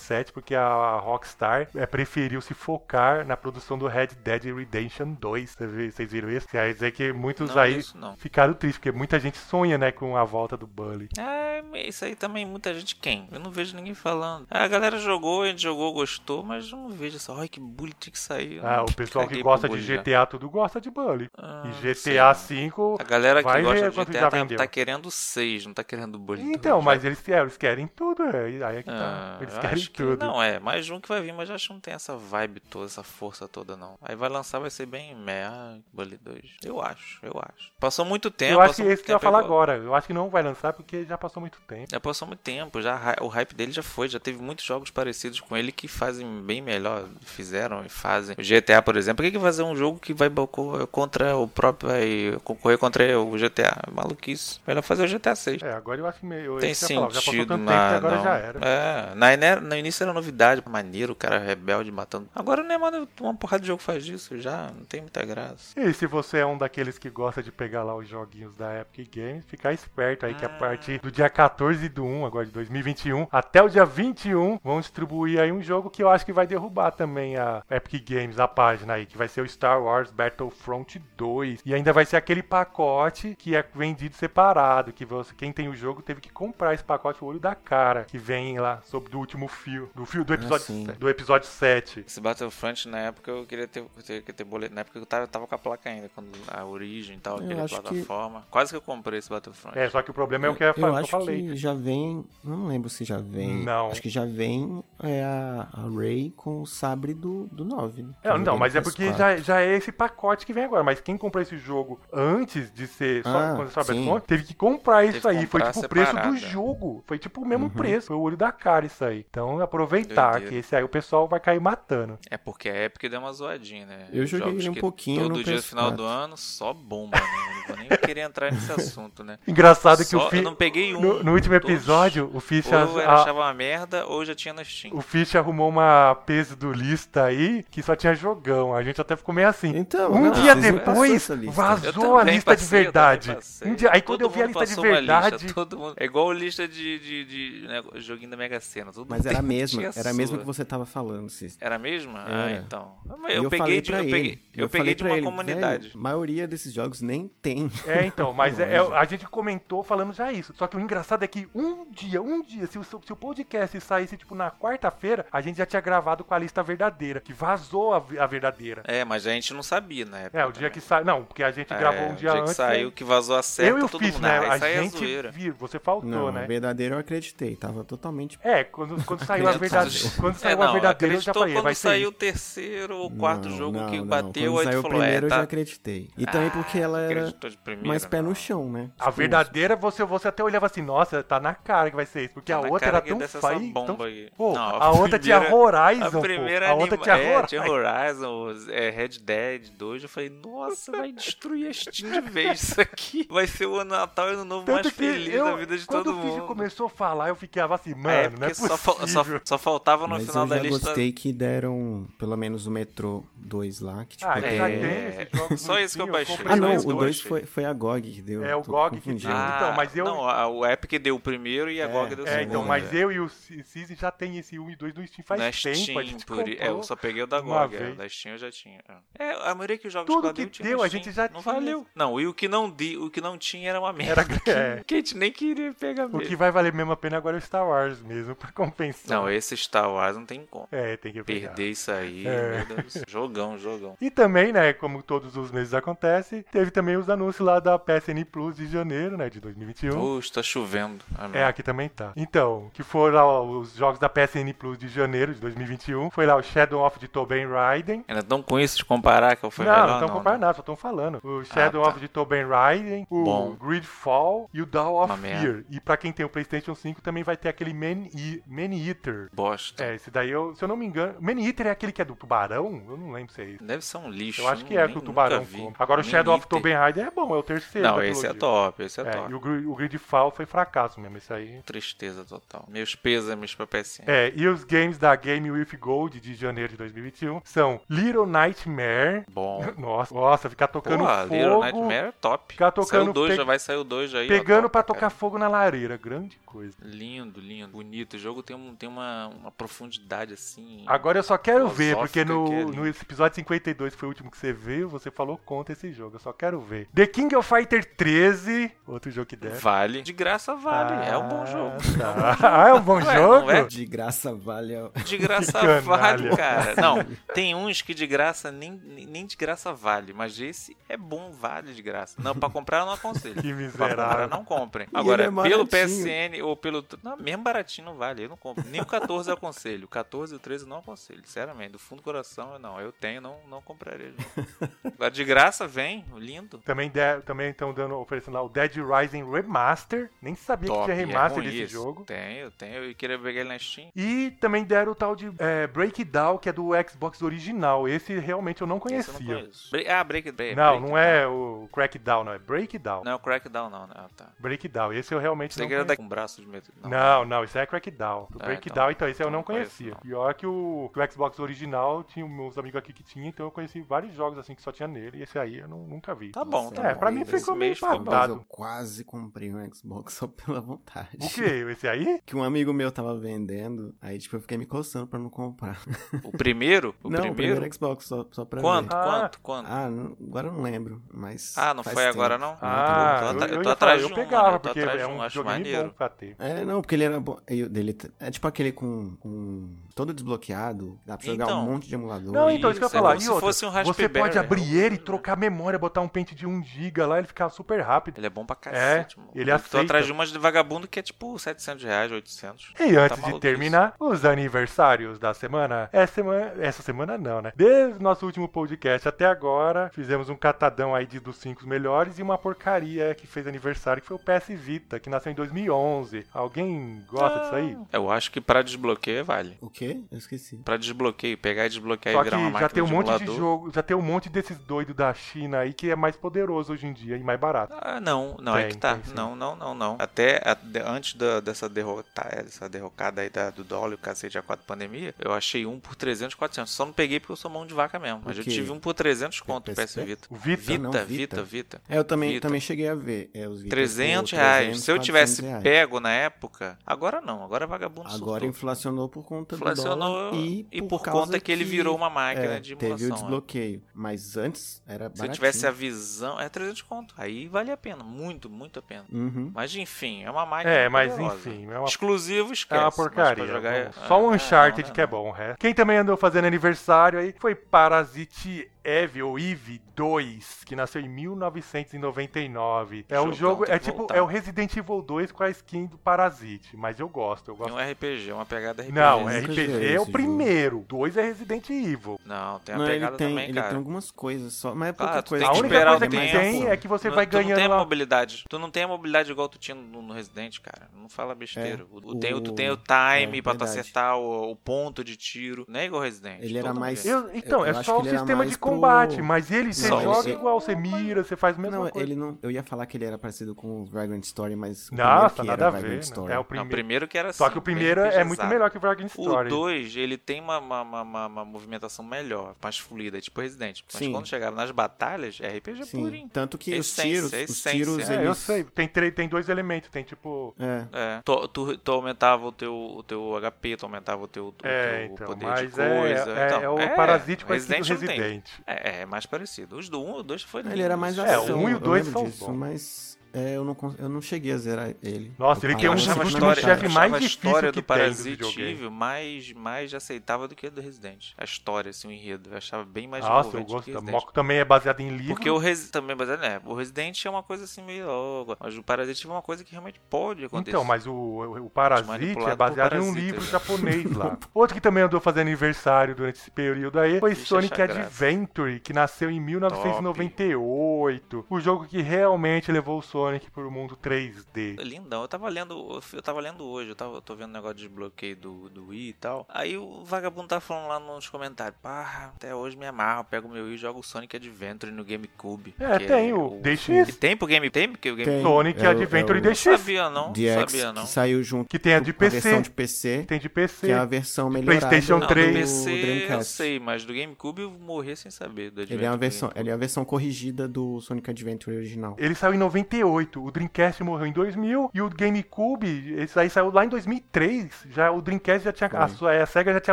2017 0.00 0.32
porque 0.32 0.54
a 0.54 0.96
Rockstar 0.98 1.68
é, 1.74 1.86
preferiu 1.86 2.40
se 2.40 2.54
focar 2.54 3.24
na 3.26 3.36
produção 3.36 3.78
do 3.78 3.86
Red 3.86 4.08
Dead 4.24 4.44
Redemption 4.44 5.12
2. 5.12 5.50
Você 5.50 5.66
vê- 5.66 5.90
Vocês 5.90 6.10
viram 6.12 6.30
isso? 6.30 6.48
Quer 6.48 6.72
dizer 6.72 6.90
que 6.92 7.12
muitos 7.12 7.54
Não, 7.54 7.62
aí 7.62 7.78
isso 7.78 7.96
ficaram 8.18 8.54
tristes, 8.54 8.78
porque 8.78 8.92
muita 8.92 9.18
gente 9.20 9.38
sonha, 9.38 9.76
né, 9.76 9.92
com 9.92 10.16
a 10.16 10.24
volta 10.24 10.56
do 10.56 10.66
Bully. 10.66 11.08
É, 11.18 11.62
isso 11.86 12.04
aí 12.04 12.14
também 12.14 12.46
muita 12.46 12.72
gente 12.74 12.96
quem? 12.96 13.28
Eu 13.30 13.40
não 13.40 13.50
vejo 13.50 13.76
ninguém 13.76 13.94
falando. 13.94 14.46
A 14.50 14.66
galera 14.66 14.98
jogou, 14.98 15.42
a 15.42 15.48
gente 15.48 15.62
jogou, 15.62 15.92
gostou, 15.92 16.42
mas 16.42 16.70
não 16.70 16.88
vejo 16.88 17.16
essa. 17.16 17.32
Ai, 17.34 17.48
que 17.48 17.60
bully 17.60 17.92
tinha 17.98 18.12
que 18.12 18.18
sair. 18.18 18.60
Ah, 18.64 18.82
o 18.82 18.92
pessoal 18.92 19.26
que 19.28 19.42
gosta 19.42 19.68
de 19.68 19.74
bully 19.74 19.86
já. 19.86 19.96
GTA 19.96 20.26
tudo 20.26 20.48
gosta 20.48 20.80
de 20.80 20.90
Bully. 20.90 21.28
Ah, 21.36 21.64
e 21.66 21.70
GTA. 21.82 22.32
V 22.32 22.70
A 22.98 23.04
galera 23.04 23.42
que 23.42 23.62
gosta 23.62 23.90
de 23.90 23.96
GTA 23.96 24.30
tá, 24.30 24.46
tá 24.56 24.66
querendo 24.66 25.10
6, 25.10 25.66
não 25.66 25.74
tá 25.74 25.84
querendo 25.84 26.18
bully. 26.18 26.42
Então, 26.52 26.80
mas 26.82 27.04
eles 27.04 27.20
querem, 27.20 27.42
eles 27.42 27.56
querem 27.56 27.86
tudo, 27.86 28.22
é, 28.24 28.64
aí 28.64 28.76
é 28.76 28.82
que 28.82 28.90
Ah, 28.90 29.36
tá. 29.38 29.38
Eles 29.42 29.58
querem 29.58 29.86
que 29.90 30.02
não, 30.02 30.42
é, 30.42 30.58
mais 30.58 30.88
um 30.90 31.00
que 31.00 31.08
vai 31.08 31.20
vir, 31.20 31.32
mas 31.32 31.50
acho 31.50 31.68
que 31.68 31.72
não 31.74 31.80
tem 31.80 31.94
essa 31.94 32.16
vibe 32.16 32.60
toda, 32.60 32.86
essa 32.86 33.02
força 33.02 33.46
toda, 33.48 33.76
não. 33.76 33.96
Aí 34.02 34.14
vai 34.16 34.28
lançar, 34.28 34.58
vai 34.58 34.70
ser 34.70 34.86
bem 34.86 35.14
meh, 35.14 35.44
ah, 35.44 35.76
Bully 35.92 36.18
2. 36.22 36.42
Eu 36.64 36.80
acho, 36.80 37.18
eu 37.22 37.32
acho. 37.36 37.70
Passou 37.78 38.04
muito 38.04 38.30
tempo. 38.30 38.52
eu 38.54 38.60
acho 38.60 38.74
que 38.76 38.82
esse 38.82 39.02
que 39.02 39.10
eu 39.10 39.14
ia 39.14 39.18
tempo, 39.18 39.30
falar 39.32 39.44
igual- 39.44 39.62
agora. 39.62 39.76
Eu 39.78 39.94
acho 39.94 40.06
que 40.06 40.12
não 40.12 40.28
vai 40.30 40.42
lançar 40.42 40.72
porque 40.72 41.04
já 41.04 41.16
passou 41.18 41.40
muito 41.40 41.58
tempo. 41.66 41.86
Já 41.90 42.00
passou 42.00 42.26
muito 42.28 42.40
tempo, 42.40 42.80
já 42.80 43.16
o 43.20 43.28
hype 43.28 43.54
dele 43.54 43.72
já 43.72 43.82
foi, 43.82 44.08
já 44.08 44.18
teve 44.20 44.40
muitos 44.42 44.64
jogos 44.64 44.90
parecidos 44.90 45.40
com 45.40 45.56
ele 45.56 45.72
que 45.72 45.88
fazem 45.88 46.26
bem 46.42 46.60
melhor, 46.62 47.04
fizeram 47.22 47.84
e 47.84 47.88
fazem. 47.88 48.36
O 48.38 48.42
GTA, 48.42 48.82
por 48.82 48.96
exemplo, 48.96 49.16
por 49.16 49.24
que, 49.24 49.32
que 49.32 49.38
fazer 49.42 49.62
um 49.62 49.74
jogo 49.76 49.98
que 49.98 50.12
vai 50.14 50.30
co- 50.30 50.86
contra 50.88 51.36
o 51.36 51.46
próprio, 51.48 51.90
vai 51.90 52.38
concorrer 52.44 52.78
contra 52.78 53.18
o 53.20 53.36
GTA? 53.38 53.76
Maluquice. 53.90 54.60
Melhor 54.66 54.82
fazer 54.82 55.04
o 55.04 55.08
GTA 55.08 55.34
6. 55.34 55.62
É, 55.62 55.72
agora 55.72 56.00
eu 56.00 56.06
acho 56.06 56.20
que 56.20 56.26
meio. 56.26 56.58
Tem 56.58 56.70
ia 56.70 56.74
falar, 56.76 57.08
Já 57.10 57.20
passou 57.20 57.22
sentido, 57.32 57.48
tanto 57.48 57.66
tempo 57.66 57.88
que 57.88 57.94
agora 57.94 58.16
não. 58.16 58.24
já 58.24 58.34
era. 58.36 58.60
É, 58.60 59.14
na, 59.14 59.60
no 59.60 59.74
início 59.80 60.04
era 60.04 60.12
novidade, 60.12 60.62
maneiro, 60.68 61.12
o 61.12 61.16
cara 61.16 61.38
rebelde 61.38 61.90
matando. 61.90 62.28
Agora 62.34 62.62
não 62.62 62.74
é 62.74 62.78
mais 62.78 62.94
uma 63.20 63.34
porrada 63.34 63.60
de 63.60 63.66
jogo 63.68 63.82
faz 63.82 64.04
isso, 64.06 64.38
já 64.38 64.70
não 64.76 64.84
tem 64.84 65.00
muita 65.00 65.24
graça. 65.24 65.78
E 65.78 65.92
se 65.92 66.06
você 66.06 66.38
é 66.38 66.46
um 66.46 66.56
daqueles 66.58 66.98
que 66.98 67.10
gosta 67.10 67.42
de 67.42 67.50
pegar 67.50 67.82
lá 67.82 67.94
os 67.94 68.08
joguinhos 68.08 68.54
da 68.56 68.80
Epic 68.80 69.14
Games, 69.16 69.44
ficar 69.46 69.72
esperto 69.72 70.26
aí 70.26 70.34
que 70.34 70.44
a 70.44 70.48
Ah. 70.48 70.58
partir 70.58 71.00
do 71.00 71.10
dia 71.10 71.28
14 71.30 71.88
do 71.88 72.04
1, 72.04 72.26
agora 72.26 72.46
de 72.46 72.52
2021, 72.52 73.26
até 73.32 73.62
o 73.62 73.68
dia 73.68 73.84
21, 73.84 74.58
vão 74.62 74.80
distribuir 74.80 75.40
aí 75.40 75.50
um 75.52 75.62
jogo 75.62 75.90
que 75.90 76.02
eu 76.02 76.08
acho 76.10 76.24
que 76.24 76.32
vai 76.32 76.46
derrubar 76.46 76.90
também 76.92 77.36
a 77.36 77.62
Epic 77.70 78.08
Games, 78.08 78.38
a 78.38 78.46
página 78.48 78.94
aí, 78.94 79.06
que 79.06 79.16
vai 79.16 79.28
ser 79.28 79.40
o 79.40 79.48
Star 79.48 79.82
Wars 79.82 80.10
Battlefront 80.10 80.98
2. 81.16 81.60
E 81.64 81.74
ainda 81.74 81.92
vai 81.92 82.04
ser 82.04 82.16
aquele 82.16 82.42
pacote 82.42 83.34
que 83.38 83.54
é 83.56 83.64
vendido 83.74 84.14
separado, 84.16 84.92
que 84.92 85.04
você, 85.04 85.34
quem 85.34 85.52
tem 85.52 85.68
o 85.68 85.74
jogo 85.74 86.02
teve 86.02 86.20
que 86.20 86.30
comprar 86.30 86.74
esse 86.74 86.84
pacote 86.84 87.22
o 87.22 87.26
olho 87.26 87.40
da 87.40 87.54
cara, 87.54 88.04
que 88.04 88.18
vem 88.18 88.58
lá 88.58 88.80
sobre 88.82 89.10
do 89.10 89.18
último 89.18 89.48
fio, 89.70 89.90
do 89.94 90.06
fio 90.06 90.24
do 90.24 90.34
episódio, 90.34 90.66
sim. 90.66 90.86
se- 90.86 90.92
do 90.92 91.08
episódio 91.08 91.48
7. 91.48 92.04
Esse 92.06 92.20
Battlefront 92.20 92.88
na 92.88 92.98
época 92.98 93.30
eu 93.30 93.44
queria 93.46 93.66
ter, 93.68 93.80
eu 93.80 93.88
queria 94.04 94.22
ter 94.22 94.44
boleto. 94.44 94.74
Na 94.74 94.80
época 94.82 94.98
eu 94.98 95.06
tava, 95.06 95.26
tava 95.26 95.46
com 95.46 95.54
a 95.54 95.58
placa 95.58 95.88
ainda, 95.90 96.10
quando 96.14 96.28
a 96.48 96.64
origem 96.64 97.16
e 97.16 97.20
tal, 97.20 97.38
Eu 97.38 97.44
aquela 97.46 97.64
acho 97.64 97.76
que- 97.76 97.80
plataforma. 97.82 98.46
Quase 98.50 98.70
que 98.70 98.76
eu 98.76 98.80
comprei 98.80 99.18
esse 99.18 99.28
Battlefront. 99.30 99.78
É, 99.78 99.88
só 99.90 100.02
que 100.02 100.10
o 100.10 100.14
problema 100.14 100.46
é 100.46 100.50
o 100.50 100.54
que 100.54 100.62
eu, 100.64 100.68
Eu 100.68 100.74
que 100.74 100.80
eu 100.82 100.96
acho 100.96 101.10
falei. 101.10 101.42
que 101.48 101.56
já 101.56 101.74
vem. 101.74 102.24
Não 102.42 102.66
lembro 102.66 102.88
se 102.90 103.04
já 103.04 103.18
vem. 103.18 103.64
Não. 103.64 103.90
Acho 103.90 104.02
que 104.02 104.08
já 104.08 104.24
vem 104.24 104.82
é, 105.02 105.22
a, 105.22 105.68
a 105.72 105.82
Ray 105.88 106.32
com 106.36 106.62
o 106.62 106.66
sabre 106.66 107.14
do, 107.14 107.46
do 107.52 107.64
9. 107.64 108.02
Né? 108.02 108.08
Não, 108.24 108.32
Que 108.34 108.38
não, 108.44 108.58
mas 108.58 108.74
é 108.76 108.80
porque 108.80 109.04
PS4. 109.10 109.16
já, 109.16 109.36
já 109.36 109.60
é 109.60 109.76
esse 109.76 109.92
pacote 109.92 110.44
que 110.46 110.52
vem 110.52 110.64
agora. 110.64 110.82
Mas 110.82 111.00
quem 111.00 111.16
comprou 111.16 111.42
esse 111.42 111.56
jogo 111.58 112.00
antes 112.12 112.72
de 112.72 112.86
ser 112.86 113.22
só 113.22 113.30
Ah, 113.38 113.52
quando 113.56 113.68
sim. 113.68 113.74
Battlefront, 113.76 114.26
teve 114.26 114.44
que 114.44 114.54
comprar 114.54 115.04
isso 115.04 115.20
que 115.20 115.28
aí. 115.28 115.46
Foi 115.46 115.60
comprar 115.60 115.72
tipo 115.72 115.86
o 115.86 115.88
preço 115.88 116.12
do 116.14 116.34
é. 116.34 116.36
jogo. 116.36 117.04
Foi 117.06 117.18
tipo 117.18 117.40
o 117.42 117.46
mesmo 117.46 117.64
Uhum. 117.66 117.70
preço. 117.70 118.06
Foi 118.08 118.16
o 118.16 118.20
olho 118.20 118.36
da 118.36 118.50
cara 118.52 118.86
isso 118.86 119.04
aí. 119.04 119.24
Então 119.28 119.59
aproveitar 119.64 120.32
Doideira. 120.32 120.48
que 120.52 120.58
esse 120.58 120.74
aí 120.76 120.82
o 120.82 120.88
pessoal 120.88 121.26
vai 121.28 121.40
cair 121.40 121.60
matando. 121.60 122.18
É 122.30 122.36
porque 122.36 122.68
a 122.68 122.84
Epic 122.84 123.10
deu 123.10 123.20
uma 123.20 123.32
zoadinha, 123.32 123.86
né? 123.86 124.06
Eu 124.12 124.26
joguei 124.26 124.46
Jogos 124.46 124.60
ele 124.60 124.70
um 124.70 124.74
que 124.74 124.80
pouquinho 124.80 125.22
Todo 125.22 125.36
no 125.38 125.44
dia 125.44 125.56
no 125.56 125.62
final 125.62 125.92
PS4. 125.92 125.96
do 125.96 126.04
ano, 126.04 126.36
só 126.36 126.72
bomba, 126.72 127.18
né? 127.18 127.26
Não 127.68 127.76
vou 127.76 127.76
nem 127.76 127.88
querer 127.98 128.20
entrar 128.22 128.52
nesse 128.52 128.70
assunto, 128.72 129.22
né? 129.24 129.38
Engraçado 129.46 129.98
que 129.98 130.04
Só- 130.04 130.26
o 130.26 130.30
Fi- 130.30 130.36
eu 130.38 130.42
não 130.42 130.54
peguei 130.54 130.94
um. 130.94 131.00
no, 131.00 131.22
no 131.24 131.32
último 131.32 131.58
todos. 131.60 131.76
episódio, 131.76 132.30
o 132.34 132.40
Fish, 132.40 132.66
Ou 132.72 132.98
a- 133.00 133.14
achava 133.22 133.38
uma 133.40 133.54
merda, 133.54 134.06
ou 134.06 134.24
já 134.24 134.34
tinha 134.34 134.54
na 134.54 134.64
Steam. 134.64 134.94
o 134.96 135.00
Fish 135.00 135.34
arrumou 135.36 135.68
uma 135.68 136.14
peso 136.26 136.56
do 136.56 136.72
lista 136.72 137.24
aí 137.24 137.64
que 137.70 137.82
só 137.82 137.94
tinha 137.96 138.14
jogão. 138.14 138.74
A 138.74 138.82
gente 138.82 139.00
até 139.00 139.16
ficou 139.16 139.34
meio 139.34 139.48
assim. 139.48 139.72
Então, 139.76 140.12
um 140.12 140.24
não, 140.26 140.30
dia 140.32 140.54
depois 140.54 141.28
vazou 141.54 142.16
a 142.18 142.24
lista 142.24 142.56
de 142.56 142.62
passei, 142.62 142.78
eu 142.80 142.82
verdade. 142.84 143.36
Um 143.64 143.74
dia, 143.74 143.90
aí 143.92 144.00
Todo 144.00 144.06
quando 144.18 144.20
eu 144.22 144.30
vi 144.30 144.42
a 144.42 144.46
lista 144.46 144.66
de 144.66 144.80
verdade. 144.80 145.32
lista, 145.44 145.54
todo 145.54 145.78
mundo- 145.78 145.94
É 145.96 146.04
igual 146.04 146.32
lista 146.32 146.66
de, 146.68 146.98
de, 146.98 147.24
de, 147.24 147.66
né, 147.68 147.82
joguinho 147.96 148.30
da 148.30 148.36
Mega 148.36 148.60
Sena. 148.60 148.92
Todo 148.92 149.06
Mas 149.08 149.18
mundo 149.24 149.28
era 149.28 149.39
a 149.40 149.42
mesma, 149.42 149.82
era 149.96 150.10
a 150.10 150.14
mesma 150.14 150.38
que 150.38 150.44
você 150.44 150.64
tava 150.64 150.86
falando, 150.86 151.28
Cis. 151.28 151.56
Era 151.60 151.76
a 151.76 151.78
mesma? 151.78 152.24
Ah, 152.26 152.48
Era. 152.50 152.62
então. 152.66 152.94
E 153.28 153.32
Eu, 153.34 153.44
eu 153.44 153.50
peguei 153.50 153.58
falei 153.58 153.80
de, 153.80 153.90
pra 153.90 153.98
eu 153.98 154.02
ele. 154.04 154.10
peguei, 154.12 154.42
eu 154.54 154.68
falei 154.68 154.68
peguei 154.68 154.94
de 154.94 155.02
pra 155.02 155.12
uma 155.12 155.16
ele, 155.18 155.26
comunidade. 155.26 155.82
"Velho, 155.88 155.98
a 155.98 156.02
maioria 156.02 156.48
desses 156.48 156.72
jogos 156.72 157.00
nem 157.02 157.28
tem. 157.42 157.70
É, 157.86 158.04
então, 158.06 158.32
mas 158.34 158.58
é, 158.60 158.74
é- 158.76 158.78
a 158.96 159.04
gente 159.04 159.26
comentou 159.26 159.82
falando 159.82 160.12
já 160.12 160.32
isso. 160.32 160.54
Só 160.56 160.66
que 160.66 160.76
o 160.76 160.80
engraçado 160.80 161.22
é 161.22 161.26
que 161.26 161.48
um 161.54 161.90
dia, 161.90 162.22
um 162.22 162.42
dia, 162.42 162.66
se 162.66 162.78
o, 162.78 162.84
se 162.84 163.12
o 163.12 163.16
podcast 163.16 163.80
saísse, 163.80 164.16
tipo, 164.16 164.34
na 164.34 164.50
quarta-feira, 164.50 165.26
a 165.32 165.40
gente 165.40 165.56
já 165.58 165.66
tinha 165.66 165.80
gravado 165.80 166.24
com 166.24 166.34
a 166.34 166.38
lista 166.38 166.62
verdadeira, 166.62 167.20
que 167.20 167.32
vazou 167.32 167.92
a, 167.94 167.96
a 168.20 168.26
verdadeira. 168.26 168.82
É, 168.86 169.04
mas 169.04 169.26
a 169.26 169.30
gente 169.30 169.52
não 169.54 169.62
sabia 169.62 170.04
na 170.04 170.18
época. 170.18 170.40
É, 170.40 170.46
o 170.46 170.52
dia 170.52 170.70
que 170.70 170.80
saiu. 170.80 171.04
Não, 171.04 171.24
porque 171.24 171.42
a 171.42 171.50
gente 171.50 171.72
É, 171.72 171.78
gravou 171.78 172.02
um 172.08 172.12
o 172.12 172.16
dia, 172.16 172.30
dia 172.30 172.40
antes. 172.40 172.50
que 172.52 172.56
saiu, 172.56 172.86
né? 172.88 172.92
que 172.94 173.04
vazou 173.04 173.36
a 173.36 173.42
certa, 173.42 173.70
eu 173.70 173.78
e 173.78 173.82
o 173.82 173.88
todo 173.88 174.00
Fish, 174.04 174.14
mundo, 174.14 174.22
né? 174.22 174.38
ah, 174.38 174.52
A 174.52 174.56
isso 174.56 174.64
aí 174.64 174.74
é 174.74 174.82
gente 174.82 174.98
zoeira. 174.98 175.30
viu, 175.30 175.54
você 175.54 175.78
faltou, 175.78 176.08
Não, 176.10 176.32
né? 176.32 176.46
verdadeiro 176.46 176.94
eu 176.94 176.98
acreditei. 176.98 177.56
Tava 177.56 177.84
totalmente. 177.84 178.38
É, 178.42 178.64
quando, 178.64 179.02
quando 179.04 179.24
saiu 179.30 179.48
a 179.48 179.52
verdadeira. 179.52 180.10
Quando 180.18 180.34
É, 180.34 180.38
saiu 180.38 180.62
a 180.62 180.64
não, 180.66 180.72
verdadeira, 180.72 181.14
eu 181.14 181.20
já 181.20 181.34
falei, 181.34 181.54
quando 181.54 181.64
vai 181.64 181.74
saiu 181.74 182.08
o 182.08 182.12
terceiro 182.12 182.96
ou 182.96 183.10
quarto 183.10 183.48
Não, 183.48 183.56
jogo 183.56 183.78
não, 183.78 183.90
que 183.90 183.98
não. 183.98 184.06
bateu, 184.06 184.52
Quando 184.52 184.58
aí 184.60 184.64
tu 184.64 184.68
saiu 184.70 184.78
o 184.80 184.82
falou, 184.82 184.96
é, 184.96 185.00
primeiro 185.00 185.26
eu 185.26 185.30
tá... 185.30 185.36
já 185.36 185.42
acreditei. 185.42 186.10
E 186.16 186.26
também 186.26 186.50
porque 186.50 186.78
ela 186.78 186.98
Ah, 186.98 187.02
era 187.02 187.32
primeira, 187.64 187.88
mais 187.88 188.04
pé 188.06 188.20
no 188.22 188.34
chão, 188.34 188.70
né? 188.70 188.90
A 188.98 189.04
Tipo, 189.06 189.16
verdadeira, 189.16 189.76
você, 189.76 190.04
você 190.04 190.28
até 190.28 190.42
olhava 190.44 190.66
assim, 190.66 190.82
nossa, 190.82 191.22
tá 191.22 191.38
na 191.40 191.54
cara 191.54 191.90
que 191.90 191.96
vai 191.96 192.06
ser 192.06 192.24
isso. 192.24 192.34
Porque 192.34 192.52
Tá 192.52 192.58
a 192.58 192.60
outra 192.60 192.78
cara 192.92 192.98
era 193.06 193.06
tão 193.28 193.40
feia. 193.40 193.58
bomba 193.58 193.94
Tão... 193.96 194.02
aí. 194.06 194.30
Pô, 194.36 194.52
Não, 194.52 194.62
a, 194.62 194.90
outra 194.90 195.18
tinha 195.18 195.40
primeira- 195.40 195.56
Horizon, 195.56 196.18
A 196.18 196.20
primeira 196.20 196.66
pô. 196.66 196.72
A 196.72 196.74
outra 196.76 196.96
tinha 196.98 197.14
é, 197.16 197.36
Horizon. 197.38 198.54
tinha 198.64 198.74
é, 198.76 198.90
Red 198.90 199.08
Dead 199.22 199.70
2. 199.76 200.02
Eu 200.02 200.08
falei, 200.08 200.30
nossa, 200.30 200.92
vai 200.92 201.12
destruir 201.12 201.68
a 201.68 201.72
Steam 201.72 202.10
de 202.12 202.20
vez 202.20 202.62
isso 202.62 202.80
aqui. 202.80 203.26
Vai 203.30 203.46
ser 203.46 203.66
o 203.66 203.84
Natal 203.84 204.28
e 204.30 204.32
Ano 204.32 204.44
Novo 204.44 204.70
mais 204.70 204.88
feliz 204.90 205.34
eu, 205.34 205.44
da 205.44 205.56
vida 205.56 205.76
de 205.78 205.86
quando 205.86 206.04
todo 206.04 206.18
o 206.18 206.22
Fish 206.22 206.30
mundo. 206.32 206.46
começou 206.46 206.86
a 206.86 206.90
falar, 206.90 207.28
eu 207.28 207.36
ficava 207.36 207.74
assim, 207.74 207.92
é, 207.92 207.94
mano, 207.94 208.38
não 208.38 208.46
é 208.46 208.50
possível. 208.50 208.76
só, 208.76 209.06
só, 209.24 209.40
só 209.44 209.58
faltava 209.58 210.04
no 210.06 210.14
Mas 210.14 210.26
final 210.26 210.44
eu 210.44 210.48
da 210.48 210.56
já 210.56 210.62
lista. 210.62 210.86
gostei 210.86 211.12
que 211.12 211.32
deram 211.32 212.06
pelo 212.18 212.36
menos 212.36 212.66
o 212.66 212.70
Metro 212.70 213.24
2 213.36 213.80
lá, 213.80 214.04
que 214.04 214.16
tipo 214.16 214.30
Ah, 214.30 214.40
já 214.40 214.46
É, 214.48 214.78
tem 214.78 215.22
esses 215.22 215.38
jogos 215.38 215.60
só 215.60 215.78
esse 215.78 215.96
que 215.96 216.02
eu 216.02 216.06
baixei. 216.06 216.36
Ah, 216.44 216.56
não, 216.56 216.70
o 216.70 216.74
eu 216.74 216.80
2 216.96 217.16
achei. 217.16 217.28
foi, 217.28 217.42
foi 217.44 217.64
a 217.64 217.72
GOG 217.72 218.10
que 218.10 218.22
deu. 218.22 218.44
É, 218.44 218.54
o 218.56 218.62
GOG 218.62 219.00
que 219.00 219.12
deu. 219.14 219.30
Ah, 219.32 219.54
Então, 219.56 219.72
mas 219.76 219.96
eu- 219.96 220.04
Não, 220.04 220.28
a- 220.28 220.48
o 220.48 220.66
Epic 220.66 221.00
deu 221.02 221.16
o 221.16 221.20
primeiro 221.20 221.70
e 221.70 221.80
a 221.80 221.84
É, 221.84 221.88
GOG 221.88 222.14
deu 222.16 222.24
o 222.24 222.28
É, 222.28 222.32
segundo. 222.32 222.48
então, 222.48 222.64
mas 222.64 222.84
né? 222.92 223.02
eu 223.04 223.12
e 223.12 223.20
o 223.20 223.28
Cizi 223.28 223.94
já 223.94 224.10
tem 224.10 224.38
esse 224.38 224.58
1 224.58 224.70
e 224.70 224.76
2 224.76 224.94
no 224.94 225.06
Steam 225.06 225.24
faz 225.26 225.40
na 225.40 225.50
tempo. 225.50 225.76
Steam, 225.76 225.98
a 225.98 226.02
gente 226.02 226.24
por... 226.26 226.38
é, 226.48 226.68
eu 226.68 226.82
só 226.82 226.96
peguei 226.96 227.22
o 227.22 227.26
da 227.26 227.40
GOG, 227.40 227.76
é, 227.76 227.90
o 227.90 227.94
da 227.96 228.08
Steam 228.08 228.34
eu 228.34 228.38
já 228.38 228.50
tinha. 228.50 228.80
É, 229.18 229.32
a 229.48 229.54
maioria 229.54 229.78
que 229.78 229.86
os 229.86 229.92
jogos 229.92 230.12
Tudo 230.14 230.32
que 230.32 230.46
tinha 230.46 230.68
deu, 230.68 230.82
a 230.82 230.88
gente 230.88 231.10
já 231.12 231.28
Não 231.28 231.40
tinha. 231.42 231.54
valeu. 231.54 231.86
Não, 231.94 232.20
e 232.20 232.26
o 232.26 232.34
que 232.34 232.48
não, 232.48 232.70
di... 232.70 232.96
o 232.96 233.10
que 233.10 233.20
não 233.20 233.36
tinha 233.38 233.70
era 233.70 233.80
uma 233.80 233.92
merda. 233.92 234.22
Era- 234.22 234.24
que, 234.40 234.50
é. 234.50 234.82
que 234.86 234.94
a 234.94 234.96
gente 234.98 235.16
nem 235.16 235.30
queria 235.32 235.72
pegar 235.72 236.06
O 236.06 236.10
mesmo. 236.16 236.20
que 236.28 236.36
vai 236.36 236.50
valer 236.50 236.72
mesmo 236.72 236.92
a 236.92 236.96
pena 236.96 237.16
agora 237.16 237.36
é 237.36 237.38
o 237.38 237.42
Star 237.42 237.66
Wars 237.66 238.00
mesmo, 238.02 238.34
pra 238.34 238.50
compensar. 238.52 239.09
Não, 239.10 239.28
esse 239.30 239.56
Star 239.56 239.90
Wars 239.90 240.16
não 240.16 240.24
tem 240.26 240.46
como. 240.50 240.68
É, 240.72 240.96
tem 240.96 241.12
que 241.12 241.22
pegar. 241.22 241.48
Perder 241.48 241.70
isso 241.70 241.90
aí, 241.90 242.26
É. 242.26 242.64
meu 242.68 242.76
Deus. 242.76 243.02
Jogão, 243.08 243.58
jogão. 243.58 243.96
E 244.00 244.10
também, 244.10 244.52
né, 244.52 244.72
como 244.72 245.02
todos 245.02 245.36
os 245.36 245.50
meses 245.50 245.74
acontece, 245.74 246.44
teve 246.50 246.70
também 246.70 246.96
os 246.96 247.08
anúncios 247.10 247.44
lá 247.46 247.58
da 247.60 247.78
PSN 247.78 248.24
Plus 248.30 248.56
de 248.56 248.66
janeiro, 248.66 249.16
né, 249.16 249.28
de 249.30 249.40
2021. 249.40 249.92
Puxa, 249.98 250.34
tá 250.34 250.42
chovendo. 250.42 251.04
Ah, 251.18 251.28
não. 251.28 251.34
É, 251.38 251.44
aqui 251.44 251.62
também 251.62 251.88
tá. 251.88 252.12
Então, 252.16 252.70
que 252.72 252.82
foram 252.82 253.14
lá 253.16 253.40
os 253.42 253.74
jogos 253.74 253.98
da 253.98 254.08
PSN 254.08 254.52
Plus 254.58 254.78
de 254.78 254.88
janeiro 254.88 255.34
de 255.34 255.40
2021. 255.40 256.10
Foi 256.10 256.26
lá 256.26 256.36
o 256.36 256.42
Shadow 256.42 256.84
of 256.86 256.98
the 256.98 257.06
Tobin 257.06 257.46
Raiden. 257.46 258.04
Ainda 258.08 258.22
tão 258.22 258.42
com 258.42 258.58
isso 258.58 258.76
de 258.78 258.84
comparar 258.84 259.36
que 259.36 259.50
foi 259.50 259.64
não, 259.64 259.72
melhor? 259.72 259.86
não 259.86 259.94
estão 259.94 260.08
não, 260.08 260.14
comparando 260.16 260.40
né? 260.40 260.46
nada, 260.46 260.54
só 260.56 260.60
estão 260.60 260.76
falando. 260.76 261.20
O 261.22 261.44
Shadow 261.44 261.82
tá. 261.82 261.90
of 261.90 262.00
de 262.00 262.08
Tobin 262.08 262.44
Raider, 262.44 263.04
o 263.10 263.24
Bom. 263.24 263.54
Gridfall 263.54 264.48
e 264.52 264.62
o 264.62 264.66
Dawn 264.66 264.94
of 264.96 265.12
Uma 265.12 265.16
Fear. 265.18 265.42
merda. 265.42 265.64
E 265.70 265.80
pra 265.80 265.96
quem 265.96 266.12
tem 266.12 266.24
o 266.24 266.28
PlayStation 266.28 266.74
5 266.74 267.00
também 267.02 267.22
vai 267.22 267.36
ter 267.36 267.48
aquele 267.48 267.72
Man, 267.74 268.06
E- 268.14 268.42
Man 268.46 268.74
Eater. 269.00 269.28
Bosta. 269.32 269.84
É, 269.84 269.94
esse 269.94 270.10
daí, 270.10 270.30
eu, 270.30 270.54
se 270.54 270.62
eu 270.62 270.68
não 270.68 270.76
me 270.76 270.84
engano. 270.86 271.14
Man 271.20 271.40
Eater 271.40 271.66
é 271.66 271.70
aquele 271.70 271.92
que 271.92 272.02
é 272.02 272.04
do 272.04 272.14
tubarão? 272.14 272.82
Eu 272.88 272.96
não 272.96 273.12
lembro 273.12 273.32
se 273.32 273.40
é 273.40 273.44
isso. 273.46 273.64
Deve 273.64 273.84
ser 273.84 273.96
um 273.98 274.10
lixo. 274.10 274.42
Eu 274.42 274.48
acho 274.48 274.64
que 274.64 274.76
é 274.76 274.84
nem- 274.84 274.92
que 274.92 274.98
o 274.98 275.02
tubarão. 275.02 275.46
Agora 275.78 276.00
o 276.00 276.04
Shadow 276.04 276.34
of. 276.34 276.46
Tobin 276.46 276.72
Raider 276.72 277.06
é 277.06 277.10
bom, 277.10 277.34
é 277.34 277.38
o 277.38 277.42
terceiro. 277.42 277.86
Não, 277.88 278.02
esse 278.02 278.26
é 278.26 278.34
top, 278.34 278.82
esse 278.82 279.00
é, 279.00 279.04
É, 279.04 279.10
top. 279.10 279.30
e 279.30 279.34
o, 279.34 279.72
o 279.72 279.74
Gridfall 279.76 280.30
foi 280.30 280.46
fracasso 280.46 281.00
mesmo, 281.00 281.16
esse 281.18 281.32
aí. 281.32 281.62
Tristeza 281.64 282.24
total. 282.24 282.64
Meus 282.68 282.94
pêsames 282.94 283.54
pra 283.54 283.66
PSN. 283.66 284.04
É, 284.06 284.32
e 284.34 284.46
os 284.48 284.64
games 284.64 284.98
da 284.98 285.14
Game 285.14 285.50
with 285.50 285.68
Gold 285.78 286.18
de 286.20 286.34
janeiro 286.34 286.70
de 286.72 286.76
2021 286.76 287.40
são 287.44 287.80
Little 287.88 288.26
Nightmare. 288.26 289.24
Bom. 289.30 289.64
Nossa, 289.78 290.14
nossa, 290.14 290.50
ficar 290.50 290.68
tocando 290.68 290.98
Porra, 290.98 291.22
fogo. 291.22 291.34
Little 291.34 291.60
Nightmare 291.60 292.08
é 292.08 292.12
top. 292.12 292.52
Ficar 292.52 292.70
tocando 292.72 293.10
o 293.10 293.12
2, 293.14 293.30
pe- 293.30 293.36
já 293.36 293.44
vai 293.44 293.58
sair 293.58 293.76
o 293.76 293.84
2 293.84 294.14
aí. 294.14 294.26
ó, 294.26 294.28
Pegando 294.28 294.62
top, 294.62 294.72
pra 294.72 294.82
cara. 294.82 294.94
tocar 294.94 295.10
fogo 295.10 295.38
na 295.38 295.48
lareira. 295.48 295.96
Grande 295.96 296.36
coisa. 296.44 296.76
Lindo, 296.82 297.40
lindo, 297.40 297.68
bonito. 297.68 298.14
O 298.14 298.18
jogo 298.18 298.42
tem, 298.42 298.56
um, 298.56 298.74
tem 298.74 298.88
uma, 298.90 299.28
uma 299.28 299.50
profundidade 299.50 300.34
assim. 300.34 300.84
Agora 300.86 301.18
eu 301.18 301.22
só 301.22 301.38
quero 301.38 301.68
ver, 301.68 301.96
porque 301.96 302.24
no, 302.24 302.44
que 302.46 302.52
é 302.54 302.64
no 302.64 302.86
episódio 302.86 303.34
52, 303.36 303.94
que 303.94 303.98
foi 304.00 304.08
o 304.08 304.10
último 304.10 304.30
que 304.30 304.36
você 304.36 304.52
viu, 304.52 304.88
você 304.88 305.10
falou 305.10 305.38
conta 305.38 305.72
esse 305.72 305.92
jogo. 305.92 306.16
Eu 306.16 306.20
só 306.20 306.32
quero 306.32 306.60
ver. 306.60 306.88
The 306.94 307.06
King 307.06 307.34
of 307.36 307.48
Fighter 307.48 307.84
13, 307.96 308.72
outro 308.86 309.10
jogo 309.10 309.26
que 309.26 309.36
der. 309.36 309.52
Vale. 309.52 310.02
De 310.02 310.12
graça 310.12 310.54
vale. 310.54 311.06
é 311.08 311.16
um 311.16 311.28
bom 311.28 311.46
jogo. 311.46 311.76
tá. 311.98 312.36
Ah, 312.64 312.68
é 312.68 312.74
um 312.74 312.80
bom 312.80 312.96
Ué, 313.02 313.14
jogo? 313.16 313.40
não 313.46 313.50
é? 313.50 313.64
De 313.64 313.84
graça 313.86 314.34
vale. 314.34 314.74
a- 314.76 314.90
De 315.04 315.16
graça 315.18 315.60
vale, 315.80 316.36
cara. 316.36 316.74
Não, 316.80 317.04
tem 317.34 317.54
uns 317.54 317.82
que 317.82 317.94
de 317.94 318.06
graça 318.06 318.50
nem, 318.50 318.72
nem 318.72 319.24
de 319.26 319.36
graça 319.36 319.72
vale, 319.72 320.12
mas 320.12 320.38
esse 320.40 320.76
é 320.88 320.96
bom, 320.96 321.30
vale 321.32 321.72
de 321.72 321.82
graça. 321.82 322.16
Não, 322.22 322.34
pra 322.34 322.50
comprar 322.50 322.80
eu 322.80 322.86
não 322.86 322.92
aconselho. 322.92 323.34
Que 323.40 323.48
Pra 323.48 323.56
miserável. 323.56 323.96
comprar 323.96 324.28
não 324.28 324.44
comprem. 324.44 324.86
Agora, 324.92 325.24
é 325.24 325.30
pelo. 325.30 325.66
PSN 325.66 326.42
ou 326.42 326.56
pelo. 326.56 326.84
Não, 327.02 327.16
mesmo 327.16 327.42
baratinho 327.42 327.86
não 327.86 327.94
vale, 327.96 328.24
eu 328.24 328.28
não 328.28 328.36
compro. 328.36 328.64
Nem 328.68 328.79
o 328.82 328.86
14 328.86 329.28
eu 329.30 329.34
aconselho. 329.34 329.84
O 329.84 329.88
14 329.88 330.32
e 330.34 330.36
o 330.36 330.38
13 330.38 330.64
eu 330.64 330.68
não 330.68 330.78
aconselho, 330.78 331.20
sinceramente. 331.24 331.72
Do 331.72 331.78
fundo 331.78 332.00
do 332.00 332.04
coração, 332.04 332.52
eu 332.54 332.58
não. 332.58 332.80
Eu 332.80 332.92
tenho, 332.92 333.20
não, 333.20 333.36
não 333.48 333.60
compraria. 333.62 334.12
Não. 334.36 334.68
Agora, 334.92 335.10
de 335.10 335.24
graça, 335.24 335.66
vem, 335.66 336.04
lindo. 336.16 336.58
Também 336.58 336.90
de- 336.90 337.20
também 337.24 337.50
estão 337.50 337.72
dando 337.72 337.96
oferecendo 337.98 338.34
lá 338.34 338.42
o 338.42 338.48
Dead 338.48 338.76
Rising 338.76 339.30
Remaster. 339.30 340.10
Nem 340.20 340.34
sabia 340.34 340.68
Top. 340.68 340.80
que 340.80 340.92
tinha 340.92 341.02
é 341.02 341.06
remaster 341.06 341.42
ruim 341.42 341.50
desse 341.50 341.62
esse. 341.64 341.72
jogo. 341.72 342.04
Tenho, 342.04 342.50
tenho. 342.52 342.84
Eu 342.84 342.94
queria 342.94 343.18
pegar 343.18 343.40
ele 343.40 343.48
na 343.48 343.58
Steam. 343.58 343.88
E 343.94 344.30
também 344.40 344.64
deram 344.64 344.92
o 344.92 344.94
tal 344.94 345.14
de 345.16 345.30
é, 345.38 345.66
Breakdown, 345.66 346.38
que 346.38 346.48
é 346.48 346.52
do 346.52 346.70
Xbox 346.88 347.20
original. 347.22 347.88
Esse 347.88 348.18
realmente 348.18 348.60
eu 348.62 348.66
não 348.66 348.76
Esse 348.86 349.08
eu 349.10 349.14
não 349.14 349.20
conhecia. 349.20 349.50
Bre- 349.70 349.88
ah, 349.88 350.04
Break, 350.04 350.32
break 350.32 350.56
Não, 350.56 350.78
break 350.78 350.88
não 350.88 350.98
é 350.98 351.26
o 351.26 351.68
Crackdown, 351.72 352.24
não. 352.24 352.32
É 352.32 352.38
Breakdown. 352.38 353.04
Não 353.04 353.12
é 353.12 353.14
o 353.14 353.18
Crackdown, 353.18 353.70
não. 353.70 353.84
Ah, 353.90 354.08
tá. 354.16 354.26
Breakdown. 354.38 354.92
Esse 354.92 355.14
eu 355.14 355.18
realmente 355.18 355.54
Você 355.54 355.60
não 355.60 355.68
conhecia. 355.68 355.96
um 356.04 356.08
braço 356.08 356.40
de 356.40 356.46
metal. 356.46 356.70
Não, 356.84 357.24
não, 357.24 357.44
isso 357.44 357.58
é 357.58 357.66
Crackdown. 357.66 358.28
O 358.34 358.36
Ah, 358.40 358.44
Breakdown, 358.46 358.69
então, 358.70 358.90
então- 358.90 359.08
esse 359.08 359.22
eu 359.22 359.24
então 359.24 359.30
não 359.32 359.38
não 359.40 359.44
conheço, 359.44 359.76
conhecia. 359.78 359.94
não. 359.94 360.00
Pior 360.00 360.34
que 360.34 360.46
o, 360.46 360.90
que 360.92 361.00
o 361.00 361.10
Xbox 361.12 361.38
original, 361.38 362.02
tinha 362.04 362.26
meus 362.26 362.56
amigos 362.58 362.78
aqui 362.78 362.92
que 362.92 363.02
tinha, 363.02 363.28
então 363.28 363.46
eu 363.46 363.50
conheci 363.50 363.80
vários 363.80 364.12
jogos 364.14 364.38
assim 364.38 364.54
que 364.54 364.62
só 364.62 364.70
tinha 364.72 364.86
nele, 364.88 365.18
e 365.18 365.22
esse 365.22 365.38
aí 365.38 365.58
eu 365.58 365.68
não- 365.68 365.86
nunca 365.86 366.14
vi. 366.14 366.30
Tá 366.32 366.44
bom, 366.44 366.70
tá 366.70 366.88
É, 366.88 366.94
bom. 366.94 367.00
pra 367.00 367.10
mim 367.10 367.24
ficou 367.24 367.54
meio 367.54 367.72
empatado. 367.72 368.32
eu 368.34 368.44
quase 368.48 369.04
comprei 369.04 369.52
um 369.54 369.74
Xbox 369.74 370.14
só 370.14 370.26
pela 370.26 370.60
vontade. 370.60 371.08
O 371.20 371.28
quê? 371.28 371.64
Esse 371.70 371.88
aí? 371.88 372.20
Que 372.26 372.36
um 372.36 372.42
amigo 372.42 372.72
meu 372.72 372.90
tava 372.92 373.16
vendendo, 373.18 373.94
aí 374.00 374.18
tipo 374.18 374.36
eu 374.36 374.40
fiquei 374.40 374.58
me 374.58 374.66
coçando 374.66 375.06
pra 375.06 375.18
não 375.18 375.30
comprar. 375.30 375.80
O 376.24 376.32
primeiro? 376.32 376.94
O 377.02 377.08
não, 377.10 377.18
o 377.18 377.22
primeiro? 377.22 377.34
primeiro 377.54 377.74
Xbox 377.74 378.04
só, 378.06 378.26
só 378.30 378.44
pra 378.44 378.60
Quanto? 378.60 378.88
ver. 378.90 378.96
Ah. 378.96 379.04
Quanto? 379.20 379.40
Quanto? 379.40 379.66
Ah, 379.70 379.88
não- 379.88 380.16
agora 380.20 380.48
eu 380.48 380.52
não 380.52 380.62
lembro, 380.62 381.02
mas... 381.12 381.56
Ah, 381.56 381.72
não 381.74 381.82
faz 381.82 381.94
foi 381.94 382.06
agora, 382.06 382.34
tempo. 382.38 382.44
não? 382.46 382.58
Ah, 382.60 383.16
tô 383.20 383.24
eu, 383.24 383.30
atra- 383.30 383.48
eu, 383.48 383.54
eu 383.56 383.62
tô 383.62 383.68
ia 383.68 383.72
atrás 383.72 383.98
de 384.00 384.06
eu 384.06 384.12
um, 384.12 384.14
pegava, 384.14 384.42
mano, 384.44 384.56
eu 384.56 384.60
porque 384.60 384.80
atrás 384.80 385.00
é 385.00 385.06
de 385.06 385.12
um, 385.12 385.22
acho 385.22 385.34
joguinho 385.34 385.54
maneiro. 385.56 385.88
bom 385.88 385.94
pra 385.94 386.08
ter. 386.08 386.36
É, 386.38 386.64
não, 386.64 386.80
porque 386.82 386.94
ele 386.94 387.04
era 387.04 387.20
bom. 387.20 387.38
e 387.48 387.62
o 387.62 387.68
dele 387.68 387.92
t- 387.94 388.10
é 388.20 388.30
tipo 388.30 388.46
aquele 388.50 388.72
com, 388.72 389.16
com 389.16 389.68
todo 389.94 390.12
desbloqueado, 390.12 390.98
dá 391.06 391.16
pra 391.16 391.26
jogar 391.26 391.44
Então. 391.44 391.62
um 391.62 391.72
monte 391.72 391.88
de 391.88 391.94
emulador. 391.94 392.32
Não, 392.32 392.50
então, 392.50 392.70
isso 392.70 392.78
que 392.78 392.84
eu 392.84 392.88
ia 392.88 392.98
é 392.98 393.00
falar. 393.00 393.20
se 393.20 393.28
outra, 393.28 393.40
fosse 393.40 393.64
um 393.64 393.70
você 393.70 393.76
Raspberry, 393.78 394.12
pode 394.12 394.38
abrir 394.38 394.60
né? 394.66 394.84
ele 394.84 394.94
e 394.96 394.98
trocar 394.98 395.32
a 395.32 395.36
memória, 395.36 395.78
botar 395.78 396.00
um 396.00 396.08
pente 396.08 396.34
de 396.34 396.46
1GB 396.46 397.06
lá, 397.06 397.18
ele 397.18 397.26
fica 397.26 397.48
super 397.48 397.80
rápido. 397.80 398.18
Ele 398.18 398.26
é 398.26 398.30
bom 398.30 398.44
pra 398.44 398.56
cacete, 398.56 399.18
mano. 399.18 399.30
ele 399.34 399.50
Eu 399.50 399.54
aceita. 399.54 399.78
Tô 399.78 399.82
atrás 399.84 400.06
de 400.06 400.12
umas 400.12 400.30
de 400.30 400.38
vagabundo 400.38 400.86
que 400.86 400.98
é 400.98 401.02
tipo 401.02 401.38
700 401.38 401.84
reais, 401.84 402.12
800. 402.12 402.74
E 402.80 402.96
antes 402.96 403.22
de 403.22 403.40
terminar, 403.40 403.94
os 403.98 404.24
aniversários 404.24 405.18
da 405.18 405.32
semana. 405.34 405.88
Essa 405.92 406.14
semana, 406.14 406.52
essa 406.58 406.82
semana 406.82 407.18
não, 407.18 407.40
né? 407.40 407.52
Desde 407.56 407.98
o 407.98 408.02
nosso 408.02 408.26
último 408.26 408.48
podcast 408.48 409.08
até 409.08 409.26
agora, 409.26 409.90
fizemos 409.94 410.28
um 410.28 410.36
catadão 410.36 410.94
aí 410.94 411.06
de, 411.06 411.20
dos 411.20 411.36
cinco 411.36 411.66
melhores 411.66 412.18
e 412.18 412.22
uma 412.22 412.36
porcaria 412.38 413.14
que 413.14 413.26
fez 413.26 413.46
aniversário, 413.46 414.02
que 414.02 414.08
foi 414.08 414.16
o 414.16 414.20
PS 414.20 414.48
Vita, 414.48 414.98
que 414.98 415.08
nasceu 415.10 415.30
em 415.32 415.34
2011. 415.34 416.26
Alguém 416.32 417.02
gosta 417.08 417.40
disso 417.40 417.54
aí? 417.54 417.76
Eu 417.92 418.10
acho 418.10 418.30
que 418.30 418.39
pra 418.42 418.62
desbloqueio 418.62 419.24
vale. 419.24 419.56
O 419.60 419.68
quê? 419.70 420.00
Eu 420.10 420.18
esqueci. 420.18 420.56
Pra 420.58 420.76
desbloqueio, 420.76 421.36
pegar 421.38 421.66
e 421.66 421.68
desbloquear 421.68 422.14
Só 422.14 422.20
e 422.20 422.24
virar 422.24 422.38
uma 422.38 422.46
que 422.46 422.52
máquina 422.52 422.68
já 422.68 422.74
tem 422.74 422.82
um 422.82 422.86
monte 422.86 423.18
de 423.24 423.36
jogo, 423.36 423.70
já 423.74 423.82
tem 423.82 423.96
um 423.96 424.02
monte 424.02 424.28
desses 424.28 424.58
doidos 424.58 424.94
da 424.94 425.12
China 425.14 425.58
aí 425.60 425.72
que 425.72 425.90
é 425.90 425.96
mais 425.96 426.16
poderoso 426.16 426.72
hoje 426.72 426.86
em 426.86 426.92
dia 426.92 427.16
e 427.16 427.22
mais 427.22 427.38
barato. 427.38 427.74
Ah, 427.80 428.00
não, 428.00 428.36
não 428.40 428.56
é 428.56 428.62
Tem, 428.62 428.70
que 428.72 428.76
tá. 428.78 428.96
tem 428.96 429.14
não, 429.14 429.34
não, 429.36 429.56
não, 429.56 429.74
não. 429.74 429.96
Até 429.98 430.40
a- 430.44 430.54
de- 430.54 430.80
antes 430.80 431.14
da- 431.14 431.40
dessa, 431.40 431.68
derrota, 431.68 432.26
é, 432.30 432.42
dessa 432.42 432.68
derrocada 432.68 433.20
aí 433.22 433.30
da- 433.30 433.50
do 433.50 433.64
dólar 433.64 433.92
e 433.92 433.94
o 433.94 433.98
cacete 433.98 434.38
a 434.38 434.42
4 434.42 434.64
pandemia, 434.66 435.14
eu 435.18 435.32
achei 435.32 435.66
um 435.66 435.78
por 435.80 435.94
300, 435.94 436.34
400. 436.34 436.72
Só 436.72 436.84
não 436.86 436.92
peguei 436.92 437.18
porque 437.20 437.32
eu 437.32 437.36
sou 437.36 437.50
mão 437.50 437.66
de 437.66 437.74
vaca 437.74 437.98
mesmo. 437.98 438.22
Mas 438.24 438.36
eu 438.38 438.44
tive 438.44 438.70
um 438.70 438.78
por 438.78 438.94
300 438.94 439.40
conto, 439.40 439.70
o 439.70 439.74
PS? 439.74 439.96
Vita. 440.04 440.26
O 440.30 440.36
Vita? 440.36 440.62
Vita, 440.62 440.78
Não, 440.82 440.90
Vita, 440.92 441.04
Vita. 441.06 441.42
Vita. 441.42 441.82
É, 441.88 441.98
eu 441.98 442.04
também, 442.04 442.32
Vita. 442.34 442.46
também 442.48 442.60
cheguei 442.60 442.88
a 442.88 442.94
ver. 442.94 443.30
É, 443.34 443.48
os 443.48 443.56
Vitas 443.62 443.70
300 443.70 444.30
por 444.30 444.36
reais. 444.36 444.58
300, 444.66 444.84
Se 444.84 444.90
eu 444.92 444.98
tivesse 444.98 445.42
400 445.42 445.50
reais. 445.50 445.62
pego 445.62 446.00
na 446.00 446.10
época, 446.12 446.78
agora 446.86 447.20
não, 447.20 447.42
agora 447.44 447.64
é 447.64 447.66
vagabundo 447.66 448.08
Agora 448.08 448.29
surtou. 448.34 448.48
inflacionou 448.48 449.08
por 449.08 449.24
conta 449.24 449.56
do 449.56 449.60
Inflacionou 449.60 449.96
dólar 450.30 450.34
e, 450.34 450.66
e 450.70 450.80
por, 450.82 450.88
por 450.98 451.02
causa 451.02 451.20
conta 451.26 451.40
que 451.40 451.50
ele 451.52 451.64
virou 451.64 451.96
uma 451.96 452.08
máquina 452.10 452.54
é, 452.54 452.60
de 452.60 452.76
Teve 452.76 452.92
o 452.92 452.96
emulação, 452.96 453.16
é. 453.16 453.20
desbloqueio. 453.20 453.82
Mas 453.94 454.36
antes 454.36 454.82
era 454.86 455.04
Se 455.04 455.04
eu 455.04 455.10
baratinho. 455.10 455.32
tivesse 455.34 455.66
a 455.66 455.70
visão, 455.70 456.40
é 456.40 456.48
300 456.48 456.82
conto. 456.82 457.14
Aí 457.16 457.48
vale 457.48 457.70
a 457.70 457.76
pena, 457.76 458.02
muito, 458.04 458.48
muito 458.50 458.78
a 458.78 458.82
pena. 458.82 459.04
Uhum. 459.12 459.50
Mas 459.54 459.74
enfim, 459.74 460.22
é 460.24 460.30
uma 460.30 460.44
máquina 460.46 460.70
É, 460.72 460.88
mas 460.88 461.12
poderosa. 461.12 461.36
enfim, 461.50 461.66
é 461.70 461.78
uma 461.78 461.88
Exclusivo, 461.88 462.50
É 462.50 462.52
esquece. 462.52 462.80
uma 462.80 462.84
mas 462.86 462.94
pra 462.94 463.04
porcaria. 463.04 463.46
jogar 463.46 463.72
é- 463.72 463.90
Só 464.06 464.20
um 464.22 464.32
é, 464.32 464.36
Uncharted 464.36 464.88
não, 464.88 464.94
que 464.94 465.00
é 465.00 465.04
não. 465.04 465.10
bom, 465.10 465.28
o 465.28 465.32
resto. 465.32 465.58
Quem 465.58 465.74
também 465.74 465.96
andou 465.98 466.16
fazendo 466.16 466.46
aniversário 466.46 467.18
aí 467.18 467.34
foi 467.38 467.54
Parasite 467.54 468.70
Eve 468.90 469.22
ou 469.22 469.38
Eve 469.38 469.80
2, 469.94 470.64
que 470.64 470.74
nasceu 470.74 471.00
em 471.00 471.08
1999. 471.08 473.04
É 473.08 473.20
um 473.20 473.24
Jogão, 473.32 473.34
jogo, 473.34 473.66
tem 473.66 473.74
é 473.74 473.78
tipo, 473.78 473.98
voltar. 473.98 474.16
é 474.16 474.22
o 474.22 474.26
Resident 474.26 474.76
Evil 474.76 475.02
2 475.02 475.32
com 475.32 475.42
a 475.44 475.50
skin 475.50 475.86
do 475.86 475.98
Parasite, 475.98 476.76
mas 476.76 476.98
eu 476.98 477.08
gosto, 477.08 477.48
eu 477.50 477.54
É 477.54 477.58
gosto. 477.58 477.74
um 477.74 477.78
RPG, 477.78 478.32
uma 478.32 478.46
pegada 478.46 478.82
RPG. 478.82 478.94
Não, 478.98 479.26
RPG 479.28 479.92
é 479.94 480.00
o 480.00 480.06
primeiro. 480.06 480.84
2 480.88 481.16
é 481.16 481.22
Resident 481.22 481.68
Evil. 481.70 482.18
Não, 482.24 482.58
tem 482.60 482.74
a 482.74 482.78
Não, 482.78 482.84
ele 482.84 482.94
pegada 482.94 483.16
tem, 483.16 483.28
também, 483.28 483.44
ele 483.44 483.54
cara. 483.54 483.68
tem 483.68 483.76
algumas 483.78 484.10
coisas 484.10 484.52
só, 484.54 484.74
mas 484.74 484.88
é 484.88 484.92
pouca 484.92 485.12
Claro, 485.12 485.24
tu 485.24 485.28
coisa. 485.30 485.44
tem 485.44 485.50
A 485.50 485.54
que 485.54 485.60
única 485.60 485.74
coisa 485.84 485.96
o 485.96 486.00
que 486.08 486.16
tempo. 486.16 486.32
tem 486.38 486.68
é 486.68 486.76
que 486.76 486.88
você 486.88 487.08
Não- 487.08 487.14
vai 487.14 487.26
tu 487.26 487.36
não 487.36 487.42
ganhando 487.42 487.56
tem 487.58 487.66
a 487.66 487.76
mobilidade. 487.76 488.44
Tu 488.48 488.58
não 488.58 488.70
tem 488.70 488.82
a 488.82 488.88
mobilidade 488.88 489.30
igual 489.30 489.48
tu 489.48 489.58
tinha 489.58 489.74
no, 489.74 490.02
no 490.02 490.12
Resident, 490.14 490.58
cara. 490.60 490.88
Não 490.94 491.08
fala 491.08 491.34
besteira. 491.34 491.82
É, 491.82 491.84
o, 491.94 492.10
o- 492.10 492.14
tem, 492.18 492.34
o- 492.34 492.40
tu 492.40 492.52
tem 492.52 492.70
o 492.70 492.76
time 492.76 493.38
é, 493.38 493.42
pra 493.42 493.54
tu 493.54 493.64
acertar 493.64 494.16
o, 494.18 494.50
o 494.50 494.56
ponto 494.56 495.04
de 495.04 495.16
tiro. 495.16 495.64
Não 495.68 495.78
é 495.80 495.84
igual 495.86 496.02
Resident. 496.02 496.38
Ele 496.42 496.58
era 496.58 496.72
mais- 496.74 497.04
Eu- 497.04 497.30
então, 497.34 497.66
eu 497.66 497.78
é 497.78 497.82
só 497.82 497.98
o 497.98 498.00
ele 498.02 498.10
sistema 498.10 498.44
de 498.46 498.56
pro- 498.58 498.70
combate, 498.80 499.22
mas 499.22 499.50
ele 499.50 499.72
você 499.72 499.88
Não, 499.88 500.02
joga 500.02 500.28
ele- 500.28 500.38
igual, 500.38 500.60
você 500.60 500.74
mira, 500.74 501.22
você 501.24 501.36
faz 501.36 501.58
a 501.58 501.60
mesma 501.60 501.76
Não, 501.78 501.88
coisa. 501.90 502.06
ele 502.06 502.14
não. 502.18 502.38
Eu 502.42 502.50
ia 502.50 502.62
falar 502.62 502.86
que 502.86 502.96
ele 502.96 503.04
era 503.04 503.18
parecido 503.18 503.54
com 503.54 503.82
o 503.82 503.84
Vagrant 503.84 504.22
Story, 504.24 504.56
mas. 504.56 504.88
o 504.90 504.94
Nossa, 504.94 505.34
primeiro 505.34 505.34
que 505.34 505.46
nada 505.46 505.64
era 505.64 505.68
a 505.68 505.70
ver. 505.70 505.76
Vagrant 505.82 505.94
né? 505.96 506.00
Story. 506.00 506.32
É 506.32 506.34
o 506.34 506.34
Não, 506.36 506.40
o 506.40 506.44
primeiro. 506.44 506.70
primeiro 506.70 507.08
que 507.08 507.18
era 507.18 507.32
Só 507.32 507.44
assim, 507.44 507.52
que 507.52 507.58
o 507.58 507.62
primeiro 507.62 508.00
é 508.00 508.24
muito 508.24 508.44
melhor 508.46 508.70
que 508.70 508.76
o 508.76 508.80
Vagrant 508.80 509.10
O 509.16 509.20
Story. 509.20 509.48
2, 509.48 509.96
ele 509.96 510.16
tem 510.18 510.40
uma, 510.40 510.58
uma, 510.58 510.82
uma, 510.82 511.02
uma- 511.02 511.26
uma 511.26 511.44
movimentação 511.44 512.04
melhor, 512.04 512.54
mais 512.62 512.78
fluida, 512.78 513.18
é 513.18 513.20
tipo 513.20 513.40
Resident. 513.40 513.80
Mas 513.92 513.98
Sim. 513.98 514.12
quando 514.12 514.26
chegava 514.26 514.56
nas 514.56 514.70
batalhas, 514.70 515.38
é 515.40 515.48
RPG 515.58 515.84
Sim. 515.84 516.02
purinho. 516.02 516.28
Tanto 516.32 516.56
que 516.58 516.72
os 516.78 516.86
Essência, 516.98 517.30
tiros. 517.38 517.50
Os 517.50 517.62
tiros, 517.62 518.10
É, 518.10 518.14
eles. 518.14 518.26
eu 518.26 518.34
sei. 518.34 518.64
Tem, 518.64 518.88
tre- 518.88 519.10
tem 519.10 519.28
dois 519.28 519.48
elementos. 519.48 519.90
Tem 519.90 520.02
tipo. 520.04 520.54
É. 520.58 520.84
É, 520.92 521.20
tu, 521.24 521.48
tu, 521.48 521.78
tu 521.78 521.92
aumentava 521.92 522.46
o 522.46 522.52
teu, 522.52 522.74
o 522.74 523.02
teu 523.02 523.36
HP, 523.40 523.76
tu 523.76 523.86
aumentava 523.86 524.22
o 524.24 524.28
teu, 524.28 524.46
o 524.48 524.54
É, 524.62 525.04
teu 525.06 525.06
então. 525.14 525.26
poder 525.26 525.46
Mas 525.46 525.74
de 525.74 525.80
é, 525.80 525.98
coisa. 526.00 526.30
é, 526.38 526.46
então, 526.46 526.62
é 526.62 526.68
o 526.68 526.78
skin 526.80 527.36
do 527.36 527.46
Resident. 527.46 527.88
Resident. 527.88 528.44
É, 528.66 529.00
é 529.02 529.06
mais 529.06 529.26
parecido. 529.26 529.76
Os 529.76 529.88
do 529.88 530.02
1 530.02 530.16
e 530.16 530.20
o 530.20 530.22
2 530.22 530.42
foi 530.42 530.62
Ele 530.66 530.82
era 530.82 530.96
mais 530.96 531.18
É, 531.18 531.34
ação. 531.34 531.58
o 531.58 531.64
um 531.64 531.68
e 531.68 531.72
o 531.72 531.76
eu 531.76 531.80
dois 531.80 532.04
lembro 532.06 532.20
são 532.20 532.28
disso, 532.30 532.46
bons. 532.46 532.56
mas. 532.56 533.18
É, 533.32 533.56
eu 533.56 533.64
não, 533.64 533.76
eu 533.98 534.08
não 534.08 534.20
cheguei 534.20 534.52
a 534.52 534.58
zerar 534.58 534.92
ele. 535.02 535.32
Nossa, 535.38 535.64
ele 535.66 535.76
tem 535.76 535.84
eu 535.84 535.92
um 535.92 535.96
chefe 535.96 536.88
mais 536.88 537.12
difícil 537.12 537.26
história 537.26 537.70
que 537.72 537.80
do 537.80 537.84
Parasite. 537.84 538.60
Evil 538.60 538.90
mais, 538.90 539.52
mais 539.52 539.94
aceitável 539.94 540.48
do 540.48 540.56
que 540.56 540.66
a 540.66 540.70
do 540.70 540.80
Resident. 540.80 541.28
A 541.38 541.44
história, 541.44 541.90
assim, 541.90 542.08
o 542.08 542.10
enredo. 542.10 542.50
Eu 542.50 542.56
achava 542.56 542.84
bem 542.84 543.06
mais 543.06 543.24
Nossa, 543.24 543.56
eu 543.56 543.64
gosto. 543.64 543.84
que 543.84 543.92
da 543.92 544.00
Resident. 544.00 544.20
Moco 544.20 544.32
também 544.32 544.58
é 544.58 544.64
baseado 544.64 544.98
em 545.00 545.10
livro. 545.10 545.34
Porque 545.34 545.48
o 545.48 545.58
Resident 545.58 545.92
também, 545.92 546.16
é, 546.42 546.60
o 546.64 546.74
Resident 546.74 547.24
é 547.24 547.30
uma 547.30 547.42
coisa 547.42 547.64
assim 547.64 547.82
meio 547.82 548.06
louca, 548.06 548.56
mas 548.58 548.76
o 548.76 548.82
Parasite 548.82 549.26
é 549.26 549.30
uma 549.30 549.42
coisa 549.42 549.64
que 549.64 549.72
realmente 549.72 550.00
pode 550.10 550.44
acontecer. 550.44 550.70
Então, 550.70 550.84
mas 550.84 551.06
o, 551.06 551.12
o, 551.12 551.66
o 551.66 551.70
Parasite 551.70 552.40
é 552.40 552.56
baseado 552.56 552.96
em 552.96 553.00
um 553.00 553.14
livro 553.14 553.40
já. 553.42 553.52
japonês 553.52 554.10
lá. 554.12 554.36
Outro 554.52 554.74
que 554.74 554.80
também 554.80 555.04
andou 555.04 555.20
fazendo 555.20 555.42
aniversário 555.42 556.16
durante 556.16 556.40
esse 556.40 556.50
período 556.50 556.98
aí 556.98 557.20
foi 557.20 557.34
Deixa 557.34 557.46
Sonic 557.46 557.74
achar 557.74 557.86
graça. 557.86 558.00
Adventure, 558.00 558.80
que 558.80 558.92
nasceu 558.92 559.30
em 559.30 559.38
1998. 559.40 561.46
O 561.48 561.60
jogo 561.60 561.86
que 561.86 562.02
realmente 562.02 562.72
levou 562.72 562.98
o 562.98 563.02
Sonic 563.02 563.19
pro 563.52 563.70
mundo 563.70 563.96
3D. 563.96 564.76
Lindão, 564.82 565.22
eu 565.22 565.28
tava 565.28 565.48
lendo, 565.48 566.00
eu 566.12 566.22
tava 566.22 566.40
lendo 566.40 566.64
hoje, 566.64 566.90
eu, 566.90 566.94
tava, 566.94 567.16
eu 567.16 567.20
tô 567.20 567.34
vendo 567.34 567.50
um 567.50 567.52
negócio 567.52 567.76
de 567.76 567.86
desbloqueio 567.86 568.36
do, 568.36 568.68
do 568.70 568.86
Wii 568.88 569.08
e 569.08 569.12
tal. 569.14 569.46
Aí 569.48 569.76
o 569.76 570.04
vagabundo 570.04 570.48
tá 570.48 570.60
falando 570.60 570.88
lá 570.88 570.98
nos 571.00 571.28
comentários, 571.28 571.78
pá, 571.82 572.32
até 572.34 572.54
hoje 572.54 572.76
me 572.76 572.86
amarro, 572.86 573.24
pego 573.24 573.48
meu 573.48 573.64
Wii 573.64 573.74
e 573.74 573.78
jogo 573.78 574.02
Sonic 574.02 574.36
Adventure 574.36 574.92
no 574.92 575.04
GameCube. 575.04 575.74
É, 575.78 575.98
que 575.98 576.06
tem 576.06 576.32
o 576.32 576.60
DX. 576.62 576.86
Que 577.06 577.12
tem 577.12 577.36
pro 577.36 577.46
Game, 577.46 577.68
tem 577.70 577.88
porque 577.90 578.10
o 578.10 578.16
Game 578.16 578.30
Tem. 578.30 578.42
Sonic 578.42 578.80
É 578.80 578.88
o- 578.88 578.90
Adventure 578.90 579.38
é 579.38 579.40
o- 579.40 579.44
DX. 579.44 579.58
Sabia 579.60 580.10
não, 580.10 580.32
DX, 580.32 580.54
sabia 580.72 580.92
não. 580.92 581.02
que 581.02 581.08
saiu 581.08 581.42
junto 581.42 581.68
Que 581.68 581.78
tem 581.78 581.94
a 581.94 582.00
de 582.00 582.10
a 582.10 582.14
PC. 582.14 582.40
versão 582.40 582.62
de 582.62 582.70
PC, 582.70 583.24
Tem 583.26 583.38
de 583.38 583.48
PC. 583.48 583.86
que 583.86 583.92
é 583.92 583.96
a 583.96 584.04
versão 584.04 584.48
melhorada 584.50 584.86
PlayStation 584.88 585.14
Não, 585.14 585.20
do 585.20 585.26
3. 585.28 585.48
do 585.48 585.52
PC 585.60 585.90
eu 585.90 586.00
Dreamcast. 586.00 586.52
sei, 586.52 586.78
mas 586.78 587.04
do 587.04 587.12
GameCube 587.14 587.62
eu 587.62 587.70
morri 587.70 588.16
sem 588.16 588.30
saber. 588.30 588.70
Do 588.70 588.82
Ele 588.82 589.04
é, 589.04 589.10
do 589.10 589.18
versão, 589.18 589.50
ele 589.54 589.70
é 589.70 589.72
a 589.72 589.76
versão 589.76 590.04
corrigida 590.04 590.66
do 590.68 591.00
Sonic 591.00 591.30
Adventure 591.30 591.76
original. 591.76 592.14
Ele 592.18 592.34
saiu 592.34 592.54
em 592.54 592.58
98, 592.58 593.09
o 593.16 593.50
Dreamcast 593.50 594.02
morreu 594.02 594.26
em 594.26 594.32
2000 594.32 594.90
e 594.94 595.02
o 595.02 595.08
GameCube, 595.08 596.14
esse 596.18 596.38
aí 596.38 596.48
saiu 596.50 596.70
lá 596.70 596.84
em 596.84 596.88
2003. 596.88 597.86
Já 597.90 598.10
o 598.10 598.20
Dreamcast 598.20 598.64
já 598.64 598.72
tinha 598.72 598.90
a, 598.92 599.08
Foi. 599.08 599.16
sua, 599.16 599.42
a 599.42 599.46
Sega 599.46 599.72
já 599.72 599.80
tinha 599.80 599.92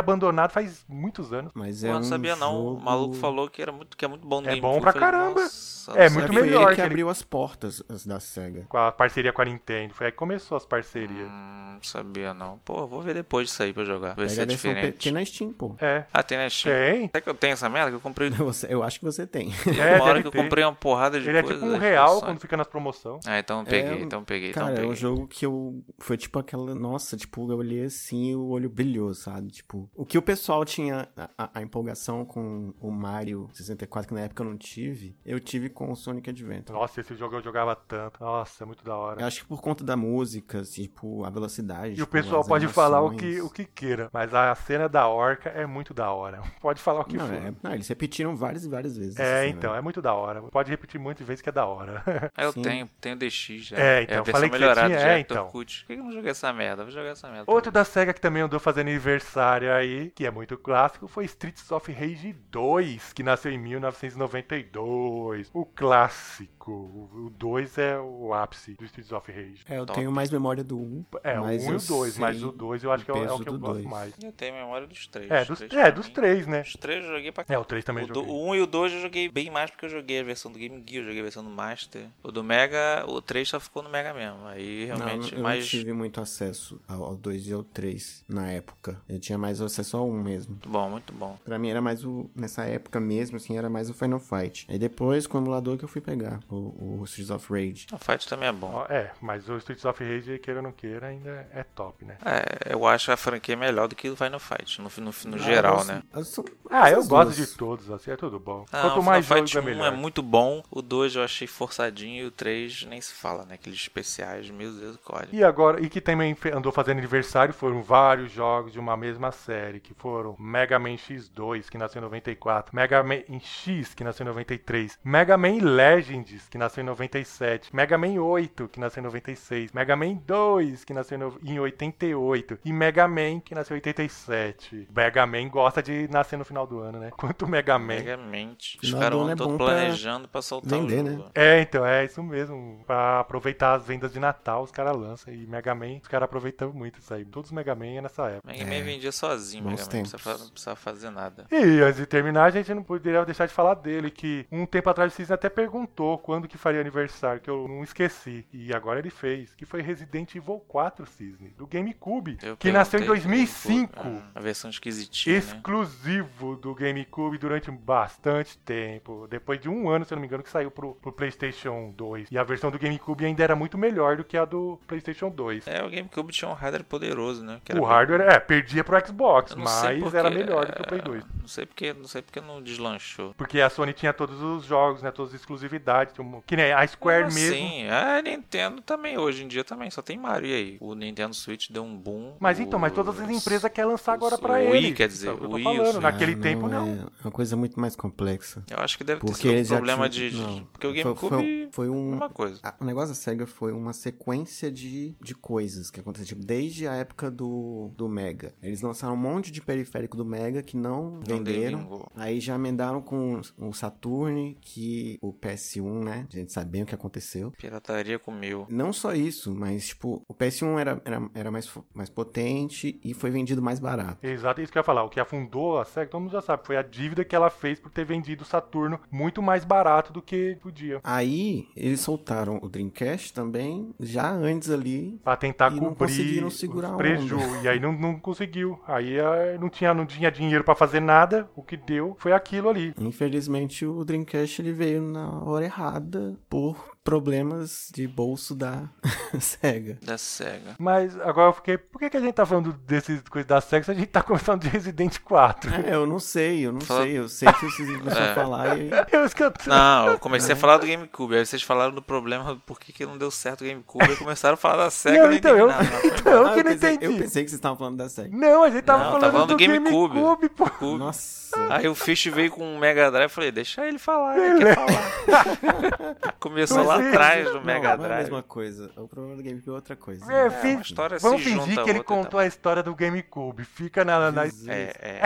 abandonado 0.00 0.50
faz 0.52 0.84
muitos 0.88 1.32
anos. 1.32 1.52
Mas 1.54 1.82
é 1.84 1.88
eu 1.88 1.92
não 1.94 2.00
um 2.00 2.04
sabia 2.04 2.36
não. 2.36 2.52
jogo- 2.52 2.74
O 2.78 2.80
maluco 2.84 3.14
falou 3.16 3.48
que 3.48 3.60
era 3.62 3.72
muito, 3.72 3.96
que 3.96 4.04
é 4.04 4.08
muito 4.08 4.26
bom 4.26 4.40
no 4.40 4.46
É 4.48 4.50
GameCube. 4.56 4.74
bom 4.74 4.80
pra 4.80 4.90
Eu 4.90 4.92
falei, 4.94 5.08
caramba. 5.10 5.40
"Nossa, 5.40 5.92
É 5.92 6.04
não 6.08 6.14
muito 6.14 6.26
sabia." 6.26 6.38
foi 6.38 6.42
melhor 6.48 6.60
ele 6.62 6.68
que 6.70 6.74
que 6.76 6.80
ele- 6.80 6.86
abriu 6.86 7.08
as 7.08 7.22
portas 7.22 7.82
as 7.88 8.06
da 8.06 8.20
SEGA. 8.20 8.66
Com 8.68 8.76
a 8.78 8.92
parceria 8.92 9.32
com 9.32 9.42
a 9.42 9.44
Nintendo. 9.44 9.94
Foi 9.94 10.06
aí 10.06 10.12
que 10.12 10.18
começou 10.18 10.56
as 10.56 10.64
parcerias. 10.66 11.28
Hum, 11.28 11.72
não 11.74 11.82
sabia 11.82 12.34
não. 12.34 12.58
Pô, 12.64 12.86
vou 12.86 13.00
ver 13.02 13.14
depois 13.14 13.48
disso 13.48 13.62
aí 13.62 13.72
pra 13.72 13.84
jogar. 13.84 14.14
Ver 14.14 14.28
se 14.30 14.40
é 14.40 14.46
diferente. 14.46 14.98
Tem 14.98 15.12
na 15.12 15.24
Steam, 15.24 15.52
pô. 15.52 15.74
É. 15.80 16.04
Ah, 16.12 16.22
tem 16.22 16.38
na 16.38 16.48
Steam. 16.50 16.74
Tem. 16.74 17.06
Será 17.08 17.20
que 17.20 17.28
eu 17.28 17.34
tenho 17.34 17.52
essa 17.52 17.68
merda? 17.68 17.90
Que 17.90 17.96
eu 17.96 18.00
comprei. 18.00 18.28
Você- 18.48 18.66
eu 18.70 18.82
acho 18.82 18.98
que 18.98 19.04
você 19.04 19.26
tem. 19.26 19.52
É, 19.78 19.96
uma 19.96 20.04
hora 20.04 20.20
que 20.20 20.26
eu 20.28 20.30
ter. 20.30 20.42
comprei 20.42 20.64
uma 20.64 20.74
porrada 20.74 21.18
de 21.20 21.28
Ele 21.28 21.38
é 21.38 21.42
coisa. 21.42 21.58
tipo 21.58 21.66
um 21.66 21.72
da 21.72 21.78
real 21.78 22.20
quando 22.20 22.38
fica 22.40 22.56
nas 22.56 22.66
promoções. 22.66 23.07
Ah, 23.26 23.38
então 23.38 23.60
eu 23.60 23.64
peguei, 23.66 23.92
É, 23.94 24.00
então 24.00 24.24
peguei, 24.24 24.52
Cara, 24.52 24.72
então 24.72 24.82
é 24.82 24.84
eu 24.84 24.88
um 24.90 24.92
peguei. 24.92 25.00
jogo 25.02 25.26
que 25.28 25.46
eu. 25.46 25.82
Foi 25.98 26.16
tipo 26.16 26.38
aquela. 26.38 26.74
Nossa, 26.74 27.16
tipo, 27.16 27.50
eu 27.50 27.56
olhei 27.58 27.84
assim 27.84 28.30
e 28.30 28.36
o 28.36 28.46
olho 28.48 28.68
brilhou, 28.68 29.14
sabe? 29.14 29.48
Tipo, 29.50 29.88
o 29.94 30.04
que 30.04 30.18
o 30.18 30.22
pessoal 30.22 30.64
tinha. 30.64 31.08
A, 31.16 31.30
a- 31.44 31.50
a 31.54 31.62
empolgação 31.62 32.24
com 32.24 32.72
o 32.80 32.90
Mario 32.90 33.48
64, 33.52 34.08
que 34.08 34.14
na 34.14 34.20
época 34.22 34.42
eu 34.42 34.48
não 34.48 34.56
tive, 34.56 35.16
eu 35.24 35.40
tive 35.40 35.68
com 35.68 35.90
o 35.90 35.96
Sonic 35.96 36.30
Adventure. 36.30 36.78
Nossa, 36.78 37.00
esse 37.00 37.14
jogo 37.14 37.36
eu 37.36 37.42
jogava 37.42 37.74
tanto. 37.74 38.20
Nossa, 38.20 38.64
é 38.64 38.66
muito 38.66 38.84
da 38.84 38.96
hora. 38.96 39.20
Eu 39.20 39.26
acho 39.26 39.42
que 39.42 39.46
por 39.48 39.60
conta 39.60 39.82
da 39.84 39.96
música, 39.96 40.60
assim, 40.60 40.82
tipo, 40.82 41.24
a 41.24 41.30
velocidade. 41.30 41.90
E 41.90 41.92
o 41.94 41.96
tipo, 42.06 42.08
pessoal 42.12 42.40
as 42.42 42.48
pode 42.48 42.68
falar 42.68 43.00
o 43.00 43.10
que, 43.16 43.40
o 43.40 43.48
que 43.50 43.64
queira, 43.64 44.08
mas 44.12 44.32
a 44.34 44.54
cena 44.54 44.88
da 44.88 45.08
orca 45.08 45.48
é 45.50 45.66
muito 45.66 45.92
da 45.94 46.10
hora. 46.12 46.42
Pode 46.60 46.80
falar 46.82 47.00
o 47.00 47.04
que 47.04 47.16
Não, 47.16 47.26
for. 47.26 47.34
é, 47.34 47.52
não, 47.62 47.72
eles 47.74 47.88
repetiram 47.88 48.36
várias 48.36 48.64
e 48.64 48.68
várias 48.68 48.96
vezes. 48.96 49.18
É, 49.18 49.42
cena. 49.42 49.46
então, 49.58 49.74
é 49.74 49.80
muito 49.80 50.02
da 50.02 50.12
hora. 50.14 50.42
Pode 50.42 50.70
repetir 50.70 51.00
muitas 51.00 51.26
vezes 51.26 51.40
que 51.42 51.48
é 51.48 51.52
da 51.52 51.66
hora. 51.66 52.02
Eu 52.36 52.52
Sim. 52.52 52.62
tenho, 52.62 52.88
tenho 53.00 53.16
DX 53.16 53.64
já. 53.66 53.76
É, 53.76 54.02
então, 54.02 54.18
a 54.18 54.22
versão 54.22 54.32
falei 54.32 54.50
que 54.50 54.58
melhorada 54.58 54.88
tinha, 54.96 55.08
é, 55.12 55.18
então. 55.20 55.44
Orkut. 55.46 55.84
Por 55.86 55.94
que 55.94 56.00
eu 56.00 56.04
não 56.04 56.12
joguei 56.12 56.30
essa 56.30 56.52
merda? 56.52 56.82
Vou 56.84 56.92
jogar 56.92 57.10
essa 57.10 57.28
merda. 57.28 57.44
Outro 57.46 57.70
também. 57.72 57.82
da 57.82 57.84
SEGA 57.84 58.12
que 58.14 58.20
também 58.20 58.42
andou 58.42 58.58
fazendo 58.60 58.88
aniversário 58.88 59.72
aí, 59.72 60.10
que 60.14 60.26
é 60.26 60.30
muito 60.30 60.56
clássico, 60.58 61.06
foi 61.08 61.24
Streets 61.24 61.70
of 61.70 61.90
Rage 61.92 62.32
2, 62.50 63.12
que 63.12 63.22
nasceu 63.22 63.52
em 63.52 63.58
1992. 63.58 65.50
O 65.52 65.64
clássico. 65.64 66.58
O 66.70 67.30
2 67.30 67.78
é 67.78 67.98
o 67.98 68.34
ápice 68.34 68.74
do 68.74 68.84
Streets 68.84 69.10
of 69.10 69.32
Rage. 69.32 69.62
É, 69.68 69.78
eu 69.78 69.86
Top. 69.86 69.98
tenho 69.98 70.12
mais 70.12 70.30
memória 70.30 70.62
do 70.62 70.76
1. 70.78 71.04
É, 71.24 71.40
o 71.40 71.44
1 71.44 71.46
mas 71.46 71.64
e 71.64 71.70
o 71.72 71.78
2, 71.96 72.18
mas 72.18 72.42
o 72.42 72.52
2 72.52 72.84
eu 72.84 72.92
acho 72.92 73.04
que 73.06 73.10
é, 73.10 73.14
o- 73.14 73.16
é 73.16 73.20
o 73.20 73.24
peso 73.28 73.42
que 73.42 73.48
eu 73.48 73.52
do 73.54 73.58
gosto 73.58 73.72
dois. 73.74 73.86
mais. 73.86 74.12
Eu 74.22 74.32
tenho 74.32 74.54
memória 74.54 74.86
dos 74.86 75.06
três. 75.06 75.30
É, 75.30 75.42
Os 75.42 75.48
dos, 75.48 75.58
três 75.60 75.72
é, 75.72 75.82
pra 75.82 75.90
dos 75.90 76.06
mim. 76.08 76.12
três, 76.12 76.46
né? 76.46 76.60
Os 76.60 76.72
três 76.74 77.02
eu 77.04 77.10
joguei 77.10 77.32
pra 77.32 77.44
É, 77.48 77.58
o 77.58 77.64
3 77.64 77.82
também 77.84 78.04
O, 78.04 78.08
joguei. 78.08 78.22
do, 78.22 78.28
o 78.30 78.48
1 78.50 78.54
e 78.56 78.60
o 78.60 78.66
2 78.66 78.92
eu 78.92 79.00
joguei 79.00 79.30
bem 79.30 79.50
mais 79.50 79.70
porque 79.70 79.86
eu 79.86 79.90
joguei 79.90 80.20
a 80.20 80.22
versão 80.22 80.52
do 80.52 80.58
Game 80.58 80.76
Gear, 80.86 81.02
eu 81.02 81.06
joguei 81.06 81.20
a 81.20 81.22
versão 81.22 81.42
do 81.42 81.48
Master. 81.50 82.06
O 82.22 82.30
do 82.30 82.44
Mega, 82.44 82.87
o 83.06 83.20
3 83.22 83.48
só 83.48 83.60
ficou 83.60 83.82
no 83.82 83.88
Mega 83.90 84.12
mesmo. 84.14 84.46
Aí 84.46 84.86
Não, 84.88 84.96
realmente 84.96 85.34
eu 85.34 85.42
mais. 85.42 85.60
não 85.60 85.66
tive 85.68 85.92
muito 85.92 86.20
acesso 86.20 86.80
ao 86.86 87.04
ao 87.04 87.16
2 87.16 87.46
e 87.48 87.52
ao 87.52 87.62
3 87.62 88.24
na 88.28 88.48
época. 88.50 89.00
Eu 89.08 89.18
tinha 89.18 89.38
mais 89.38 89.60
acesso 89.60 89.96
ao 89.96 90.08
1 90.08 90.22
mesmo. 90.22 90.50
Muito 90.52 90.68
bom, 90.68 90.90
muito 90.90 91.12
bom. 91.12 91.38
Pra 91.44 91.58
mim 91.58 91.70
era 91.70 91.80
mais 91.80 92.04
o. 92.04 92.28
Nessa 92.34 92.64
época 92.64 93.00
mesmo, 93.00 93.36
assim, 93.36 93.56
era 93.56 93.68
mais 93.70 93.88
o 93.88 93.94
Final 93.94 94.18
Fight. 94.20 94.66
Aí 94.68 94.78
depois, 94.78 95.26
com 95.26 95.38
o 95.38 95.40
emulador 95.40 95.76
que 95.78 95.84
eu 95.84 95.88
fui 95.88 96.00
pegar, 96.00 96.40
o, 96.50 97.00
o 97.00 97.04
Streets 97.04 97.30
of 97.30 97.52
Rage. 97.52 97.86
O 97.92 97.98
Fight 97.98 98.28
também 98.28 98.48
é 98.48 98.52
bom. 98.52 98.84
É, 98.88 99.10
mas 99.20 99.48
o 99.48 99.56
Streets 99.56 99.84
of 99.84 100.02
Rage, 100.04 100.38
queira 100.38 100.60
ou 100.60 100.64
não 100.64 100.72
queira, 100.72 101.06
ainda 101.08 101.48
é 101.52 101.62
top, 101.74 102.04
né? 102.04 102.18
É, 102.24 102.72
eu 102.74 102.86
acho 102.86 103.10
a 103.12 103.16
franquia 103.16 103.56
melhor 103.56 103.88
do 103.88 103.94
que 103.96 104.08
o 104.10 104.16
Final 104.16 104.38
Fight, 104.40 104.80
no, 104.80 104.90
no, 104.98 105.12
no 105.26 105.34
Ah, 105.36 105.38
geral, 105.38 105.78
eu- 105.80 105.84
né? 105.84 106.02
eu 106.14 106.24
sou- 106.24 106.44
Ah, 106.70 106.90
eu 106.90 107.04
gosto 107.06 107.34
duas. 107.34 107.36
de 107.36 107.56
todos, 107.56 107.90
assim, 107.90 108.10
é 108.10 108.16
tudo 108.16 108.38
bom. 108.38 108.64
Não, 108.72 108.80
Quanto 108.82 109.00
o 109.00 109.02
mais 109.02 109.24
Final 109.26 109.38
Fight 109.44 109.56
é 109.56 109.60
1 109.60 109.64
melhor. 109.64 109.92
é 109.92 109.96
muito 109.96 110.22
bom, 110.22 110.62
o 110.70 110.82
2 110.82 111.14
eu 111.16 111.22
achei 111.22 111.46
forçadinho 111.46 112.24
e 112.24 112.26
o 112.26 112.30
3 112.30 112.77
nem 112.86 113.00
se 113.00 113.12
fala, 113.14 113.44
né? 113.44 113.54
Aqueles 113.54 113.78
especiais, 113.80 114.48
meu 114.50 114.72
Deus, 114.72 114.96
código. 114.98 115.34
E 115.34 115.42
agora, 115.42 115.80
e 115.82 115.88
que 115.88 116.00
também 116.00 116.36
andou 116.54 116.70
fazendo 116.72 116.98
aniversário, 116.98 117.52
foram 117.54 117.82
vários 117.82 118.30
jogos 118.30 118.72
de 118.72 118.78
uma 118.78 118.96
mesma 118.96 119.32
série, 119.32 119.80
que 119.80 119.94
foram 119.94 120.36
Mega 120.38 120.78
Man 120.78 120.94
X2, 120.96 121.68
que 121.68 121.78
nasceu 121.78 122.00
em 122.00 122.04
94, 122.04 122.74
Mega 122.74 123.02
Man 123.02 123.22
X, 123.40 123.94
que 123.94 124.04
nasceu 124.04 124.24
em 124.24 124.28
93, 124.28 124.98
Mega 125.04 125.36
Man 125.36 125.58
Legends, 125.62 126.48
que 126.48 126.58
nasceu 126.58 126.82
em 126.82 126.86
97, 126.86 127.74
Mega 127.74 127.96
Man 127.98 128.20
8, 128.20 128.68
que 128.68 128.80
nasceu 128.80 129.00
em 129.00 129.04
96, 129.04 129.72
Mega 129.72 129.96
Man 129.96 130.14
2, 130.26 130.84
que 130.84 130.92
nasceu 130.94 131.16
em 131.16 131.20
no- 131.20 131.38
em 131.42 131.58
88, 131.58 132.58
e 132.64 132.72
Mega 132.72 133.06
Man, 133.08 133.40
que 133.40 133.54
nasceu 133.54 133.74
em 133.76 133.78
87. 133.78 134.88
Mega 134.94 135.26
Man 135.26 135.48
gosta 135.48 135.82
de 135.82 136.08
nascer 136.08 136.36
no 136.36 136.44
final 136.44 136.66
do 136.66 136.78
ano, 136.80 136.98
né? 136.98 137.10
Quanto 137.16 137.46
Mega 137.46 137.78
Man. 137.78 137.86
Megamente. 137.88 138.78
Os 138.82 138.88
Final 138.88 139.00
caras 139.00 139.18
do 139.18 139.28
é 139.28 139.32
estão 139.32 139.46
bom 139.48 139.56
pra 139.56 139.66
planejando 139.66 140.28
pra 140.28 140.42
soltar 140.42 140.78
vender, 140.80 141.00
o 141.00 141.04
né? 141.04 141.10
jogo. 141.16 141.30
É, 141.34 141.60
então, 141.60 141.86
é 141.86 142.04
isso 142.04 142.22
mesmo. 142.22 142.67
Pra 142.86 143.20
aproveitar 143.20 143.74
as 143.74 143.84
vendas 143.86 144.12
de 144.12 144.18
Natal, 144.20 144.62
os 144.62 144.70
caras 144.70 144.96
lançam. 144.96 145.32
E 145.32 145.46
Mega 145.46 145.74
Man, 145.74 145.98
os 146.02 146.08
caras 146.08 146.24
aproveitam 146.24 146.72
muito 146.72 146.98
isso 146.98 147.12
aí. 147.12 147.24
Todos 147.24 147.50
os 147.50 147.54
Mega 147.54 147.74
Man 147.74 147.86
é 147.86 148.00
nessa 148.02 148.28
época. 148.28 148.52
Mega 148.52 148.64
Man 148.64 148.82
vendia 148.84 149.12
sozinho, 149.12 149.62
bons 149.64 149.70
Mega 149.70 149.84
Man. 149.84 149.92
Não 149.98 150.02
precisava, 150.10 150.38
não 150.38 150.50
precisava 150.50 150.76
fazer 150.76 151.10
nada. 151.10 151.46
E 151.50 151.80
antes 151.80 151.96
de 151.96 152.06
terminar, 152.06 152.44
a 152.44 152.50
gente 152.50 152.72
não 152.74 152.82
poderia 152.82 153.24
deixar 153.24 153.46
de 153.46 153.52
falar 153.52 153.74
dele, 153.74 154.10
que 154.10 154.46
um 154.50 154.66
tempo 154.66 154.88
atrás 154.90 155.12
o 155.12 155.16
Cisne 155.16 155.34
até 155.34 155.48
perguntou 155.48 156.18
quando 156.18 156.48
que 156.48 156.58
faria 156.58 156.80
aniversário, 156.80 157.40
que 157.40 157.50
eu 157.50 157.66
não 157.68 157.82
esqueci. 157.82 158.46
E 158.52 158.74
agora 158.74 158.98
ele 158.98 159.10
fez, 159.10 159.54
que 159.54 159.64
foi 159.64 159.80
Resident 159.82 160.34
Evil 160.34 160.60
4, 160.68 161.06
Cisne, 161.06 161.50
do 161.56 161.66
GameCube, 161.66 162.38
Eu 162.42 162.56
que 162.56 162.72
nasceu 162.72 163.00
em 163.00 163.04
perguntei, 163.04 163.28
2005. 163.28 163.92
ah, 163.98 164.22
a 164.34 164.40
versão 164.40 164.70
esquisitinha, 164.70 165.34
né? 165.34 165.38
Exclusivo 165.38 166.56
do 166.56 166.74
GameCube 166.74 167.38
durante 167.38 167.70
bastante 167.70 168.58
tempo. 168.58 169.26
Depois 169.28 169.60
de 169.60 169.68
um 169.68 169.88
ano, 169.88 170.04
se 170.04 170.12
eu 170.12 170.16
não 170.16 170.20
me 170.20 170.26
engano, 170.26 170.42
que 170.42 170.50
saiu 170.50 170.70
pro, 170.70 170.94
pro 170.96 171.12
PlayStation 171.12 171.92
2. 171.96 172.28
E 172.30 172.38
a 172.38 172.42
versão 172.42 172.57
do 172.70 172.78
GameCube 172.78 173.24
ainda 173.24 173.42
era 173.42 173.54
muito 173.56 173.76
melhor 173.78 174.16
do 174.16 174.24
que 174.24 174.36
a 174.36 174.44
do 174.44 174.78
PlayStation 174.86 175.30
2. 175.30 175.66
É, 175.66 175.82
o 175.84 175.88
GameCube 175.90 176.32
tinha 176.32 176.50
um 176.50 176.54
hardware 176.54 176.84
poderoso, 176.84 177.44
né? 177.44 177.60
que 177.64 177.72
era 177.72 177.80
O 177.80 177.84
hardware, 177.84 178.20
é, 178.22 178.38
perdia 178.40 178.82
pro 178.84 178.98
Xbox, 179.06 179.54
não 179.54 179.64
mas 179.64 179.98
porque- 180.02 180.16
era 180.16 180.30
melhor 180.30 180.66
do 180.66 180.72
que 180.72 180.82
o 180.82 180.86
Play 180.86 181.00
2. 181.00 181.24
Não 181.40 181.48
sei 181.48 181.66
porque, 181.66 181.92
não 181.94 182.06
sei 182.06 182.22
porque 182.22 182.40
não 182.40 182.60
deslanchou. 182.62 183.34
Porque 183.36 183.60
a 183.60 183.70
Sony 183.70 183.92
tinha 183.92 184.12
todos 184.12 184.40
os 184.42 184.64
jogos, 184.64 185.02
né? 185.02 185.10
Todas 185.10 185.32
as 185.34 185.40
exclusividades. 185.40 186.12
tinha 186.14 186.26
Que 186.46 186.56
nem 186.56 186.72
a 186.72 186.86
Square 186.86 187.24
Como 187.24 187.34
mesmo. 187.34 187.54
Sim, 187.56 187.88
a 187.88 188.20
Nintendo 188.22 188.80
também, 188.82 189.16
hoje 189.18 189.44
em 189.44 189.48
dia 189.48 189.64
também, 189.64 189.90
só 189.90 190.02
tem 190.02 190.18
Mario 190.18 190.48
e 190.48 190.54
aí. 190.54 190.76
O 190.80 190.94
Nintendo 190.94 191.34
Switch 191.34 191.70
deu 191.70 191.82
um 191.84 191.96
boom. 191.96 192.34
Mas 192.40 192.58
o- 192.58 192.62
então, 192.62 192.78
mas 192.78 192.92
todas 192.92 193.18
as 193.20 193.30
empresas 193.30 193.70
querem 193.72 193.90
lançar 193.90 194.12
agora 194.14 194.34
o 194.34 194.38
pra 194.38 194.54
Wii, 194.54 194.66
ele. 194.76 194.92
quer 194.92 195.08
dizer, 195.08 195.28
É 195.28 195.32
o 195.32 195.52
Wii, 195.52 195.64
falando. 195.64 196.00
Naquele 196.00 196.32
Ah, 196.32 196.38
tempo, 196.38 196.68
não. 196.68 196.88
É 196.88 197.24
uma 197.24 197.30
coisa 197.32 197.56
muito 197.56 197.78
mais 197.80 197.94
complexa. 197.96 198.62
Eu 198.70 198.78
acho 198.78 198.96
que 198.98 199.04
deve 199.04 199.20
ter 199.20 199.26
Porque 199.26 199.62
sido 199.62 199.74
um 199.74 199.76
problema 199.76 200.08
tinham- 200.08 200.30
de, 200.30 200.36
não, 200.36 200.64
Porque 200.72 200.86
o 200.86 200.90
foi- 200.92 201.02
GameCube. 201.02 201.28
foi, 201.28 201.68
foi 201.72 201.88
um. 201.88 202.10
Mesma 202.10 202.28
coisa. 202.30 202.47
Ah, 202.62 202.74
O 202.80 202.84
negócio 202.84 203.08
da 203.10 203.14
SEGA 203.14 203.46
foi 203.46 203.72
uma 203.72 203.92
sequência 203.92 204.70
de, 204.70 205.14
de 205.20 205.34
coisas 205.34 205.90
que 205.90 206.00
aconteceram. 206.00 206.28
Tipo, 206.28 206.44
desde 206.44 206.86
a 206.86 206.94
época 206.94 207.30
do, 207.30 207.90
do 207.96 208.08
Mega. 208.08 208.54
Eles 208.62 208.82
lançaram 208.82 209.14
um 209.14 209.18
monte 209.18 209.50
de 209.50 209.60
periférico 209.60 210.16
do 210.16 210.24
Mega 210.24 210.62
que 210.62 210.76
não 210.76 211.12
Não 211.12 211.20
venderam. 211.20 212.08
Aí 212.14 212.40
já 212.40 212.54
emendaram 212.54 213.00
com 213.00 213.40
o 213.58 213.72
Saturn, 213.72 214.56
que 214.60 215.18
o 215.20 215.32
PS1, 215.32 216.04
né? 216.04 216.26
A 216.32 216.36
gente 216.36 216.52
sabe 216.52 216.70
bem 216.70 216.82
o 216.82 216.86
que 216.86 216.94
aconteceu. 216.94 217.50
Pirataria 217.52 218.18
comeu. 218.18 218.66
Não 218.68 218.92
só 218.92 219.14
isso, 219.14 219.54
mas, 219.54 219.88
tipo, 219.88 220.22
o 220.28 220.34
PS1 220.34 220.78
era, 220.78 221.02
era, 221.04 221.30
era 221.34 221.50
mais, 221.50 221.70
mais 221.94 222.08
potente 222.10 223.00
e 223.04 223.14
foi 223.14 223.30
vendido 223.30 223.62
mais 223.62 223.78
barato. 223.78 224.24
Exato, 224.26 224.60
é 224.60 224.64
isso 224.64 224.72
que 224.72 224.78
eu 224.78 224.80
ia 224.80 224.84
falar. 224.84 225.04
O 225.04 225.08
que 225.08 225.20
afundou 225.20 225.78
a 225.78 225.84
SEGA, 225.84 226.10
todo 226.10 226.20
mundo 226.20 226.32
já 226.32 226.42
sabe, 226.42 226.66
foi 226.66 226.76
a 226.76 226.82
dívida 226.82 227.24
que 227.24 227.34
ela 227.34 227.50
fez 227.50 227.78
por 227.78 227.90
ter 227.90 228.04
vendido 228.04 228.42
o 228.42 228.46
Saturno 228.46 229.00
muito 229.10 229.42
mais 229.42 229.64
barato 229.64 230.12
do 230.12 230.22
que 230.22 230.56
podia. 230.60 231.00
Aí 231.04 231.68
eles 231.76 232.00
lançaram 232.38 232.58
o 232.62 232.68
Dreamcast 232.68 233.32
também, 233.32 233.94
já 233.98 234.30
antes 234.30 234.70
ali. 234.70 235.18
Pra 235.24 235.36
tentar 235.36 235.72
E 235.72 235.76
não 235.76 235.88
cobrir 235.88 235.98
conseguiram 235.98 236.50
segurar 236.50 236.96
preju. 236.96 237.38
E 237.62 237.68
aí 237.68 237.80
não, 237.80 237.92
não 237.92 238.18
conseguiu. 238.18 238.78
Aí 238.86 239.16
eh, 239.18 239.58
não 239.60 239.68
tinha, 239.68 239.92
não 239.92 240.06
tinha 240.06 240.30
dinheiro 240.30 240.64
pra 240.64 240.74
fazer 240.74 241.00
nada. 241.00 241.48
O 241.56 241.62
que 241.62 241.76
deu 241.76 242.16
foi 242.18 242.32
aquilo 242.32 242.68
ali. 242.68 242.94
Infelizmente, 242.98 243.84
o 243.84 244.04
Dreamcast 244.04 244.62
ele 244.62 244.72
veio 244.72 245.02
na 245.02 245.42
hora 245.42 245.64
errada 245.64 246.36
por 246.48 246.97
problemas 247.08 247.88
de 247.94 248.06
bolso 248.06 248.54
da 248.54 248.82
SEGA. 249.40 249.98
Da 250.02 250.18
SEGA. 250.18 250.76
Mas 250.78 251.18
agora 251.20 251.48
eu 251.48 251.52
fiquei. 251.54 251.78
Por 251.78 251.98
que, 251.98 252.10
que 252.10 252.16
a 252.16 252.20
gente 252.20 252.34
tá 252.34 252.44
falando 252.44 252.72
desses 252.72 253.20
coisas 253.22 253.48
da 253.48 253.60
sexo? 253.60 253.90
A 253.90 253.94
gente 253.94 254.08
tá 254.08 254.22
conversando 254.22 254.60
de 254.62 254.68
Resident 254.68 255.18
4. 255.20 255.68
É, 255.88 255.94
eu 255.94 256.06
não 256.06 256.18
sei, 256.18 256.66
eu 256.66 256.72
não 256.72 256.80
Fala- 256.80 257.02
sei. 257.04 257.18
Eu 257.18 257.28
sei 257.28 257.52
que 257.52 257.64
vocês 257.70 257.96
começaram 257.98 258.26
É. 258.26 258.30
a 258.30 258.34
falar 258.34 258.78
e. 258.78 258.90
Eu 259.12 259.24
escuto. 259.24 259.68
Não, 259.68 260.08
eu 260.08 260.18
comecei 260.18 260.52
a 260.52 260.56
falar 260.56 260.76
do 260.78 260.86
GameCube. 260.86 261.36
Aí 261.36 261.46
vocês 261.46 261.62
falaram 261.62 261.92
do 261.94 262.02
problema 262.02 262.54
do 262.54 262.60
porquê 262.60 262.92
que 262.92 263.06
não 263.06 263.16
deu 263.16 263.30
certo 263.30 263.62
o 263.62 263.66
GameCube. 263.66 264.04
Aí 264.04 264.16
começaram 264.16 264.54
a 264.54 264.56
falar 264.56 264.84
da 264.84 264.90
SEGA. 264.90 265.18
Não, 265.24 265.32
então, 265.32 265.52
entendi 265.56 265.62
eu- 265.62 265.68
nada. 265.68 265.84
Não, 265.84 265.90
foi 266.00 266.10
então, 266.10 266.32
eu 266.32 266.46
Ah, 266.46 266.54
que 266.54 266.62
não 266.62 266.72
pensei, 266.72 266.92
entendi. 266.94 267.12
eu 267.14 267.18
pensei 267.18 267.44
que 267.44 267.50
vocês 267.50 267.58
estavam 267.58 267.78
falando 267.78 267.96
da 267.96 268.08
SEGA. 268.08 268.36
Não, 268.36 268.62
a 268.62 268.70
gente 268.70 268.82
tava 268.82 268.98
Não, 269.04 269.10
falando, 269.12 269.22
tá 269.24 269.32
falando 269.32 269.48
do 269.48 269.56
do 269.56 269.58
GameCube. 269.66 270.14
GameCube, 270.14 270.48
pô. 270.50 270.70
Cube. 270.70 270.98
Nossa. 270.98 271.38
Aí 271.70 271.88
o 271.88 271.94
Fish 271.94 272.26
veio 272.26 272.50
com 272.50 272.62
um 272.64 272.78
Mega 272.78 273.10
Drive. 273.10 273.24
Eu 273.24 273.30
falei, 273.30 273.50
deixa 273.50 273.86
ele 273.86 273.98
falar, 273.98 274.38
ele 274.38 274.64
quer 274.64 274.74
falar. 274.74 276.32
Começou 276.38 276.82
lá 276.84 276.97
atrás 276.98 277.44
do 277.46 277.54
Não, 277.54 277.64
Mega 277.64 277.80
não 277.82 277.88
é 277.88 277.92
a 277.92 277.96
Drive. 277.96 278.22
mesma 278.22 278.42
coisa. 278.42 278.90
O 278.96 279.08
problema 279.08 279.36
do 279.36 279.42
GameCube 279.42 279.68
é 279.70 279.72
outra 279.72 279.96
coisa. 279.96 280.32
É, 280.32 280.46
É, 280.46 280.72
uma 280.74 280.82
história 280.82 281.18
Vamos 281.18 281.42
fingir 281.42 281.82
que 281.84 281.90
ele 281.90 282.02
contou 282.02 282.38
a 282.40 282.46
história 282.46 282.82
do 282.82 282.94
GameCube. 282.94 283.64
Fica 283.64 284.04
na. 284.04 284.30
na... 284.30 284.44
Jesus. 284.46 284.68
É, 284.68 284.92
é. 285.00 285.22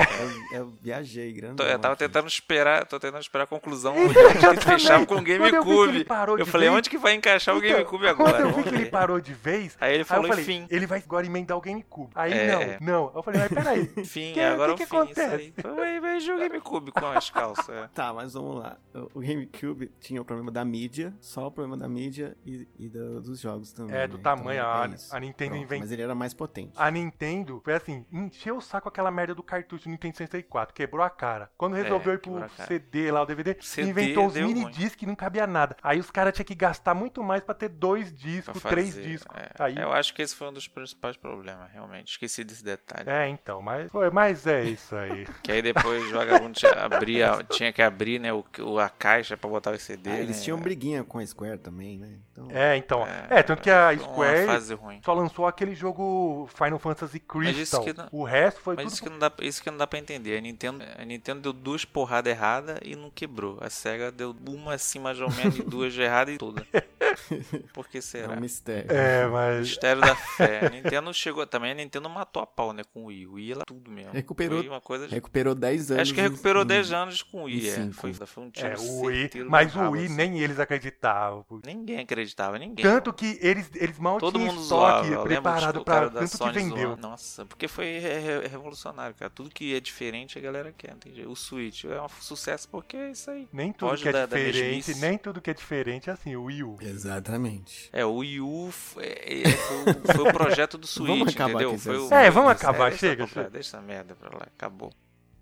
Eu, 0.52 0.58
eu 0.60 0.72
viajei, 0.80 1.32
grande. 1.32 1.56
Tô- 1.56 1.64
eu 1.64 1.78
tava 1.78 1.96
tentando 1.96 2.26
esperar, 2.28 2.86
tô 2.86 2.98
tentando 3.00 3.20
esperar 3.22 3.44
a 3.44 3.46
conclusão. 3.46 3.94
Então, 3.96 4.50
a 4.50 4.54
gente 4.54 4.66
eu 4.66 4.72
fechava 4.72 5.06
com 5.06 5.14
o 5.14 5.18
eu 5.18 5.24
que 5.24 5.38
GameCube. 5.38 6.06
Eu 6.38 6.44
de 6.44 6.50
falei, 6.50 6.68
vez- 6.68 6.78
onde 6.78 6.90
que 6.90 6.98
vai 6.98 7.14
encaixar 7.14 7.54
o 7.54 7.58
Então, 7.58 7.70
GameCube 7.70 8.06
agora? 8.08 8.32
Quando 8.32 8.40
eu 8.48 8.52
vi 8.52 8.62
que 8.62 8.74
ele 8.74 8.86
parou 8.90 9.20
de 9.20 9.32
vez, 9.34 9.76
Aí 9.80 9.92
ele 9.92 9.98
aí 9.98 10.04
falou, 10.04 10.24
eu 10.24 10.28
falei, 10.30 10.44
enfim. 10.44 10.66
ele 10.70 10.86
vai 10.86 10.98
agora 11.04 11.26
emendar 11.26 11.56
o 11.56 11.60
GameCube. 11.60 12.10
Aí 12.14 12.32
É, 12.32 12.52
não, 12.52 12.60
é. 12.62 12.78
não. 12.80 13.12
Eu 13.14 13.22
falei, 13.22 13.40
mas 13.40 13.52
peraí. 13.52 13.90
Enfim, 13.96 14.32
Que- 14.34 14.40
agora 14.40 14.74
que 14.74 14.82
o 14.82 14.86
que 14.86 14.90
fim, 14.90 14.96
acontece? 14.96 15.52
isso 15.56 15.68
aí. 15.68 16.00
Vai 16.00 16.20
jogar 16.20 16.48
GameCube 16.48 16.92
com 16.92 17.06
as 17.06 17.30
calças. 17.30 17.68
é. 17.68 17.88
Tá, 17.94 18.12
mas 18.12 18.32
vamos 18.34 18.56
lá. 18.60 18.76
O 18.94 19.12
o 19.14 19.20
GameCube 19.20 19.90
tinha 20.00 20.20
o 20.20 20.24
problema 20.24 20.50
da 20.50 20.64
mídia, 20.64 21.12
só 21.20 21.46
o 21.46 21.50
problema 21.62 21.76
da 21.76 21.88
mídia 21.88 22.36
e, 22.44 22.66
e 22.78 22.88
do- 22.88 23.20
dos 23.20 23.40
jogos 23.40 23.72
também. 23.72 23.96
É, 23.96 24.06
do 24.08 24.16
né? 24.16 24.22
tamanho, 24.22 24.58
Então, 24.60 24.72
a- 24.82 24.86
é 24.86 24.94
isso. 24.94 25.16
a 25.16 25.20
Nintendo 25.20 25.50
Pronto, 25.52 25.64
invent- 25.64 25.80
Mas 25.80 25.92
ele 25.92 26.02
era 26.02 26.14
mais 26.14 26.34
potente. 26.34 26.72
A 26.76 26.90
Nintendo 26.90 27.60
foi 27.64 27.74
assim, 27.74 28.04
encheu 28.12 28.56
o 28.56 28.60
saco 28.60 28.88
aquela 28.88 29.10
merda 29.10 29.34
do 29.34 29.42
cartucho 29.42 29.84
do 29.84 29.90
Nintendo 29.90 30.16
64, 30.16 30.74
quebrou 30.74 31.04
a 31.04 31.10
cara. 31.10 31.50
Quando 31.56 31.74
resolveu 31.74 32.12
É, 32.12 32.14
ir 32.16 32.18
pro. 32.18 32.50
CD 32.66 33.10
lá, 33.10 33.22
o 33.22 33.26
DVD, 33.26 33.56
CD 33.60 33.90
inventou 33.90 34.26
os 34.26 34.34
mini 34.34 34.70
discs 34.70 34.94
que 34.96 35.06
não 35.06 35.14
cabia 35.14 35.46
nada. 35.46 35.76
Aí 35.82 35.98
os 35.98 36.10
caras 36.10 36.34
tinham 36.34 36.44
que 36.46 36.54
gastar 36.54 36.94
muito 36.94 37.22
mais 37.22 37.42
pra 37.42 37.54
ter 37.54 37.68
dois 37.68 38.12
discos, 38.14 38.60
fazer, 38.60 38.74
três 38.74 38.94
discos. 38.94 39.36
é. 39.36 39.50
Aí, 39.62 39.76
Eu 39.78 39.92
acho 39.92 40.14
que 40.14 40.22
esse 40.22 40.34
foi 40.34 40.48
um 40.48 40.52
dos 40.52 40.68
principais 40.68 41.16
problemas, 41.16 41.70
realmente. 41.72 42.12
Esqueci 42.12 42.44
desse 42.44 42.64
detalhe. 42.64 43.08
é, 43.08 43.28
então, 43.28 43.60
mas, 43.62 43.90
foi, 43.90 44.10
mas 44.10 44.46
é 44.46 44.64
isso 44.64 44.94
aí. 44.96 45.26
Que 45.42 45.52
aí 45.52 45.62
depois 45.62 46.04
o 46.06 46.12
vagabundo 46.12 46.52
tinha, 46.54 46.72
abria, 46.72 47.44
tinha 47.50 47.72
que 47.72 47.82
abrir 47.82 48.18
né, 48.18 48.32
o, 48.32 48.44
a 48.78 48.88
caixa 48.88 49.36
pra 49.36 49.48
botar 49.50 49.72
o 49.72 49.78
CD. 49.78 50.10
Ah, 50.10 50.18
eles 50.20 50.36
né? 50.38 50.42
tinham 50.42 50.58
briguinha 50.58 51.02
com 51.04 51.18
a 51.18 51.22
Square 51.44 51.58
também, 51.58 51.98
né? 51.98 52.08
Então, 52.32 52.48
É, 52.50 52.76
então. 52.76 53.06
É, 53.30 53.42
tanto 53.42 53.62
que 53.62 53.70
a 53.70 53.88
Foi 53.88 53.98
Square 53.98 54.44
Uma 54.44 54.52
fase 54.54 54.74
ruim. 54.74 55.00
só 55.04 55.12
lançou 55.12 55.46
aquele 55.46 55.74
jogo 55.74 56.48
Final 56.54 56.78
Fantasy 56.78 57.18
Crystal. 57.20 57.82
que 57.84 57.92
não- 57.92 58.08
O 58.12 58.24
resto 58.24 58.60
foi 58.60 58.74
Mas 58.76 58.84
tudo. 58.84 58.92
isso 58.94 59.02
que, 59.02 59.08
não 59.10 59.18
dá, 59.18 59.32
isso 59.40 59.62
que 59.62 59.70
não 59.70 59.78
dá 59.78 59.86
pra 59.86 59.98
entender. 59.98 60.38
A 60.38 60.40
Nintendo, 60.40 60.84
a 60.98 61.04
Nintendo 61.04 61.40
deu 61.40 61.52
duas 61.52 61.84
porradas 61.84 62.32
erradas 62.32 62.78
e 62.82 62.94
não 62.96 63.10
quebrou. 63.10 63.58
A 63.60 63.68
SEGA 63.68 64.10
deu 64.12 64.34
uma 64.48 64.74
assim 64.74 64.98
mais 64.98 65.20
ou 65.20 65.30
menos 65.32 65.58
e 65.58 65.62
duas 65.62 65.92
de 65.92 66.02
errada 66.02 66.30
e 66.30 66.38
toda. 66.38 66.66
Por 67.72 67.88
que 67.88 67.98
é 67.98 68.00
será? 68.00 68.34
um 68.34 68.40
mistério. 68.40 68.90
É, 68.92 69.26
mas. 69.26 69.68
Mistério 69.68 70.00
da 70.00 70.14
fé. 70.16 70.66
A 70.66 70.70
Nintendo 70.70 71.12
chegou 71.14 71.46
também, 71.46 71.72
a 71.72 71.74
Nintendo 71.74 72.08
matou 72.08 72.42
a 72.42 72.46
pau, 72.46 72.72
né, 72.72 72.82
com 72.92 73.04
o 73.04 73.06
Wii. 73.06 73.26
O 73.26 73.32
Wii 73.34 73.52
ela 73.52 73.64
tudo 73.66 73.90
mesmo. 73.90 74.12
Recuperou- 74.12 74.62
uma 74.62 74.80
coisa 74.80 75.06
de- 75.08 75.14
Recuperou 75.14 75.54
10 75.54 75.90
anos. 75.90 76.02
Acho 76.02 76.14
que 76.14 76.20
recuperou 76.20 76.62
em- 76.62 76.66
10 76.66 76.92
anos 76.92 77.22
com 77.22 77.42
o 77.42 77.44
Wii, 77.44 77.68
é. 77.68 77.90
Foi, 77.92 78.12
foi 78.12 78.42
um 78.44 78.50
tiro 78.50 78.68
É, 78.68 78.76
o 78.78 79.00
Wii. 79.02 79.30
Mas 79.48 79.74
o 79.74 79.90
Wii 79.90 80.06
assim. 80.06 80.14
nem 80.14 80.40
eles 80.40 80.58
acreditavam. 80.58 81.44
Ninguém 81.64 82.00
acreditava, 82.00 82.58
ninguém. 82.58 82.82
Tanto 82.84 83.12
que 83.12 83.38
eles, 83.40 83.70
eles 83.74 83.98
mal 83.98 84.18
Todo 84.18 84.38
tinham 84.38 84.52
mundo 84.52 84.62
estoque 84.62 85.08
zoava. 85.08 85.22
Preparado 85.24 85.84
pra 85.84 86.08
tanto 86.10 86.30
que 86.30 86.36
Sony 86.36 86.52
vendeu. 86.52 86.76
zoando. 86.88 87.02
Nossa, 87.02 87.44
porque 87.46 87.68
foi 87.68 87.98
re- 87.98 88.18
re- 88.18 88.46
revolucionário, 88.48 89.14
cara. 89.14 89.30
Tudo 89.30 89.50
que 89.50 89.74
é 89.74 89.80
diferente 89.80 90.38
a 90.38 90.40
galera 90.40 90.72
quer. 90.76 90.92
Entende? 90.92 91.24
O 91.26 91.34
Switch 91.34 91.84
é 91.84 92.00
um 92.00 92.08
sucesso 92.08 92.68
porque 92.68 92.96
é 92.96 93.10
isso 93.10 93.30
aí. 93.30 93.48
Nem 93.52 93.72
tudo 93.72 93.90
Foge 93.90 94.02
que 94.02 94.08
é 94.08 94.26
diferente, 94.26 94.94
nem 94.96 95.18
tudo 95.18 95.40
que 95.40 95.50
é 95.50 95.54
diferente 95.54 96.10
é 96.10 96.12
assim, 96.12 96.36
o 96.36 96.44
Wii 96.44 96.62
U. 96.62 96.76
Exatamente. 96.92 97.88
É, 97.92 98.04
o 98.04 98.16
Wii 98.16 98.40
U 98.40 98.68
f- 98.70 99.00
é- 99.00 99.42
é- 99.42 99.48
foi, 99.50 99.76
o- 99.76 100.14
foi 100.14 100.28
o 100.30 100.32
projeto 100.32 100.76
do 100.78 100.86
Switch, 100.88 101.08
Vamos 101.08 101.34
acabar 101.34 101.50
entendeu? 101.62 101.78
Foi 101.78 101.98
o-. 101.98 102.12
É, 102.14 102.30
vamos 102.30 102.50
acabar, 102.52 102.90
deixa 102.90 103.06
chega, 103.08 103.26
pra 103.26 103.42
lá, 103.42 103.46
chega. 103.46 103.50
Deixa 103.50 103.76
essa 103.76 103.86
merda 103.86 104.14
pra 104.14 104.30
lá, 104.36 104.46
acabou. 104.54 104.92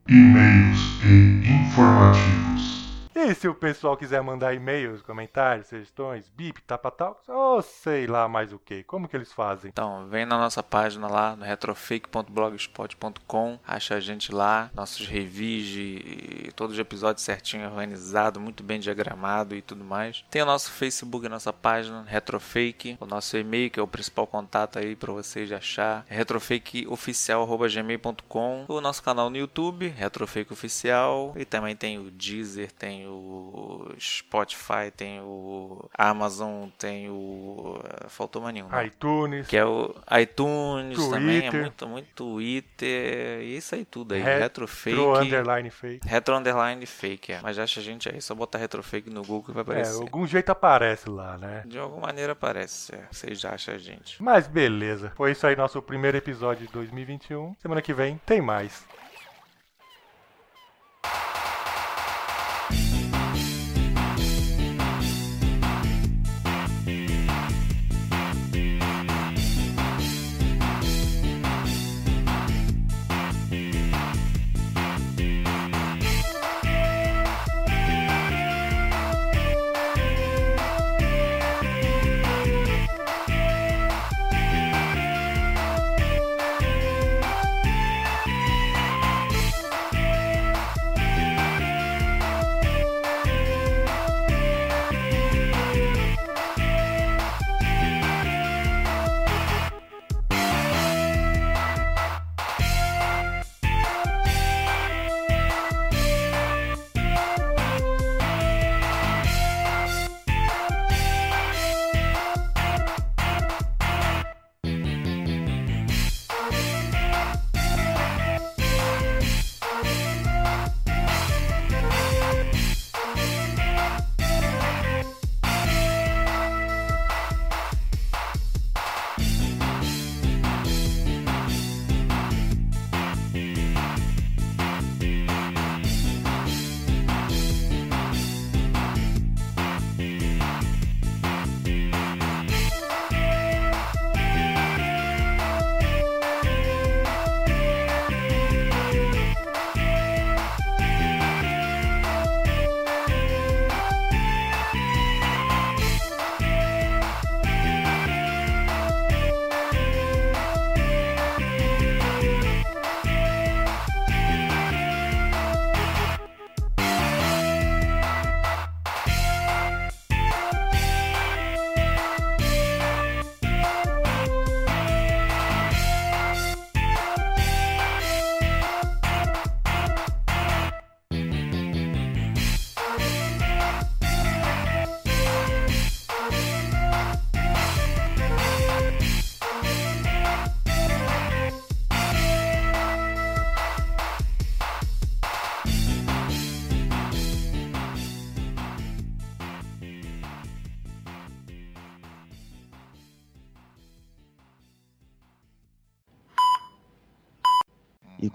E-mails 0.09 0.78
e 1.05 1.46
informativos. 1.66 2.49
E 3.14 3.34
se 3.34 3.46
o 3.48 3.54
pessoal 3.54 3.96
quiser 3.96 4.22
mandar 4.22 4.54
e-mails, 4.54 5.02
comentários, 5.02 5.66
sugestões, 5.66 6.28
bip, 6.28 6.62
tapa-tal, 6.62 7.20
ou 7.26 7.61
sei 7.61 8.06
lá 8.06 8.28
mais 8.28 8.52
o 8.52 8.58
que, 8.58 8.84
como 8.84 9.08
que 9.08 9.16
eles 9.16 9.32
fazem? 9.32 9.68
Então, 9.68 10.06
vem 10.08 10.24
na 10.24 10.38
nossa 10.38 10.62
página 10.62 11.08
lá, 11.08 11.34
no 11.34 11.44
retrofake.blogspot.com, 11.44 13.58
acha 13.66 13.96
a 13.96 14.00
gente 14.00 14.32
lá, 14.32 14.70
nossos 14.74 15.08
reviews 15.08 15.66
de 15.66 16.52
todos 16.54 16.74
os 16.74 16.78
episódios 16.78 17.24
certinho 17.24 17.68
organizado, 17.68 18.38
muito 18.38 18.62
bem 18.62 18.78
diagramado 18.78 19.56
e 19.56 19.62
tudo 19.62 19.84
mais. 19.84 20.24
Tem 20.30 20.42
o 20.42 20.46
nosso 20.46 20.70
Facebook, 20.70 21.28
nossa 21.28 21.52
página, 21.52 22.04
Retrofake, 22.06 22.96
o 23.00 23.06
nosso 23.06 23.36
e-mail, 23.36 23.70
que 23.70 23.80
é 23.80 23.82
o 23.82 23.88
principal 23.88 24.24
contato 24.26 24.78
aí 24.78 24.94
para 24.94 25.12
vocês 25.12 25.50
achar, 25.50 26.06
é 26.08 26.14
retrofakeoficial.gmail.com, 26.14 28.66
o 28.68 28.80
nosso 28.80 29.02
canal 29.02 29.28
no 29.28 29.36
YouTube, 29.36 29.88
Retrofake 29.88 30.52
Oficial, 30.52 31.34
e 31.36 31.44
também 31.44 31.74
tem 31.74 31.98
o 31.98 32.08
Deezer, 32.11 32.70
tem 32.70 32.99
o 33.07 33.92
Spotify, 33.98 34.90
tem 34.96 35.20
o 35.20 35.88
Amazon, 35.96 36.68
tem 36.78 37.09
o... 37.11 37.80
faltou 38.09 38.42
mais 38.42 38.55
nenhum. 38.55 38.68
né? 38.68 38.86
iTunes, 38.86 39.46
Que 39.46 39.57
é 39.57 39.64
o 39.64 39.94
iTunes 40.20 40.98
também, 41.09 41.38
é 41.38 41.40
Twitter. 41.42 41.61
muito, 41.61 41.88
muito 41.88 42.09
Twitter, 42.14 43.42
isso 43.42 43.74
aí 43.74 43.84
tudo 43.84 44.14
aí. 44.14 44.20
Retro 44.20 44.40
Retrofake. 44.66 44.96
Retro 44.96 45.16
Underline 45.20 45.70
Fake. 45.70 46.09
Retro 46.09 46.36
Underline 46.36 46.86
Fake, 46.86 47.32
é. 47.32 47.40
Mas 47.42 47.59
acha 47.59 47.80
a 47.80 47.82
gente 47.82 48.09
aí, 48.09 48.20
só 48.20 48.34
botar 48.34 48.59
Retrofake 48.59 49.11
no 49.11 49.22
Google 49.22 49.42
que 49.44 49.53
vai 49.53 49.61
É, 49.61 49.62
aparecer. 49.62 50.01
algum 50.03 50.26
jeito 50.26 50.51
aparece 50.51 51.09
lá, 51.09 51.36
né? 51.38 51.62
De 51.66 51.78
alguma 51.78 52.07
maneira 52.09 52.32
aparece, 52.32 52.94
é. 52.94 53.05
Vocês 53.11 53.40
já 53.40 53.51
acham 53.55 53.74
a 53.74 53.78
gente. 53.78 54.22
Mas 54.22 54.46
beleza, 54.46 55.12
foi 55.16 55.32
isso 55.32 55.46
aí 55.46 55.57
nosso 55.57 55.80
primeiro 55.82 56.16
episódio 56.16 56.66
de 56.66 56.72
2021. 56.72 57.55
Semana 57.61 57.82
que 57.82 57.92
vem 57.92 58.20
tem 58.26 58.40
mais. 58.40 58.84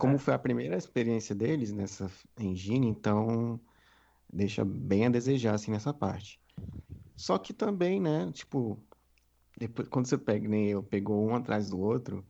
Como 0.05 0.17
foi 0.19 0.33
a 0.33 0.39
primeira 0.39 0.77
experiência 0.77 1.35
deles 1.35 1.71
nessa 1.73 2.09
engine, 2.39 2.87
então 2.87 3.59
deixa 4.31 4.65
bem 4.65 5.07
a 5.07 5.09
desejar 5.09 5.55
assim 5.55 5.71
nessa 5.71 5.93
parte. 5.93 6.41
Só 7.15 7.37
que 7.39 7.53
também, 7.53 8.01
né, 8.01 8.31
tipo, 8.31 8.85
depois, 9.59 9.87
quando 9.89 10.07
você 10.07 10.17
pega, 10.17 10.47
nem 10.49 10.69
eu, 10.69 10.83
pegou 10.83 11.27
um 11.29 11.35
atrás 11.35 11.69
do 11.69 11.79
outro, 11.79 12.27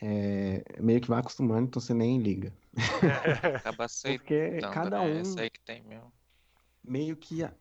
é, 0.00 0.82
meio 0.82 1.00
que 1.00 1.08
vai 1.08 1.20
acostumando, 1.20 1.68
então 1.68 1.80
você 1.80 1.94
nem 1.94 2.18
liga. 2.20 2.56
Acaba 3.60 3.84
aceitando, 3.84 4.24
Porque 4.24 4.60
cada 4.70 5.02
um 5.02 5.18
Essa 5.20 5.40
aí 5.42 5.50
que 5.50 5.60
tem 5.64 5.82
mesmo. 5.82 6.12
meio 6.82 7.16
que 7.16 7.42
é, 7.44 7.54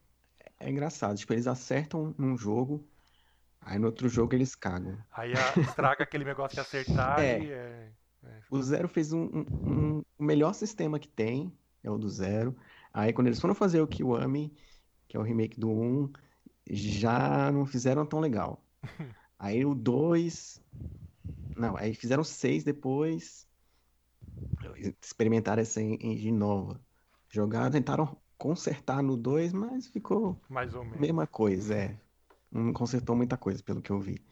é 0.60 0.70
engraçado. 0.70 1.18
Tipo, 1.18 1.34
eles 1.34 1.47
acertam 1.47 2.16
num 2.18 2.38
jogo, 2.38 2.89
aí 3.62 3.80
no 3.80 3.88
outro 3.88 4.10
jogo 4.10 4.36
eles 4.36 4.56
cagam. 4.56 4.97
Aí 5.12 5.36
a- 5.36 5.58
estraga 5.62 6.04
aquele 6.04 6.24
negócio 6.26 6.56
de 6.56 6.62
acertar 6.62 7.20
É. 7.20 7.39
e 7.39 7.52
é. 7.52 7.93
O 8.49 8.61
Zero 8.61 8.88
fez 8.89 9.13
um, 9.13 9.26
um- 9.26 9.45
um- 9.99 10.03
o 10.17 10.24
melhor 10.24 10.53
sistema 10.53 10.99
que 10.99 11.07
tem, 11.07 11.57
é 11.84 11.89
o 11.89 11.97
do 11.97 12.09
Zero. 12.09 12.55
Aí 12.93 13.13
quando 13.13 13.28
eles 13.28 13.39
foram 13.39 13.53
fazer 13.55 13.82
o 13.82 13.88
Kiwami, 13.88 14.53
que 15.07 15.17
é 15.17 15.20
o 15.20 15.24
remake 15.24 15.59
do 15.59 15.70
1, 15.70 16.11
já 16.70 17.51
não 17.51 17.65
fizeram 17.65 18.05
tão 18.05 18.20
legal. 18.20 18.63
Aí 19.38 19.65
o 19.65 19.74
2. 19.74 20.61
Não, 21.55 21.76
aí 21.76 21.93
fizeram 21.93 22.24
6 22.24 22.63
depois. 22.63 23.47
Experimentaram 25.01 25.61
essa 25.61 25.82
en- 25.82 25.97
engine 26.01 26.38
nova. 26.38 26.82
Jogaram, 27.30 27.72
tentaram 27.72 28.17
consertar 28.38 29.01
no 29.03 29.15
2, 29.17 29.53
mas 29.53 29.88
ficou 29.88 30.41
Mais 30.49 30.74
ou 30.74 30.84
menos. 30.84 30.99
Mesma 31.01 31.28
coisa, 31.28 31.76
é. 31.76 31.99
Não 32.51 32.74
consertou 32.74 33.15
muita 33.15 33.38
coisa, 33.38 33.61
pelo 33.63 33.82
que 33.82 33.91
eu 33.91 33.99
vi. 33.99 34.26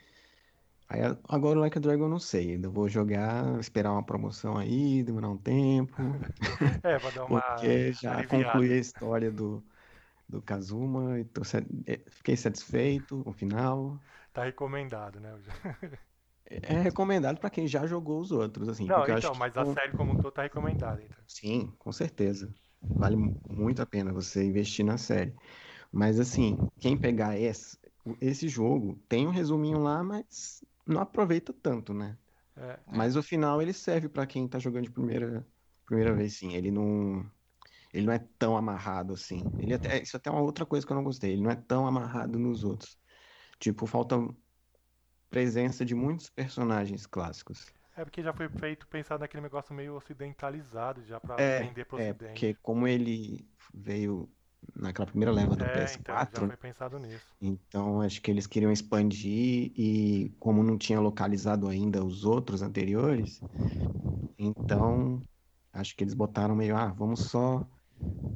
Aí, 0.89 1.01
agora 1.27 1.57
o 1.59 1.61
Like 1.61 1.77
a 1.77 1.81
Dragon 1.81 2.05
eu 2.05 2.09
não 2.09 2.19
sei. 2.19 2.51
Ainda 2.53 2.69
vou 2.69 2.88
jogar, 2.89 3.59
esperar 3.59 3.91
uma 3.91 4.05
promoção 4.05 4.57
aí, 4.57 5.03
demorar 5.03 5.29
um 5.29 5.38
tempo. 5.38 6.19
É, 6.83 6.99
pra 6.99 7.11
dar 7.11 7.25
uma. 7.25 7.41
Porque 7.45 7.91
já 7.93 8.23
aliviada. 8.23 8.63
concluí 8.63 8.71
a 8.73 8.77
história 8.77 9.31
do, 9.31 9.65
do 10.29 10.41
Kazuma 10.41 11.19
e 11.19 11.23
eh, 11.88 12.03
fiquei 12.09 12.38
satisfeito 12.38 13.23
com 13.23 13.31
o 13.31 13.33
final. 13.33 14.01
Tá 14.31 14.43
recomendado, 14.45 15.19
né? 15.19 15.31
É 16.49 16.81
recomendado 16.81 17.39
pra 17.39 17.49
quem 17.49 17.67
já 17.67 17.85
jogou 17.85 18.19
os 18.21 18.31
outros, 18.31 18.69
assim. 18.69 18.85
Não, 18.88 19.07
então, 19.07 19.35
mas 19.35 19.55
que 19.55 19.59
a 19.59 19.65
série 19.65 19.93
como 19.93 20.13
um 20.13 20.17
todo 20.17 20.33
tá 20.33 20.41
recomendada, 20.43 21.03
então. 21.03 21.23
Sim, 21.27 21.71
com 21.77 21.91
certeza. 21.91 22.53
Vale 22.95 23.15
mu- 23.15 23.38
muito 23.49 23.81
a 23.81 23.85
pena 23.85 24.13
você 24.13 24.43
investir 24.45 24.85
na 24.85 24.97
série. 24.97 25.35
Mas 25.91 26.19
assim, 26.19 26.65
quem 26.79 26.97
pegar 26.97 27.39
esse, 27.39 27.79
esse 28.21 28.47
jogo, 28.49 28.97
tem 29.09 29.27
um 29.27 29.31
resuminho 29.31 29.79
lá, 29.79 30.03
mas 30.03 30.63
não 30.88 31.01
aproveita 31.01 31.53
tanto, 31.53 31.93
né? 31.93 32.19
É, 32.55 32.79
Mas 32.85 33.15
o 33.15 33.23
final 33.23 33.61
ele 33.61 33.73
serve 33.73 34.09
pra 34.09 34.27
quem 34.27 34.47
tá 34.47 34.59
jogando 34.59 34.85
de 34.85 34.91
primeira, 34.91 35.47
primeira 35.85 36.15
vez, 36.15 36.38
sim. 36.39 36.53
Ele 36.55 36.71
não, 36.71 37.31
ele 37.93 38.05
não 38.07 38.13
é 38.13 38.19
tão 38.39 38.57
amarrado 38.57 39.13
assim. 39.13 39.51
Ele 39.57 39.73
até, 39.73 40.01
isso 40.01 40.17
até 40.17 40.29
é 40.29 40.33
uma 40.33 40.41
outra 40.43 40.65
coisa 40.65 40.85
que 40.88 40.91
eu 40.93 40.97
não 40.97 41.03
gostei. 41.05 41.33
Ele 41.33 41.43
não 41.43 41.51
é 41.51 41.55
tão 41.57 41.88
amarrado 41.88 42.39
nos 42.39 42.63
outros. 42.63 42.99
Tipo, 43.59 43.88
falta 43.88 44.17
presença 45.29 45.85
de 45.85 45.95
muitos 45.95 46.29
personagens 46.29 47.05
clássicos. 47.07 47.73
é 47.97 48.03
porque 48.05 48.23
já 48.23 48.31
foi 48.31 48.47
feito 48.47 48.88
pensado 48.88 49.19
naquele 49.19 49.41
negócio 49.43 49.75
meio 49.75 49.93
ocidentalizado, 49.95 51.03
já 51.03 51.19
pra 51.19 51.39
É, 51.39 51.59
vender 51.59 51.83
pro 51.85 51.97
É, 51.97 52.13
ocidente. 52.13 52.13
porque 52.13 52.55
como 52.55 52.88
ele 52.88 53.49
veio 53.73 54.31
naquela 54.75 55.07
primeira 55.07 55.31
leva 55.31 55.55
do 55.55 55.65
É, 55.65 55.93
então, 55.93 56.27
já 56.31 56.41
PS4, 56.41 56.47
foi 56.47 56.57
pensado 56.57 56.97
nisso. 56.99 57.35
Então, 57.41 58.01
acho 58.01 58.21
que 58.21 58.31
eles 58.31 58.47
queriam 58.47 58.71
expandir 58.71 59.71
e 59.75 60.29
como 60.39 60.63
não 60.63 60.77
tinha 60.77 60.99
localizado 60.99 61.67
ainda 61.67 62.03
os 62.03 62.25
outros 62.25 62.61
anteriores, 62.61 63.43
então 64.37 65.23
acho 65.73 65.95
que 65.95 66.03
eles 66.03 66.13
botaram 66.13 66.55
meio, 66.55 66.75
ah, 66.77 66.87
vamos 66.93 67.21
só 67.21 67.65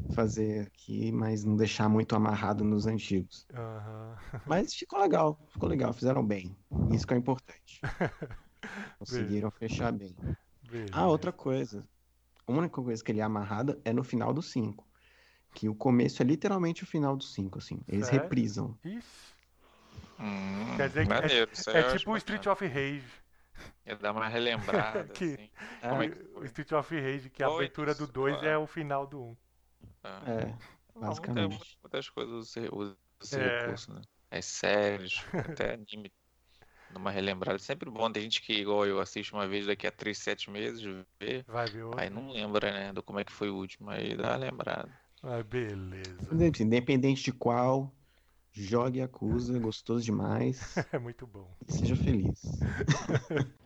fazer 0.09 0.67
aqui, 0.67 1.11
mas 1.11 1.43
não 1.45 1.55
deixar 1.57 1.89
muito 1.89 2.15
amarrado 2.15 2.63
nos 2.63 2.87
antigos. 2.87 3.47
Aham. 3.53 4.17
Mas 4.45 4.73
ficou 4.73 4.99
legal, 4.99 5.39
ficou 5.49 5.69
legal, 5.69 5.93
fizeram 5.93 6.25
bem. 6.25 6.55
Isso 6.89 7.07
que 7.07 7.13
é 7.13 7.17
importante. 7.17 7.81
Conseguiram 8.99 9.51
fechar 9.51 9.91
bem. 9.91 10.15
Beleza. 10.63 10.93
Ah, 10.93 11.07
outra 11.07 11.33
coisa. 11.33 11.87
A 12.47 12.51
única 12.51 12.81
coisa 12.81 13.03
que 13.03 13.11
ele 13.11 13.19
é 13.19 13.23
amarrado 13.23 13.81
é 13.83 13.93
no 13.93 14.03
final 14.03 14.33
do 14.33 14.41
5. 14.41 14.90
Que 15.53 15.67
o 15.67 15.75
começo 15.75 16.21
é 16.21 16.25
literalmente 16.25 16.83
o 16.83 16.87
final 16.87 17.15
do 17.15 17.23
5, 17.23 17.57
assim. 17.59 17.79
Eles 17.87 18.05
Sério? 18.07 18.21
reprisam. 18.23 18.77
Hum, 20.19 20.75
Quer 20.77 20.87
dizer 20.89 21.05
que 21.07 21.11
é- 21.11 21.15
maneiro, 21.21 21.51
é 21.51 21.79
acho 21.79 21.97
tipo 21.97 22.11
o 22.11 22.17
Street 22.17 22.45
bacana. 22.45 22.53
of 22.53 22.67
Rage. 22.67 23.21
Ia 23.85 23.95
dar 23.95 24.11
uma 24.11 24.27
relembrada, 24.27 25.03
Que- 25.13 25.33
assim. 25.33 25.49
Como 25.81 26.03
é 26.03 26.09
que 26.09 26.19
O 26.37 26.45
Street 26.45 26.71
of 26.71 26.99
Rage, 26.99 27.29
que 27.29 27.43
a 27.43 27.47
Foi 27.47 27.55
abertura 27.57 27.93
do 27.95 28.03
isso, 28.03 28.13
2 28.13 28.43
é. 28.43 28.51
é 28.53 28.57
o 28.57 28.67
final 28.67 29.05
do 29.07 29.21
1. 29.23 29.37
Ah. 30.03 30.21
É, 30.27 30.45
Não, 30.95 31.01
basicamente. 31.07 31.49
muita- 31.49 31.65
muitas 31.83 32.09
coisas 32.09 32.49
você 32.49 32.69
usa 32.71 32.95
esse 33.21 33.39
É. 33.39 33.61
recurso, 33.61 33.93
né? 33.93 34.01
As 34.29 34.45
séries, 34.45 35.21
até 35.33 35.73
anime. 35.73 36.11
Numa 36.93 37.09
relembrada. 37.11 37.57
Sempre 37.57 37.89
bom. 37.89 38.11
Tem 38.11 38.23
gente 38.23 38.41
que, 38.41 38.53
igual 38.53 38.85
eu, 38.85 38.99
assiste 38.99 39.31
uma 39.33 39.47
vez 39.47 39.65
daqui 39.65 39.87
a 39.87 39.91
3, 39.91 40.17
7 40.17 40.49
meses, 40.51 40.81
vê. 41.19 41.41
Vai 41.47 41.65
ver 41.67 41.83
outro. 41.83 41.99
Aí 41.99 42.09
não 42.09 42.29
lembra, 42.31 42.71
né? 42.71 42.93
Do 42.93 43.01
como 43.01 43.19
é 43.19 43.23
que 43.23 43.31
foi 43.31 43.49
o 43.49 43.55
último. 43.55 43.89
Aí 43.89 44.15
dá 44.15 44.29
uma 44.31 44.35
lembrada. 44.37 45.00
Ah, 45.23 45.43
beleza. 45.43 46.63
Independente 46.63 47.23
de 47.23 47.31
qual, 47.31 47.93
jogue 48.51 49.01
Acusa, 49.01 49.57
gostoso 49.59 50.03
demais. 50.03 50.59
É 50.91 50.97
muito 50.97 51.27
bom. 51.27 51.47
e 51.67 51.71
seja 51.71 51.95
feliz. 51.95 52.59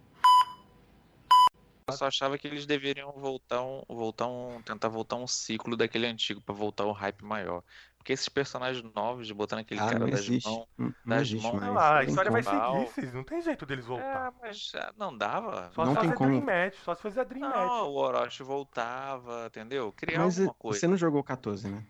Eu 1.88 1.96
só 1.96 2.08
achava 2.08 2.36
que 2.36 2.48
eles 2.48 2.66
deveriam 2.66 3.12
voltar 3.12 3.62
um, 3.62 3.84
voltar 3.88 4.28
um, 4.28 4.60
tentar 4.64 4.90
voltar 4.90 5.18
um 5.18 5.28
ciclo 5.28 5.78
daquele 5.78 6.08
antigo 6.08 6.42
pra 6.42 6.54
voltar 6.54 6.84
o 6.86 6.92
hype 6.92 7.24
maior. 7.24 7.64
Porque 8.06 8.14
esses 8.14 8.30
personagens 8.30 8.84
novos, 8.94 9.26
de 9.26 9.34
botar 9.34 9.56
naquele 9.56 9.80
Ah, 9.80 9.86
cara 9.88 9.98
não 9.98 10.08
das 10.08 10.20
existe. 10.20 10.48
mãos. 10.48 10.68
Não, 10.78 10.94
das 11.08 11.22
existe 11.24 11.42
mãos. 11.44 11.60
mais. 11.60 11.74
Não, 11.74 11.82
a 11.82 12.04
história 12.04 12.30
vai 12.30 12.44
seguir, 12.44 12.88
Cis. 12.94 13.12
Não 13.16 13.24
tem 13.24 13.42
jeito 13.42 13.66
deles 13.66 13.84
É, 13.84 13.88
voltar. 13.88 14.32
mas 14.40 14.72
ah, 14.76 14.94
não 14.96 15.18
dava. 15.18 15.72
Só 15.74 15.84
Não 15.84 15.96
se 15.96 16.02
tem 16.02 16.10
fazer 16.12 16.16
como. 16.20 16.30
Dream 16.30 16.46
Match. 16.66 16.76
Só 16.84 16.94
se 16.94 17.02
fazer 17.02 17.22
a 17.22 17.24
Dream 17.24 17.50
Match. 17.50 17.56
Não, 17.68 17.90
o 17.90 17.96
Orochi 17.96 18.44
voltava, 18.44 19.48
entendeu? 19.48 19.92
Criar 19.92 20.20
Mas 20.20 20.38
alguma 20.38 20.54
coisa. 20.54 20.80
você 20.80 20.88
não 20.88 20.96
jogou 20.96 21.24
14, 21.24 21.68
né? 21.68 21.84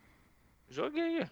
Joguei. 0.70 1.28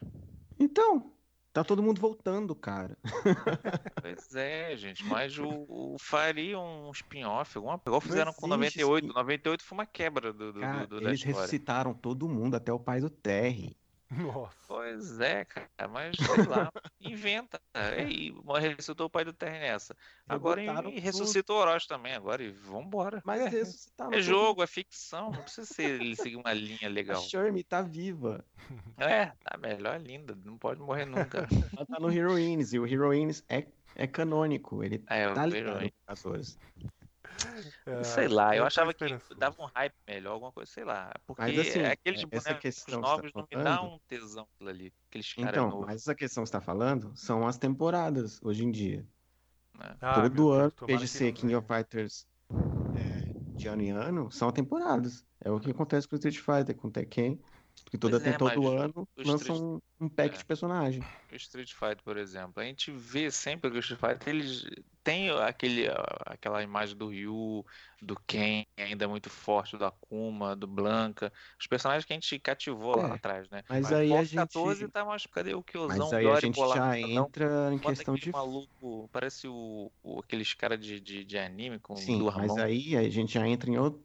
Então, 0.60 1.14
tá 1.54 1.64
todo 1.64 1.82
mundo 1.82 2.02
voltando, 2.02 2.54
cara. 2.54 2.98
Pois 4.02 4.36
é, 4.36 4.76
gente, 4.76 5.02
mas 5.06 5.40
o, 5.40 5.48
o 5.48 5.96
faria 5.98 6.60
um 6.60 6.92
spin-off, 6.92 7.58
alguma 7.58 7.76
igual 7.76 8.02
Não 8.02 8.02
fizeram 8.02 8.34
com 8.34 8.48
existe 8.54 8.82
98. 8.82 9.06
spin- 9.06 9.18
98 9.18 9.64
foi 9.64 9.78
uma 9.78 9.86
quebra 9.86 10.34
do, 10.34 10.52
do, 10.52 10.60
Cara, 10.60 10.86
do- 10.86 11.00
da 11.00 11.08
eles 11.08 11.24
ressuscitaram 11.24 11.94
todo 11.94 12.28
mundo, 12.28 12.56
até 12.56 12.74
o 12.74 12.78
pai 12.80 13.00
do 13.00 13.10
Terry. 13.10 13.78
Nossa. 14.18 14.56
Pois 14.68 15.20
é, 15.20 15.46
cara, 15.46 15.88
mas 15.90 16.16
sei 16.18 16.46
lá, 16.46 16.70
inventa. 17.00 17.62
Ei, 17.98 18.34
ressuscitou 18.60 19.08
o 19.08 19.10
pai 19.10 19.24
do 19.26 19.34
Terry 19.34 19.60
nessa. 19.60 19.96
Agora 20.28 20.62
e 20.64 20.68
tudo. 20.68 20.90
ressuscita 21.00 21.54
o 21.54 21.56
Orochi 21.56 21.88
também, 21.88 22.14
agora 22.14 22.44
e 22.44 22.52
vambora. 22.52 23.22
Mas 23.26 23.42
é, 23.42 23.50
ressuscitaram 23.50 24.14
é 24.14 24.22
jogo, 24.22 24.64
é 24.64 24.68
ficção, 24.68 25.32
não 25.32 25.42
precisa 25.42 25.66
ser, 25.74 26.02
ele 26.02 26.16
seguir 26.16 26.36
uma 26.36 26.54
linha 26.54 26.80
A 26.88 26.90
legal. 26.90 27.22
Shermie 27.22 27.64
tá 27.64 27.82
viva. 27.82 28.46
É, 28.98 29.28
tá 29.44 29.58
melhor 29.58 30.00
linda, 30.00 30.36
não 30.44 30.58
pode 30.58 30.80
morrer 30.82 31.06
nunca. 31.06 31.48
Ela 31.76 31.86
tá 31.86 32.00
no 32.00 32.12
Heroines, 32.12 32.74
e 32.74 32.80
o 32.80 32.88
Heroines 32.88 33.44
é, 33.50 33.68
é 33.96 34.08
canônico. 34.08 34.84
Ele 34.84 35.04
É, 35.08 35.32
tá 35.34 35.46
ligado 35.46 35.82
no 35.82 35.92
14. 36.08 36.58
É, 37.86 38.04
Sei 38.04 38.28
lá, 38.28 38.56
eu 38.56 38.62
tô 38.62 38.68
achava 38.68 38.94
que 38.94 39.04
dava 39.38 39.62
um 39.62 39.66
hype 39.66 39.94
melhor, 40.08 40.34
alguma 40.34 40.52
coisa, 40.52 40.72
sei 40.72 40.84
lá. 40.84 41.12
Porque 41.26 41.42
Mas, 41.42 41.58
assim, 41.60 41.80
aqueles 41.80 42.22
é- 42.22 42.28
essa 42.32 42.50
bonecos 42.50 42.62
questão 42.62 43.02
que 43.02 43.02
novos 43.02 43.32
tá 43.32 43.40
não 43.40 43.48
me 43.50 43.64
dá 43.64 43.82
um 43.84 44.00
tesão 44.08 44.48
ali. 44.62 44.94
Aqueles 45.10 45.34
caras 45.34 45.60
Então, 45.60 45.70
novos. 45.70 45.86
mas 45.88 46.02
essa 46.02 46.16
questão 46.16 46.44
que 46.44 46.48
você 46.50 46.54
tá 46.54 46.62
falando 46.62 47.16
são 47.16 47.48
as 47.48 47.58
temporadas 47.58 48.40
hoje 48.44 48.64
em 48.64 48.72
dia. 48.72 49.08
né? 49.74 49.98
Ah, 50.02 50.14
Todo 50.16 50.52
ano, 50.52 50.72
ser 51.08 51.26
não 51.26 51.34
King 51.34 51.56
of 51.56 51.68
Fighters 51.68 52.28
é, 52.94 53.32
de 53.56 53.68
ano 53.68 53.82
em 53.84 53.92
ano, 53.92 54.32
são 54.32 54.52
temporadas. 54.52 55.26
É 55.40 55.52
o 55.52 55.60
que 55.60 55.72
acontece 55.72 56.08
com 56.08 56.16
o 56.16 56.20
Street 56.20 56.38
Fighter, 56.40 56.76
com 56.76 56.88
o 56.88 56.92
Tekken. 56.92 57.44
Porque 57.84 57.98
toda, 57.98 58.18
é, 58.18 58.38
todo 58.38 58.68
ano 58.68 59.08
lançam 59.18 59.56
Street- 59.56 59.62
um, 60.00 60.06
um 60.06 60.10
pack 60.10 60.36
é. 60.36 60.38
de 60.40 60.46
personagem. 60.46 61.02
O 61.32 61.36
Street 61.36 61.74
Fighter, 61.74 62.04
por 62.04 62.18
exemplo, 62.18 62.62
a 62.62 62.64
gente 62.66 62.92
vê 62.92 63.32
sempre 63.32 63.72
que 63.72 63.78
o 63.78 63.80
Street 63.80 64.00
Fighter 64.00 64.34
eles 64.36 64.64
têm 65.04 65.32
aquele, 65.32 65.88
aquela 66.26 66.62
imagem 66.62 66.96
do 66.96 67.10
Ryu, 67.10 67.66
do 68.02 68.16
Ken 68.28 68.64
ainda 68.78 69.08
muito 69.08 69.30
forte, 69.30 69.76
do 69.78 69.86
Akuma, 69.86 70.56
do 70.56 70.68
Blanca, 70.68 71.32
os 71.60 71.68
personagens 71.68 72.06
que 72.06 72.14
a 72.14 72.16
gente 72.16 72.40
cativou 72.40 72.98
lá 72.98 73.10
É, 73.10 73.12
atrás, 73.14 73.50
né? 73.50 73.64
Mas 73.68 73.84
Mas 73.84 73.94
aí 73.94 74.14
a 74.14 74.24
gente. 74.24 74.36
14 74.36 74.88
tá 74.90 75.04
mais. 75.04 75.26
Cadê 75.26 75.54
o 75.56 75.64
Kyozão? 75.64 75.98
Mas 75.98 76.14
aí 76.14 76.28
a 76.28 76.40
gente 76.40 76.56
já 76.60 77.00
entra 77.00 77.74
em 77.74 77.80
questão 77.80 78.16
de. 78.16 78.32
maluco, 78.32 79.10
parece 79.12 79.48
o, 79.48 79.92
o- 80.02 80.20
aqueles 80.20 80.54
caras 80.54 80.80
de, 80.80 81.00
de, 81.00 81.24
de 81.26 81.38
anime 81.38 81.80
com 81.80 81.96
Sim, 81.96 82.22
mas 82.24 82.58
aí 82.58 82.96
a 82.96 83.10
gente 83.10 83.34
já 83.34 83.48
entra 83.48 83.70
em 83.70 83.78
outro 83.78 84.04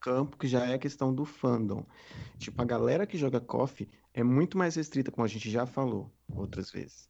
campo 0.00 0.36
que 0.36 0.48
já 0.48 0.64
é 0.66 0.74
a 0.74 0.78
questão 0.78 1.14
do 1.14 1.24
fandom. 1.24 1.84
Tipo, 2.38 2.62
a 2.62 2.64
galera 2.64 3.06
que 3.06 3.18
joga 3.18 3.40
KOF 3.40 3.88
é 4.14 4.22
muito 4.22 4.56
mais 4.56 4.74
restrita, 4.76 5.10
como 5.10 5.24
a 5.24 5.28
gente 5.28 5.50
já 5.50 5.66
falou 5.66 6.12
outras 6.28 6.70
vezes. 6.70 7.08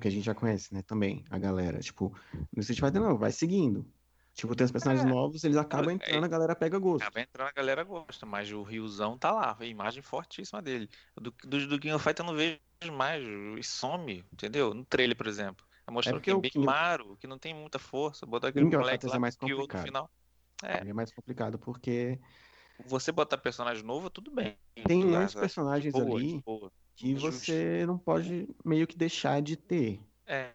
Que 0.00 0.08
a 0.08 0.10
gente 0.10 0.24
já 0.24 0.34
conhece, 0.34 0.72
né? 0.74 0.82
Também, 0.82 1.24
a 1.30 1.38
galera. 1.38 1.78
Tipo, 1.80 2.14
no 2.54 2.60
Street 2.60 2.80
Fighter 2.80 3.00
não, 3.00 3.16
vai 3.16 3.32
seguindo. 3.32 3.86
Tipo, 4.34 4.54
tem 4.54 4.66
os 4.66 4.70
personagens 4.72 5.06
É. 5.06 5.08
novos, 5.08 5.42
eles 5.44 5.56
acabam 5.56 5.88
É, 5.90 5.94
entrando, 5.94 6.24
a 6.24 6.28
galera 6.28 6.54
pega 6.54 6.78
gosto. 6.78 7.02
Acaba 7.02 7.20
entrando, 7.22 7.48
a 7.48 7.52
galera 7.52 7.82
gosta, 7.82 8.26
mas 8.26 8.52
o 8.52 8.62
Riozão 8.62 9.16
tá 9.16 9.30
lá, 9.32 9.56
a 9.58 9.64
imagem 9.64 10.02
fortíssima 10.02 10.60
dele. 10.60 10.90
Do, 11.18 11.30
do, 11.44 11.66
do 11.68 11.78
King 11.80 11.94
of 11.94 12.04
Fighter 12.04 12.22
eu 12.26 12.30
não 12.30 12.36
vejo 12.36 12.60
mais, 12.92 13.24
e 13.58 13.62
some, 13.62 14.22
entendeu? 14.30 14.74
No 14.74 14.84
trailer, 14.84 15.16
por 15.16 15.26
exemplo. 15.26 15.64
Mostrou 15.90 16.16
porque 16.16 16.24
que 16.24 16.30
é 16.30 16.34
o 16.34 16.40
bem 16.40 16.50
King- 16.50 16.66
Maro, 16.66 17.16
que 17.16 17.26
não 17.26 17.38
tem 17.38 17.54
muita 17.54 17.78
força, 17.78 18.26
botar 18.26 18.48
aquele 18.48 18.66
King 18.66 18.76
moleque 18.76 19.06
lá 19.06 19.16
é 19.16 19.18
mais 19.18 19.36
que 19.36 19.46
no 19.46 19.52
complicado. 19.56 19.84
final. 19.84 20.10
É, 20.62 20.88
é 20.88 20.92
mais 20.92 21.12
complicado 21.12 21.58
porque 21.58 22.18
você 22.86 23.10
botar 23.12 23.38
personagem 23.38 23.82
novo, 23.84 24.08
tudo 24.10 24.30
bem. 24.30 24.56
tem 24.74 25.00
Tu 25.00 25.06
muitos 25.06 25.30
acha- 25.32 25.40
personagens 25.40 25.92
boa, 25.92 26.16
ali 26.18 26.42
boa. 26.44 26.72
que 26.94 27.16
justo. 27.16 27.32
você 27.44 27.84
não 27.86 27.98
pode 27.98 28.48
meio 28.64 28.86
que 28.86 28.96
deixar 28.96 29.40
de 29.42 29.56
ter. 29.56 30.00
É. 30.26 30.50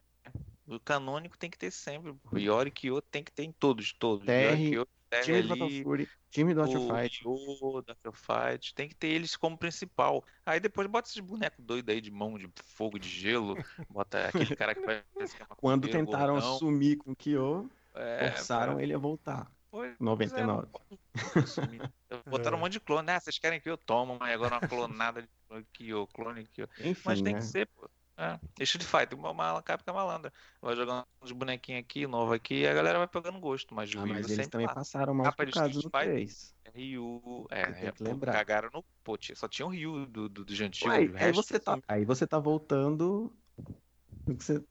O 0.67 0.79
canônico 0.79 1.37
tem 1.37 1.49
que 1.49 1.57
ter 1.57 1.71
sempre. 1.71 2.13
O 2.31 2.37
Yori 2.37 2.71
Kyo 2.71 3.01
tem 3.01 3.23
que 3.23 3.31
ter 3.31 3.43
em 3.43 3.51
todos, 3.51 3.91
todos. 3.93 4.25
Yori 4.27 4.87
Fatal 5.49 5.67
ali, 5.67 5.83
Fury, 5.83 6.09
time 6.29 6.53
do 6.53 6.63
Fight. 6.87 7.21
Fight, 8.13 8.73
tem 8.73 8.87
que 8.87 8.95
ter 8.95 9.07
eles 9.07 9.35
como 9.35 9.57
principal. 9.57 10.23
Aí 10.45 10.57
depois 10.61 10.87
bota 10.87 11.09
esses 11.09 11.19
bonecos 11.19 11.65
doidos 11.65 11.93
aí 11.93 11.99
de 11.99 12.09
mão 12.09 12.37
de 12.37 12.49
fogo, 12.63 12.97
de 12.97 13.09
gelo. 13.09 13.57
Bota 13.89 14.29
aquele 14.29 14.55
cara 14.55 14.73
que 14.73 14.81
parece 14.81 15.35
que 15.35 15.41
é 15.43 15.45
uma 15.45 15.55
Quando 15.57 15.89
tentaram 15.89 16.39
sumir 16.57 16.95
com 16.97 17.11
o 17.11 17.15
Kyo, 17.15 17.69
É, 17.93 18.31
forçaram 18.31 18.75
pra- 18.75 18.83
ele 18.83 18.93
a 18.93 18.97
voltar. 18.97 19.51
Pois 19.71 19.97
99. 19.99 20.67
é. 20.91 20.97
Botaram 22.29 22.57
É. 22.57 22.59
um 22.59 22.63
monte 22.63 22.73
de 22.73 22.79
clone. 22.81 23.09
Ah, 23.09 23.19
vocês 23.19 23.39
querem 23.39 23.59
que 23.59 23.69
eu 23.69 23.77
tomo, 23.77 24.17
mas 24.19 24.33
agora 24.33 24.55
uma 24.59 24.67
clonada 24.67 25.21
de 25.21 25.29
Kyo, 25.73 26.07
clone 26.07 26.45
Kyo. 26.45 26.67
Enfim, 26.79 27.01
Mas 27.05 27.21
tem 27.21 27.33
né? 27.33 27.39
que 27.39 27.45
ser, 27.45 27.67
pô. 27.67 27.89
É. 28.17 28.39
E 28.59 28.63
Street 28.63 28.85
Fighter, 28.85 29.17
uma, 29.17 29.31
uma 29.31 29.61
Capcom 29.63 29.93
malandra. 29.93 30.31
Vai 30.61 30.75
jogando 30.75 31.07
uns 31.21 31.31
bonequinhos 31.31 31.79
aqui, 31.79 32.05
novo 32.05 32.33
aqui, 32.33 32.59
e 32.61 32.67
a 32.67 32.73
galera 32.73 32.99
vai 32.99 33.07
pegando 33.07 33.39
gosto. 33.39 33.73
Mas 33.73 33.89
Ah, 33.95 34.03
Ryu 34.03 34.13
mas 34.13 34.29
eles 34.29 34.47
também 34.47 34.67
lá. 34.67 34.75
passaram 34.75 35.13
mal 35.13 35.25
no 35.25 35.49
Street 35.49 35.73
Fighter. 35.83 35.91
3. 35.91 36.55
Ryu, 36.75 37.21
Você 37.49 37.55
é, 37.55 37.71
tem 37.71 37.87
é, 37.87 37.91
que 37.91 38.03
lembrar. 38.03 38.33
cagaram 38.33 38.69
no. 38.73 38.83
Pô, 39.03 39.17
só 39.35 39.47
tinha 39.47 39.65
o 39.65 39.69
Ryu 39.69 40.05
do, 40.05 40.29
do, 40.29 40.45
do. 40.45 40.53
Ué, 40.53 41.07
o 41.07 41.17
aí 41.17 41.31
você 41.31 41.59
tá, 41.59 41.79
aí 41.87 42.05
você 42.05 42.27
tá 42.27 42.37
voltando 42.37 43.33
você, 44.27 44.63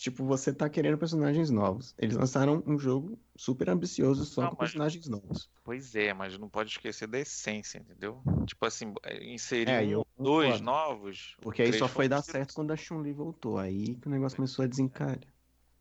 tipo, 0.00 0.24
você 0.24 0.52
tá 0.52 0.68
querendo 0.68 0.96
personagens 0.98 1.50
novos. 1.50 1.94
Eles 1.98 2.16
lançaram 2.16 2.62
um 2.66 2.78
jogo 2.78 3.18
super 3.36 3.68
ambicioso 3.68 4.24
só 4.24 4.42
Não, 4.42 4.48
com 4.50 4.56
mas- 4.58 4.70
personagens 4.70 5.06
novos. 5.08 5.50
Pois 5.62 5.94
é, 5.94 6.12
mas 6.14 6.36
não 6.38 6.48
pode 6.48 6.70
esquecer 6.70 7.06
da 7.06 7.18
essência, 7.18 7.78
entendeu? 7.78 8.22
Tipo 8.46 8.66
assim, 8.66 8.92
inserir 9.22 9.70
É, 9.70 9.84
eu 9.86 10.06
dois 10.18 10.60
novos. 10.60 11.36
Porque 11.40 11.62
aí 11.62 11.72
só 11.72 11.86
foi 11.86 12.08
dar 12.08 12.22
certo 12.22 12.54
quando 12.54 12.72
a 12.72 12.76
Chun-Li 12.76 13.12
voltou. 13.12 13.58
Aí 13.58 13.94
que 13.96 14.08
o 14.08 14.10
negócio 14.10 14.36
começou 14.36 14.64
a 14.64 14.68
desencarar. 14.68 15.18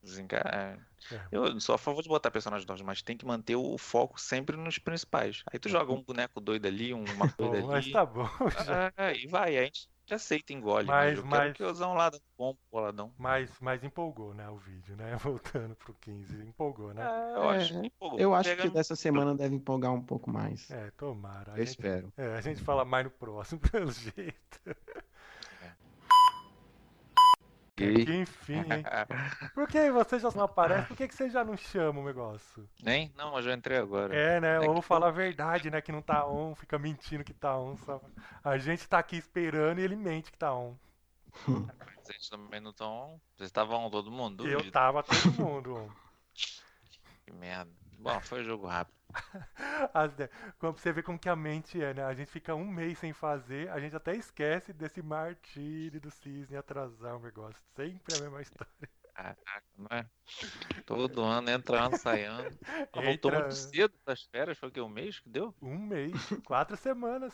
desenca- 0.01 0.37
é. 0.37 0.89
É. 1.15 1.21
Eu 1.31 1.59
sou 1.61 1.75
a 1.75 1.77
favor 1.77 2.01
de 2.03 2.09
botar 2.09 2.29
personagens 2.31 2.65
novos, 2.67 2.81
mas 2.81 3.01
tem 3.01 3.15
que 3.17 3.25
manter 3.25 3.55
o 3.55 3.77
foco 3.77 4.19
sempre 4.19 4.55
nos 4.57 4.77
principais. 4.77 5.43
Aí 5.51 5.57
tu 5.59 5.67
joga 5.69 5.91
um 5.93 6.01
boneco 6.03 6.39
doido 6.41 6.65
ali, 6.67 6.93
um- 6.93 7.03
uma 7.27 7.31
coisa 7.31 7.65
mas 7.67 7.85
ali. 7.85 7.91
tá 7.93 8.05
bom. 8.05 8.27
já. 8.65 8.93
É, 8.97 9.15
e 9.17 9.27
vai, 9.27 9.57
aí 9.57 9.59
a 9.59 9.63
gente 9.65 9.89
aceita, 10.13 10.53
engole. 10.53 10.85
Mas- 10.87 11.09
Mas, 11.15 11.17
eu 11.19 11.25
mas- 11.25 11.39
quero 11.41 11.53
que 11.55 11.63
usar 11.63 11.87
um 11.87 11.93
lado 11.93 12.19
bom, 12.37 12.55
boladão. 12.71 13.13
Mas, 13.17 13.51
mas 13.59 13.83
empolgou, 13.83 14.33
né, 14.33 14.49
o 14.49 14.57
vídeo, 14.57 14.95
né? 14.95 15.15
Voltando 15.17 15.75
pro 15.75 15.93
15. 15.95 16.41
Empolgou, 16.47 16.93
né? 16.93 17.01
É, 17.03 17.35
eu 17.37 17.49
acho 17.49 17.77
É, 17.77 17.81
que, 17.81 17.89
pô, 17.91 18.15
Eu 18.17 18.33
acho 18.35 18.49
pega- 18.49 18.61
que 18.63 18.69
dessa 18.69 18.95
semana 18.95 19.35
deve 19.35 19.55
empolgar 19.55 19.91
um 19.93 20.01
pouco 20.01 20.29
mais. 20.29 20.69
É, 20.71 20.91
tomara. 20.91 21.53
A 21.53 21.55
Eu 21.55 21.65
gente, 21.65 21.69
espero. 21.69 22.13
é, 22.17 22.35
a 22.35 22.41
gente 22.41 22.61
fala 22.61 22.83
mais 22.85 23.05
no 23.05 23.11
próximo, 23.11 23.59
pelo 23.71 23.91
jeito. 23.91 24.59
Que 28.05 28.13
enfim, 28.17 28.53
hein? 28.59 28.83
Por 29.55 29.67
que 29.67 29.91
você 29.91 30.19
já 30.19 30.29
não 30.31 30.43
aparece? 30.43 30.87
Por 30.87 30.97
que, 30.97 31.07
que 31.07 31.15
você 31.15 31.29
já 31.29 31.43
não 31.43 31.55
chama 31.55 31.99
o 32.01 32.05
negócio? 32.05 32.67
Nem? 32.83 33.11
Não, 33.15 33.31
mas 33.31 33.45
já 33.45 33.53
entrei 33.53 33.77
agora. 33.77 34.15
É, 34.15 34.39
né? 34.41 34.55
É 34.55 34.69
Ou 34.69 34.75
que- 34.75 34.81
fala 34.81 35.07
a 35.07 35.11
verdade, 35.11 35.69
né? 35.69 35.81
Que 35.81 35.91
não 35.91 36.01
tá 36.01 36.25
on, 36.27 36.55
fica 36.55 36.77
mentindo 36.77 37.23
que 37.23 37.33
tá 37.33 37.57
on. 37.57 37.75
A 38.43 38.57
gente 38.57 38.87
tá 38.87 38.99
aqui 38.99 39.17
esperando 39.17 39.79
e 39.79 39.83
ele 39.83 39.95
mente 39.95 40.31
que 40.31 40.37
tá 40.37 40.53
on. 40.53 40.75
Vocês 42.03 42.27
também 42.29 42.59
não 42.59 42.71
estão. 42.71 43.19
Vocês 43.35 43.49
estavam 43.49 43.89
todo 43.89 44.11
mundo? 44.11 44.47
Eu 44.47 44.69
tava 44.71 45.03
todo 45.03 45.31
mundo 45.33 45.75
on. 45.75 45.89
Que 47.25 47.31
merda. 47.31 47.71
Bom, 47.99 48.19
foi 48.21 48.43
jogo 48.43 48.65
rápido. 48.67 48.97
Quando 50.59 50.77
você 50.77 50.91
vê 50.91 51.01
como 51.01 51.17
que 51.19 51.27
a 51.29 51.35
mente 51.35 51.81
é, 51.81 51.93
né? 51.93 52.03
A 52.03 52.13
gente 52.13 52.29
fica 52.31 52.55
um 52.55 52.65
mês 52.67 52.97
sem 52.99 53.11
fazer, 53.13 53.69
a 53.69 53.79
gente 53.79 53.95
até 53.95 54.15
esquece 54.15 54.71
desse 54.71 55.01
martírio 55.01 55.99
do 55.99 56.09
cisne 56.11 56.55
atrasar 56.57 57.15
o 57.17 57.19
negócio. 57.19 57.61
Sempre 57.75 58.15
a 58.17 58.21
mesma 58.21 58.41
história. 58.41 58.71
Caraca, 59.13 59.63
não 59.77 59.87
é? 59.97 60.05
Todo 60.85 61.21
ano 61.21 61.49
entrando, 61.49 61.97
saindo. 61.97 62.57
Voltou 62.93 63.31
Entra 63.31 63.39
muito 63.41 63.53
cedo 63.55 63.93
das 64.05 64.23
férias, 64.23 64.57
foi 64.57 64.69
o 64.69 64.71
que? 64.71 64.79
Um 64.79 64.87
mês 64.87 65.19
que 65.19 65.27
deu? 65.27 65.53
um 65.61 65.77
mês, 65.77 66.13
quatro 66.45 66.77
semanas. 66.77 67.33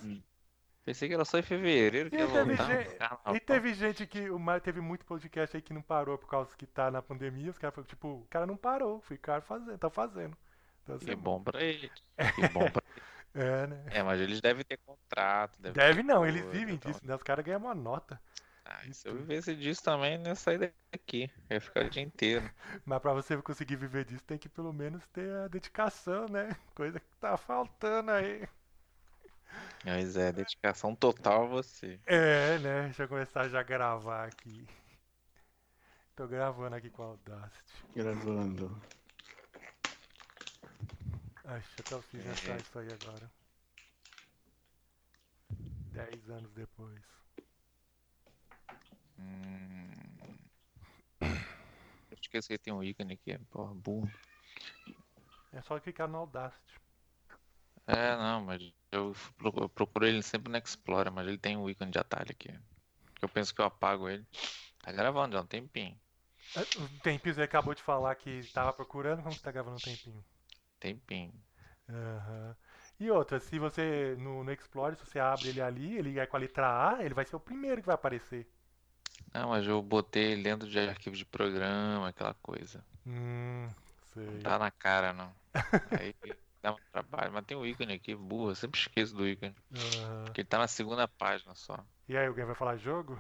Pensei 0.83 1.07
que 1.07 1.13
era 1.15 1.25
só 1.25 1.37
em 1.37 1.43
fevereiro 1.43 2.09
que 2.09 2.15
E 2.15 2.19
ia 2.19 2.27
teve, 2.27 2.55
voltar. 2.55 2.65
gente, 2.67 2.97
e 3.35 3.39
teve 3.39 3.73
gente 3.73 4.07
que. 4.07 4.29
uma- 4.31 4.59
Teve 4.59 4.81
muito 4.81 5.05
podcast 5.05 5.55
aí 5.55 5.61
que 5.61 5.73
não 5.73 5.81
parou 5.81 6.17
por 6.17 6.27
causa 6.29 6.55
que 6.55 6.65
tá 6.65 6.89
na 6.89 7.01
pandemia. 7.03 7.51
Os 7.51 7.57
caras 7.57 7.75
falaram, 7.75 7.89
tipo, 7.89 8.07
o 8.07 8.27
cara 8.29 8.45
não 8.47 8.55
parou, 8.57 8.99
ficaram 9.01 9.41
fazendo, 9.43 9.77
tá 9.77 9.89
fazendo. 9.89 10.35
Então, 10.85 10.99
Que 10.99 11.11
assim, 11.11 11.15
bom 11.19 11.43
pra 11.43 11.61
eles. 11.63 11.91
Que 12.35 12.47
bom 12.49 12.69
pra... 12.69 12.81
É, 13.37 13.67
né? 13.67 13.83
É, 13.87 14.01
mas 14.01 14.21
eles 14.21 14.39
devem 14.39 14.63
ter 14.63 14.77
contrato. 14.77 15.59
Deve, 15.59 15.73
Deve 15.75 15.95
ter 16.01 16.03
não, 16.03 16.19
coisa, 16.19 16.37
eles 16.37 16.49
vivem 16.49 16.75
então- 16.75 16.89
disso, 16.89 17.05
né? 17.05 17.13
Os 17.15 17.21
caras 17.21 17.43
ganham 17.43 17.59
uma 17.59 17.75
nota. 17.75 18.17
Ah, 18.63 18.85
e 18.85 18.93
se 18.93 19.09
eu 19.09 19.13
vivesse 19.13 19.53
disso 19.57 19.83
também, 19.83 20.17
não 20.17 20.27
ia 20.27 20.35
sair 20.35 20.73
daqui. 20.93 21.29
Eu 21.49 21.55
ia 21.55 21.59
ficar 21.61 21.83
o 21.85 21.89
dia 21.89 22.01
inteiro. 22.01 22.49
Mas 22.85 23.01
pra 23.01 23.11
você 23.11 23.35
conseguir 23.41 23.75
viver 23.75 24.05
disso, 24.05 24.23
tem 24.23 24.37
que 24.37 24.47
pelo 24.47 24.71
menos 24.71 25.05
ter 25.07 25.29
a 25.35 25.49
dedicação, 25.49 26.27
né? 26.29 26.55
Coisa 26.73 26.97
que 26.97 27.05
tá 27.19 27.35
faltando 27.35 28.09
aí. 28.11 28.47
Mas 29.83 30.15
é, 30.15 30.31
dedicação 30.31 30.95
total 30.95 31.43
a 31.43 31.47
você. 31.47 31.99
É, 32.05 32.57
né? 32.59 32.83
Deixa 32.85 33.03
eu 33.03 33.09
começar 33.09 33.49
já 33.49 33.59
a 33.59 33.63
gravar 33.63 34.23
aqui. 34.27 34.65
Tô 36.15 36.25
gravando 36.25 36.77
aqui 36.77 36.89
com 36.89 37.03
a 37.03 37.07
Audacity. 37.07 37.85
Gravando. 37.93 38.81
Acho 41.47 41.83
que 41.83 41.93
eu 41.93 42.01
fiz 42.01 42.25
essa 42.25 42.59
isso 42.59 42.77
aí 42.79 42.91
agora. 42.91 43.31
Dez 45.93 46.29
anos 46.29 46.51
depois. 46.53 47.01
Hum... 49.19 49.91
Eu 52.11 52.17
esqueci 52.21 52.49
que 52.49 52.57
tem 52.57 52.73
um 52.73 52.83
ícone 52.83 53.13
aqui, 53.13 53.37
porra, 53.51 53.73
burro. 53.73 54.11
É 55.51 55.59
só 55.63 55.79
clicar 55.79 56.07
no 56.07 56.19
Audacity. 56.19 56.79
É, 57.87 58.15
não, 58.17 58.41
mas 58.45 58.61
eu 58.91 59.13
pro- 59.37 59.53
eu 59.57 59.69
procuro 59.69 60.07
ele 60.07 60.21
sempre 60.23 60.51
no 60.51 60.57
Explorer, 60.57 61.11
mas 61.11 61.27
ele 61.27 61.37
tem 61.37 61.55
um 61.57 61.69
ícone 61.69 61.91
de 61.91 61.99
atalho 61.99 62.31
aqui. 62.31 62.49
Que 63.15 63.25
eu 63.25 63.29
penso 63.29 63.53
que 63.53 63.61
eu 63.61 63.65
apago 63.65 64.09
ele. 64.09 64.25
Tá 64.81 64.91
gravando 64.91 65.35
já 65.35 65.41
um 65.41 65.47
tempinho. 65.47 65.99
É, 66.55 66.61
O 66.61 66.89
Tempinho, 67.01 67.35
você 67.35 67.41
acabou 67.43 67.73
de 67.75 67.81
falar 67.83 68.15
que 68.15 68.43
tava 68.53 68.73
procurando, 68.73 69.21
como 69.23 69.35
que 69.35 69.41
tá 69.43 69.51
gravando 69.51 69.77
um 69.77 69.79
tempinho? 69.79 70.23
Tempinho. 70.79 71.33
Aham. 71.89 72.55
E 72.99 73.11
outra, 73.11 73.39
se 73.39 73.59
você 73.59 74.15
no, 74.17 74.43
no 74.43 74.51
Explorer, 74.51 74.95
se 74.95 75.05
você 75.05 75.19
abre 75.19 75.49
ele 75.49 75.61
ali, 75.61 75.97
ele 75.97 76.19
é 76.19 76.25
com 76.25 76.37
a 76.37 76.39
letra 76.39 76.89
A, 76.89 77.03
ele 77.03 77.13
vai 77.13 77.25
ser 77.25 77.35
o 77.35 77.39
primeiro 77.39 77.81
que 77.81 77.87
vai 77.87 77.95
aparecer. 77.95 78.47
Não, 79.33 79.49
mas 79.49 79.67
eu 79.67 79.81
botei 79.81 80.31
ele 80.31 80.43
dentro 80.43 80.67
de 80.67 80.79
arquivo 80.79 81.15
de 81.15 81.25
programa, 81.25 82.07
aquela 82.07 82.33
coisa. 82.35 82.83
Hum, 83.05 83.67
sei. 84.13 84.25
Não 84.25 84.39
tá 84.39 84.57
na 84.57 84.71
cara, 84.71 85.11
não. 85.11 85.33
Aí 85.91 86.13
dá 86.63 86.73
um 86.73 86.77
trabalho. 86.91 87.33
Mas 87.33 87.45
tem 87.45 87.57
um 87.57 87.65
ícone 87.65 87.93
aqui, 87.93 88.15
burro, 88.15 88.51
eu 88.51 88.55
sempre 88.55 88.79
esqueço 88.79 89.13
do 89.13 89.27
ícone. 89.27 89.55
Aham. 89.73 90.23
Porque 90.25 90.41
ele 90.41 90.47
tá 90.47 90.57
na 90.57 90.67
segunda 90.67 91.07
página 91.07 91.53
só. 91.53 91.77
E 92.07 92.15
aí, 92.15 92.27
alguém 92.27 92.45
vai 92.45 92.55
falar 92.55 92.77
jogo? 92.77 93.19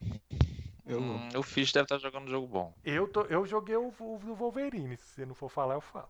Eu. 0.90 1.00
Hum, 1.00 1.28
o 1.36 1.42
Fish 1.42 1.72
deve 1.72 1.84
estar 1.84 1.98
jogando 1.98 2.24
um 2.24 2.30
jogo 2.30 2.48
bom. 2.48 2.74
Eu, 2.84 3.06
tô, 3.06 3.22
eu 3.22 3.46
joguei 3.46 3.76
o, 3.76 3.94
o, 3.98 4.18
Wolverine, 4.34 4.96
se 4.96 5.04
você 5.04 5.26
não 5.26 5.34
for 5.34 5.48
falar, 5.48 5.74
eu 5.74 5.80
falo. 5.80 6.08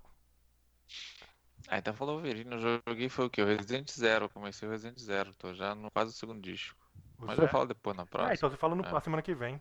Ah, 1.69 1.79
então 1.79 1.93
falou 1.95 2.15
Wolverine, 2.15 2.51
eu 2.53 2.81
joguei 2.89 3.09
foi 3.09 3.27
o 3.27 3.31
quê? 3.31 3.43
O 3.43 3.47
Resident 3.47 3.91
Zero, 3.91 4.25
eu 4.25 4.29
comecei 4.31 4.67
o 4.67 4.71
Resident 4.71 4.99
Zero, 4.99 5.35
tô 5.35 5.53
já 5.53 5.75
no 5.75 5.91
quase 5.91 6.13
o 6.13 6.15
segundo 6.15 6.41
disco. 6.41 6.77
O 7.19 7.27
Mas 7.27 7.39
eu 7.39 7.49
falo 7.49 7.67
depois 7.67 7.97
na 7.97 8.05
Ah, 8.05 8.07
próxima. 8.07 8.35
então 8.35 8.51
você 8.51 8.57
fala 8.57 8.75
no, 8.75 8.85
É. 8.85 8.91
na 8.91 9.01
semana 9.01 9.23
que 9.23 9.35
vem. 9.35 9.61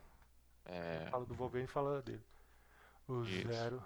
É, 0.64 1.08
Fala 1.10 1.26
do 1.26 1.34
Wolverine 1.34 1.68
e 1.68 1.72
fala 1.72 2.00
dele. 2.02 2.22
O 3.06 3.22
Isso. 3.22 3.48
Zero. 3.48 3.82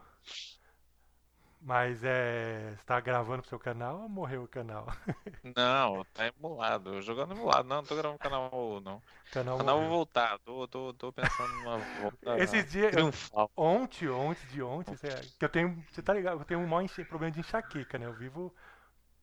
Mas 1.64 2.04
é. 2.04 2.74
Você 2.76 2.84
tá 2.84 3.00
gravando 3.00 3.40
pro 3.42 3.48
seu 3.48 3.58
canal 3.58 4.02
ou 4.02 4.08
morreu 4.08 4.42
o 4.44 4.48
canal? 4.48 4.86
Não, 5.56 6.04
tá 6.12 6.26
emulado. 6.26 7.00
Jogando 7.02 7.32
emulado. 7.34 7.68
Não, 7.68 7.76
não 7.76 7.84
tô 7.84 7.96
gravando 7.96 8.18
canal, 8.18 8.80
não. 8.82 9.02
Canal 9.32 9.58
canal 9.58 9.80
vou 9.80 9.88
voltar. 9.88 10.38
Tô, 10.40 10.68
tô, 10.68 10.92
tô 10.94 11.12
pensando 11.12 11.48
numa 11.54 11.78
volta 11.78 12.36
Esses 12.38 12.70
dias. 12.70 12.92
triunfal. 12.92 13.50
Ontem, 13.56 14.08
ontem 14.08 14.46
de 14.48 14.62
ontem, 14.62 14.96
cê- 14.96 15.08
que 15.38 15.44
eu 15.44 15.48
tenho. 15.48 15.82
Você 15.90 16.02
tá 16.02 16.12
ligado? 16.12 16.40
Eu 16.40 16.44
tenho 16.44 16.60
um 16.60 16.66
maior 16.66 16.88
problema 17.08 17.30
de 17.32 17.40
enxaqueca, 17.40 17.98
né? 17.98 18.06
Eu 18.06 18.12
vivo 18.12 18.54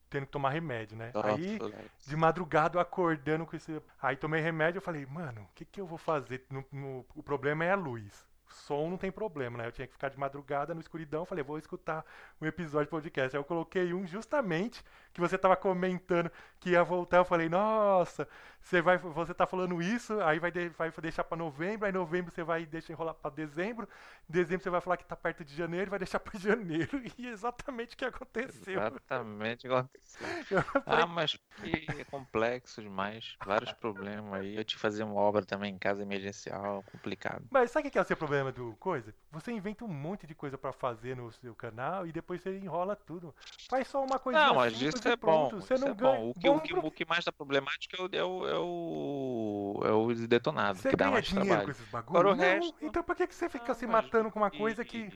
tendo 0.09 0.25
que 0.25 0.31
tomar 0.31 0.49
remédio, 0.49 0.97
né? 0.97 1.11
Aí, 1.23 1.59
de 2.05 2.15
madrugada, 2.15 2.77
eu 2.77 2.81
acordando 2.81 3.45
com 3.45 3.55
esse. 3.55 3.81
Aí 4.01 4.15
tomei 4.15 4.41
remédio 4.41 4.77
eu 4.79 4.81
falei, 4.81 5.05
mano, 5.05 5.41
o 5.41 5.47
que 5.55 5.63
que 5.65 5.79
eu 5.79 5.85
vou 5.87 5.97
fazer? 5.97 6.45
No- 6.49 6.65
no- 6.71 7.05
O 7.15 7.23
problema 7.23 7.63
é 7.65 7.71
a 7.71 7.75
luz. 7.75 8.30
Som 8.53 8.89
não 8.89 8.97
tem 8.97 9.11
problema, 9.11 9.57
né? 9.57 9.67
Eu 9.67 9.71
tinha 9.71 9.87
que 9.87 9.93
ficar 9.93 10.09
de 10.09 10.19
madrugada 10.19 10.73
no 10.73 10.79
escuridão. 10.79 11.25
Falei, 11.25 11.43
vou 11.43 11.57
escutar 11.57 12.05
um 12.39 12.45
episódio 12.45 12.85
de 12.85 12.91
podcast. 12.91 13.35
Aí 13.35 13.39
eu 13.39 13.45
coloquei 13.45 13.93
um 13.93 14.05
justamente 14.05 14.83
que 15.13 15.21
você 15.21 15.37
tava 15.37 15.55
comentando 15.55 16.31
que 16.59 16.71
ia 16.71 16.83
voltar. 16.83 17.17
Eu 17.17 17.25
falei, 17.25 17.49
nossa, 17.49 18.27
você 18.61 18.81
vai, 18.81 18.97
você 18.97 19.33
tá 19.33 19.47
falando 19.47 19.81
isso, 19.81 20.21
aí 20.21 20.39
vai, 20.39 20.51
de, 20.51 20.69
vai 20.69 20.91
deixar 21.01 21.23
para 21.23 21.37
novembro, 21.37 21.85
aí 21.85 21.91
novembro 21.91 22.31
você 22.31 22.43
vai 22.43 22.65
deixar 22.65 22.93
enrolar 22.93 23.15
para 23.15 23.31
dezembro, 23.31 23.89
dezembro 24.29 24.63
você 24.63 24.69
vai 24.69 24.79
falar 24.79 24.97
que 24.97 25.05
tá 25.05 25.15
perto 25.15 25.43
de 25.43 25.55
janeiro, 25.55 25.89
vai 25.89 25.99
deixar 25.99 26.19
para 26.19 26.37
janeiro. 26.39 27.01
E 27.17 27.27
exatamente 27.27 27.95
o 27.95 27.97
que 27.97 28.05
aconteceu. 28.05 28.79
Exatamente 28.79 29.67
o 29.67 29.69
que 29.69 29.75
aconteceu. 29.75 30.59
ah, 30.85 31.05
mas 31.07 31.37
que 31.61 31.85
é 31.99 32.03
complexo 32.05 32.81
demais, 32.81 33.35
vários 33.43 33.73
problemas 33.73 34.33
aí. 34.33 34.55
Eu 34.55 34.63
te 34.63 34.77
fazer 34.77 35.03
uma 35.03 35.15
obra 35.15 35.43
também 35.43 35.73
em 35.73 35.79
casa 35.79 36.01
emergencial, 36.03 36.83
complicado. 36.91 37.45
Mas 37.49 37.71
sabe 37.71 37.87
o 37.87 37.91
que 37.91 37.97
é 37.97 38.01
o 38.01 38.05
seu 38.05 38.15
problema 38.15 38.51
do 38.51 38.75
coisa? 38.79 39.13
Você 39.31 39.51
inventa 39.51 39.83
um 39.83 39.87
monte 39.87 40.27
de 40.27 40.35
coisa 40.35 40.57
para 40.57 40.71
fazer 40.71 41.15
no 41.15 41.31
seu 41.31 41.55
canal 41.55 42.05
e 42.05 42.11
depois 42.11 42.41
você 42.41 42.57
enrola 42.57 42.95
tudo. 42.95 43.33
Faz 43.69 43.87
só 43.87 44.03
uma 44.03 44.19
coisa 44.19 44.39
Não, 44.39 44.55
mas 44.55 44.79
isso 44.79 45.00
é 45.09 45.15
bom. 45.15 45.49
Você 45.49 45.75
não 45.75 45.87
é 45.89 45.93
ganha. 45.93 46.17
Bom. 46.17 46.29
O, 46.29 46.33
que, 46.33 46.49
bom 46.49 46.55
o, 46.55 46.61
que, 46.61 46.73
pro... 46.73 46.85
o 46.87 46.91
que 46.91 47.05
mais 47.05 47.25
dá 47.25 47.31
problemático 47.31 47.95
é 47.95 48.01
o, 48.01 48.09
é 48.13 48.23
o, 48.23 48.47
é 48.47 48.57
o, 48.57 49.81
é 49.85 49.91
o 49.91 50.27
detonado, 50.27 50.79
você 50.79 50.89
que 50.89 50.95
dá 50.95 51.11
mais 51.11 51.29
trabalho. 51.29 51.63
com 51.63 51.71
esses 51.71 51.85
bagulhos? 51.89 52.37
Não, 52.37 52.43
resto... 52.43 52.75
Então 52.81 53.03
por 53.03 53.15
que, 53.15 53.27
que 53.27 53.35
você 53.35 53.49
fica 53.49 53.67
não, 53.67 53.75
se 53.75 53.87
matando 53.87 54.31
com 54.31 54.39
uma 54.39 54.51
coisa 54.51 54.83
que, 54.83 55.09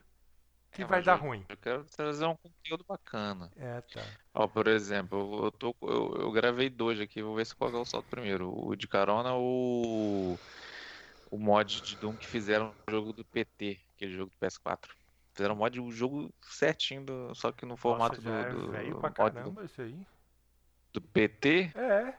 que 0.72 0.84
é, 0.84 0.86
vai 0.86 1.02
dar 1.02 1.18
eu, 1.18 1.24
ruim? 1.24 1.46
Eu 1.50 1.58
quero 1.58 1.84
trazer 1.86 2.26
um 2.26 2.36
conteúdo 2.36 2.86
bacana. 2.88 3.52
É, 3.56 3.82
tá. 3.82 4.04
Ó, 4.34 4.48
por 4.48 4.68
exemplo, 4.68 5.46
eu, 5.46 5.52
tô, 5.52 5.76
eu, 5.82 6.16
eu 6.20 6.32
gravei 6.32 6.70
dois 6.70 7.00
aqui, 7.00 7.22
vou 7.22 7.36
ver 7.36 7.46
se 7.46 7.56
qual 7.56 7.72
é 7.72 7.78
o 7.78 7.86
salto 7.86 8.08
primeiro. 8.10 8.54
O 8.54 8.76
de 8.76 8.88
carona 8.88 9.34
ou 9.34 10.40
o 11.32 11.38
mod 11.38 11.82
de 11.82 11.96
Doom 11.98 12.16
que 12.16 12.28
fizeram 12.28 12.74
no 12.88 12.94
jogo 12.94 13.14
do 13.14 13.26
PT, 13.26 13.80
aquele 13.96 14.14
jogo 14.14 14.32
do 14.32 14.46
PS4. 14.46 14.90
Fizeram 15.36 15.56
mod 15.56 15.82
o 15.82 15.92
jogo 15.92 16.34
certinho, 16.42 17.04
do, 17.06 17.36
só 17.36 17.52
que 17.52 17.66
no 17.66 17.76
formato 17.76 18.22
Nossa, 18.22 18.50
do. 18.54 18.68
do 18.68 18.76
é 18.76 18.78
velho 18.84 19.00
pra 19.00 19.12
caramba 19.12 19.62
do, 19.62 19.66
isso 19.66 19.82
aí. 19.82 20.08
Do 20.94 21.02
PT? 21.02 21.74
É. 21.76 22.18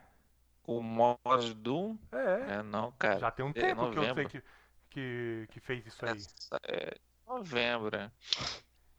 O 0.62 0.82
mod 0.82 1.54
Doom? 1.54 1.96
É. 2.12 2.56
É, 2.56 2.62
não, 2.62 2.92
cara. 2.92 3.18
Já 3.18 3.30
tem 3.30 3.44
um 3.46 3.50
é 3.50 3.52
tempo 3.54 3.86
novembro. 3.86 4.28
que 4.28 4.36
eu 4.36 4.42
sei 4.42 4.42
que, 4.42 4.42
que, 4.90 5.46
que 5.50 5.60
fez 5.60 5.86
isso 5.86 6.04
aí. 6.04 6.12
Essa 6.12 6.60
é 6.68 6.94
novembro, 7.26 7.96
é. 7.96 8.10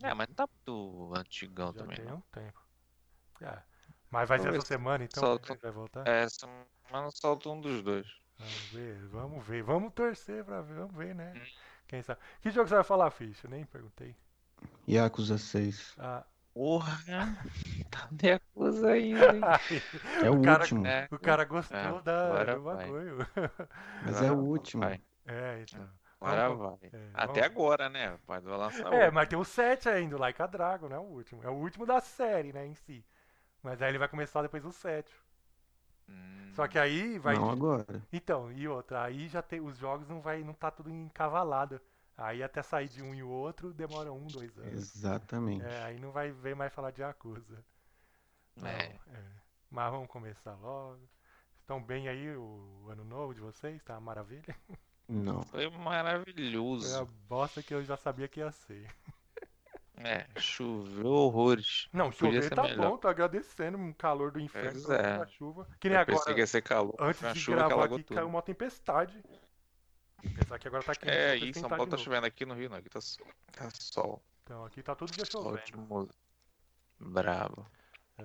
É, 0.01 0.13
mas 0.15 0.27
não 0.29 0.35
tá 0.35 0.47
muito 0.47 1.13
antigão 1.15 1.71
Já 1.71 1.79
também. 1.81 1.97
tem 1.97 2.05
não. 2.05 2.17
um 2.17 2.21
tempo. 2.31 2.59
É. 3.41 3.61
Mas 4.09 4.27
vai 4.27 4.39
ser 4.39 4.49
essa 4.49 4.61
semana 4.65 5.03
então 5.03 5.21
solta- 5.21 5.55
que 5.55 5.61
vai 5.61 5.71
voltar? 5.71 6.07
É, 6.07 6.27
semana 6.27 7.11
solta 7.11 7.49
um 7.49 7.61
dos 7.61 7.83
dois. 7.83 8.07
Vamos 8.39 8.71
ver, 8.71 9.07
vamos 9.09 9.45
ver. 9.45 9.61
Vamos 9.63 9.93
torcer 9.93 10.43
pra 10.43 10.61
ver, 10.61 10.75
vamos 10.75 10.95
ver, 10.95 11.13
né? 11.13 11.33
Hum. 11.35 11.67
Quem 11.87 12.01
sabe. 12.03 12.19
Que 12.41 12.51
jogo 12.51 12.67
você 12.67 12.75
vai 12.75 12.83
falar, 12.83 13.09
Ficha? 13.11 13.47
Eu 13.47 13.51
nem 13.51 13.65
perguntei. 13.65 14.15
Yakuza 14.87 15.37
6. 15.37 15.95
Ah, 15.97 16.23
Porra! 16.53 16.97
Tá 17.91 18.09
me 18.11 18.31
acusa 18.31 18.89
ainda, 18.89 19.33
hein? 19.35 19.41
É 20.25 20.29
o, 20.29 20.39
O 20.39 20.41
cara- 20.41 20.61
último. 20.63 20.87
É, 20.87 21.07
o 21.11 21.19
cara 21.19 21.45
gostou 21.45 21.77
É, 21.77 22.01
da, 22.01 22.25
agora 22.27 22.55
do 22.55 22.61
vai. 22.63 22.75
bagulho. 22.77 23.17
Mas 24.03 24.21
é 24.21 24.31
o 24.31 24.37
último. 24.37 24.83
vai. 24.83 24.99
É, 25.25 25.61
então. 25.61 25.87
Agora 26.19 26.55
vai. 26.55 26.77
é, 26.91 27.09
Até 27.13 27.41
vamos- 27.41 27.45
agora, 27.55 27.89
né? 27.89 28.17
Pode 28.25 28.45
lançar 28.47 28.91
É, 28.91 29.01
outro. 29.03 29.13
mas 29.13 29.27
tem 29.29 29.37
o 29.37 29.43
7 29.45 29.87
ainda, 29.87 30.15
o 30.15 30.19
Like 30.19 30.41
a 30.41 30.47
Dragon, 30.47 30.87
né? 30.89 30.97
O 30.97 31.03
último. 31.03 31.43
É 31.43 31.49
o 31.49 31.53
último 31.53 31.85
da 31.85 32.01
série, 32.01 32.51
né, 32.51 32.65
em 32.65 32.73
si. 32.73 33.05
Mas 33.61 33.79
aí 33.81 33.89
ele 33.91 33.99
vai 33.99 34.07
começar 34.07 34.41
depois 34.41 34.65
o 34.65 34.71
7. 34.71 35.11
Hum, 36.09 36.51
Só 36.55 36.67
que 36.67 36.77
aí 36.79 37.17
vai. 37.19 37.35
Não 37.35 37.49
agora. 37.49 38.01
Então, 38.11 38.51
e 38.51 38.67
outra, 38.67 39.03
aí 39.03 39.27
já 39.27 39.41
tem. 39.41 39.59
Os 39.61 39.77
jogos 39.77 40.07
não 40.07 40.21
vai. 40.21 40.43
não 40.43 40.53
tá 40.53 40.71
tudo 40.71 40.89
encavalado. 40.89 41.79
Aí 42.17 42.41
até 42.43 42.63
sair 42.63 42.89
de 42.89 43.01
um 43.01 43.13
e 43.13 43.21
o 43.23 43.29
outro 43.29 43.73
demora 43.73 44.11
um, 44.11 44.29
dois 44.31 44.57
anos. 44.57 44.73
Exatamente. 44.73 45.65
É, 45.65 45.83
aí 45.83 45.99
não 45.99 46.11
vai 46.11 46.31
ver 46.31 46.55
mais 46.55 46.73
falar 46.73 46.91
de 46.91 47.01
Yakuza. 47.01 47.63
Não, 48.55 48.67
É. 48.67 48.99
é. 49.07 49.23
Mas 49.69 49.91
vamos 49.91 50.07
começar 50.09 50.55
logo. 50.55 50.99
Estão 51.61 51.83
bem 51.83 52.07
aí 52.07 52.35
o 52.35 52.87
ano 52.89 53.03
novo 53.05 53.33
de 53.33 53.41
vocês? 53.41 53.81
Tá 53.83 53.93
uma 53.95 54.01
maravilha? 54.01 54.55
Não. 55.09 55.43
Foi 55.43 55.69
Foi 56.79 56.91
a 56.91 57.05
maravilhoso. 57.05 57.05
bosta 57.05 57.61
que 57.63 57.73
eu 57.73 57.83
já 57.83 57.97
sabia 57.97 58.27
que 58.27 58.39
ia 58.39 58.51
ser. 58.51 58.89
É, 59.97 60.27
choveu 60.39 61.07
horrores. 61.07 61.89
Não, 61.91 62.11
chover 62.11 62.49
tá 62.49 62.63
melhor. 62.63 62.91
bom, 62.91 62.97
tô 62.97 63.07
agradecendo. 63.07 63.77
Um 63.77 63.91
calor 63.91 64.31
do 64.31 64.39
inferno, 64.39 64.81
Pois 64.85 64.99
é. 64.99 65.25
chuva. 65.27 65.67
Que 65.79 65.89
nem 65.89 65.95
Eu 65.97 66.01
agora. 66.01 66.33
que 66.33 66.39
ia 66.39 66.47
ser 66.47 66.61
calor. 66.61 66.95
Antes 66.99 67.33
de 67.33 67.39
chuva 67.39 67.67
gravar 67.67 67.85
aqui, 67.85 68.03
tudo. 68.03 68.15
caiu 68.15 68.27
uma 68.27 68.41
tempestade. 68.43 69.23
Apesar 70.19 70.59
que 70.59 70.67
agora 70.67 70.83
tá 70.83 70.93
quente. 70.95 71.11
É, 71.11 71.37
em 71.37 71.53
São 71.53 71.69
Paulo 71.69 71.87
tá 71.87 71.97
chovendo 71.97 72.25
aqui 72.27 72.45
no 72.45 72.53
Rio, 72.53 72.69
não. 72.69 72.77
Aqui 72.77 72.89
tá, 72.89 73.01
sol- 73.01 73.27
tá 73.51 73.69
sol. 73.71 74.21
Então, 74.43 74.65
aqui 74.65 74.81
tá 74.83 74.95
todo 74.95 75.11
dia 75.11 75.25
chovendo. 75.25 75.55
Ótimo. 75.55 76.09
Bravo. 76.99 77.65
É, 78.17 78.23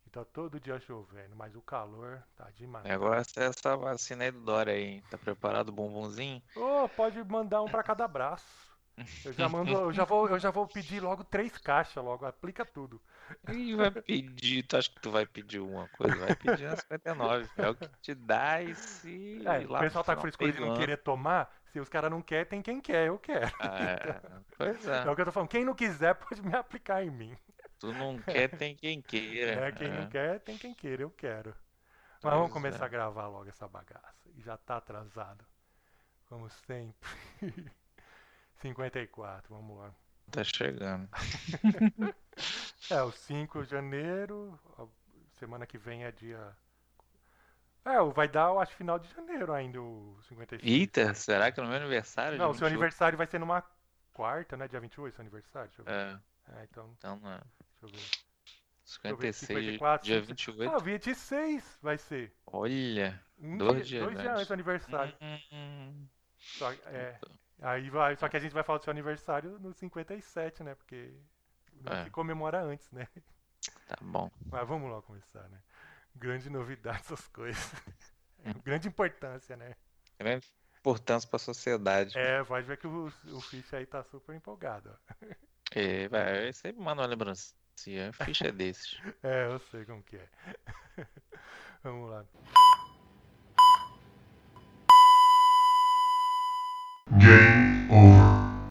aqui 0.00 0.10
tá 0.10 0.24
todo 0.24 0.58
dia 0.60 0.78
chovendo, 0.80 1.34
mas 1.36 1.54
o 1.54 1.62
calor 1.62 2.22
tá 2.36 2.50
demais. 2.50 2.84
É 2.86 3.44
essa 3.44 3.76
vacina 3.76 4.24
aí 4.24 4.30
do 4.30 4.40
Dória 4.40 4.72
aí. 4.74 5.02
Tá 5.10 5.16
preparado 5.18 5.68
o 5.68 5.72
bumbumzinho? 5.72 6.42
Ô, 6.56 6.88
pode 6.88 7.22
mandar 7.24 7.62
um 7.62 7.68
pra 7.68 7.82
cada 7.82 8.06
braço. 8.08 8.71
Eu 9.24 9.32
já 9.32 9.48
mando, 9.48 9.72
eu 9.72 9.92
já 9.92 10.04
vou, 10.04 10.28
eu 10.28 10.38
já 10.38 10.50
vou 10.50 10.66
pedir 10.68 11.00
logo 11.02 11.24
três 11.24 11.56
caixas 11.58 12.02
logo, 12.04 12.26
aplica 12.26 12.64
tudo. 12.64 13.00
Ih, 13.48 13.74
vai 13.74 13.90
pedir. 13.90 14.62
Tu 14.64 14.76
acha 14.76 14.90
que 14.90 15.00
tu 15.00 15.10
vai 15.10 15.26
pedir 15.26 15.60
uma 15.60 15.88
coisa? 15.88 16.14
Vai 16.16 16.36
pedir 16.36 16.68
na 16.68 16.76
59. 16.76 17.48
É 17.56 17.68
o 17.68 17.74
que 17.74 17.88
te 18.00 18.14
dá 18.14 18.62
e 18.62 18.74
se. 18.74 19.42
É, 19.46 19.60
o 19.66 19.78
pessoal 19.78 20.04
tá 20.04 20.14
com 20.14 20.20
frescura 20.22 20.52
de 20.52 20.60
não 20.60 20.74
querer 20.74 20.98
tomar, 20.98 21.50
se 21.72 21.80
os 21.80 21.88
caras 21.88 22.10
não 22.10 22.20
querem, 22.20 22.44
tem 22.44 22.62
quem 22.62 22.80
quer, 22.80 23.08
eu 23.08 23.18
quero. 23.18 23.46
ano. 23.60 23.74
É, 23.74 24.20
pois 24.58 24.86
É 24.86 24.98
é. 25.06 25.10
o 25.10 25.14
que 25.14 25.20
eu 25.22 25.24
tô 25.26 25.32
falando, 25.32 25.48
quem 25.48 25.64
não 25.64 25.74
quiser 25.74 26.14
pode 26.14 26.42
me 26.42 26.54
aplicar 26.54 27.02
em 27.02 27.10
mim. 27.10 27.36
Tu 27.78 27.92
não 27.94 28.18
quer, 28.18 28.48
tem 28.56 28.76
quem 28.76 29.00
queira. 29.00 29.68
É, 29.68 29.72
quem 29.72 29.88
não 29.88 30.02
É. 30.02 30.06
quer, 30.06 30.40
tem 30.40 30.58
quem 30.58 30.74
queira, 30.74 31.02
eu 31.02 31.10
quero. 31.10 31.50
Mas 32.22 32.30
Pois 32.30 32.34
vamos 32.34 32.50
é. 32.50 32.52
começar 32.52 32.84
a 32.84 32.88
gravar 32.88 33.26
logo 33.26 33.48
essa 33.48 33.66
bagaça. 33.66 34.28
E 34.36 34.40
já 34.42 34.56
tá 34.56 34.76
atrasado. 34.76 35.44
Como 36.28 36.48
sempre. 36.50 37.08
54, 38.62 39.54
vamos 39.54 39.78
lá. 39.78 39.94
Tá 40.30 40.42
chegando. 40.44 41.08
É, 42.90 43.00
o 43.02 43.12
5 43.12 43.62
de 43.62 43.70
janeiro, 43.70 44.58
semana 45.38 45.66
que 45.66 45.78
vem 45.78 46.04
é 46.04 46.10
dia. 46.12 46.56
É, 47.84 48.00
o- 48.00 48.10
vai 48.10 48.28
dar, 48.28 48.48
eu 48.48 48.58
acho, 48.60 48.74
final 48.74 48.98
de 48.98 49.08
janeiro 49.14 49.52
ainda, 49.52 49.80
o 49.80 50.18
55. 50.28 50.66
Eita, 50.68 51.14
será 51.14 51.50
que 51.52 51.60
no 51.60 51.68
meu 51.68 51.76
aniversário? 51.76 52.38
Não, 52.38 52.50
dia 52.50 52.58
seu 52.58 52.66
28? 52.66 52.72
aniversário 52.72 53.18
vai 53.18 53.26
ser 53.26 53.38
numa 53.38 53.62
quarta, 54.12 54.56
né? 54.56 54.66
Dia 54.68 54.80
28, 54.80 55.14
seu 55.14 55.22
aniversário? 55.22 55.68
Deixa 55.68 55.82
eu 55.82 55.84
ver. 55.84 55.92
É, 55.92 56.60
É, 56.60 56.64
então, 56.64 56.94
então 56.98 57.20
não 57.20 57.30
é. 57.32 57.40
deixa 57.80 57.82
eu 57.82 57.88
ver. 57.88 58.10
56, 58.84 59.46
54, 59.46 60.06
dia 60.06 60.20
55. 60.20 60.58
28. 60.58 60.74
Ah, 60.74 60.78
26 60.78 61.78
vai 61.82 61.98
ser. 61.98 62.34
Olha. 62.46 63.22
Um 63.38 63.56
Dois 63.58 63.86
dia, 63.86 64.00
dias 64.00 64.04
dois 64.04 64.18
dias 64.20 64.34
antes. 64.34 64.48
do 64.48 64.54
aniversário. 64.54 65.14
Hum, 65.52 66.08
Só, 66.38 66.72
é, 66.72 67.18
aí 67.62 67.88
vai, 67.90 68.16
só 68.16 68.28
que 68.28 68.36
a 68.36 68.40
gente 68.40 68.52
vai 68.52 68.62
falar 68.62 68.78
do 68.78 68.84
seu 68.84 68.90
aniversário 68.90 69.58
no 69.58 69.72
57, 69.72 70.62
né? 70.62 70.74
Porque 70.74 71.14
É. 71.86 72.10
comemora 72.10 72.60
antes, 72.62 72.90
né? 72.90 73.06
tá 73.86 73.96
bom. 74.00 74.30
Mas 74.46 74.66
vamos 74.68 74.90
lá 74.90 75.00
começar, 75.02 75.48
né? 75.48 75.58
Grande 76.14 76.50
novidade 76.50 76.98
essas 77.00 77.26
coisas. 77.28 77.72
Grande 78.64 78.88
importância, 78.88 79.56
né? 79.56 79.74
Grande 80.18 80.46
importância 80.78 81.28
pra 81.28 81.38
sociedade. 81.38 82.18
É, 82.18 82.42
pode 82.44 82.66
ver 82.66 82.76
que 82.76 82.86
o, 82.86 83.06
o 83.06 83.40
Ficha 83.40 83.76
aí 83.76 83.86
tá 83.86 84.02
super 84.04 84.34
empolgado. 84.34 84.90
ó. 84.90 85.26
É, 85.74 86.08
vai, 86.08 86.48
eu 86.48 86.52
sempre 86.52 86.82
manda 86.82 87.00
uma 87.02 87.08
lembrancinha. 87.08 88.12
Ficha 88.24 88.48
é 88.48 88.52
desses. 88.52 89.00
É, 89.22 89.46
eu 89.46 89.58
sei 89.58 89.84
como 89.84 90.02
que 90.02 90.16
é. 90.16 90.28
Vamos 91.82 92.10
lá. 92.10 92.24
Game 97.18 97.51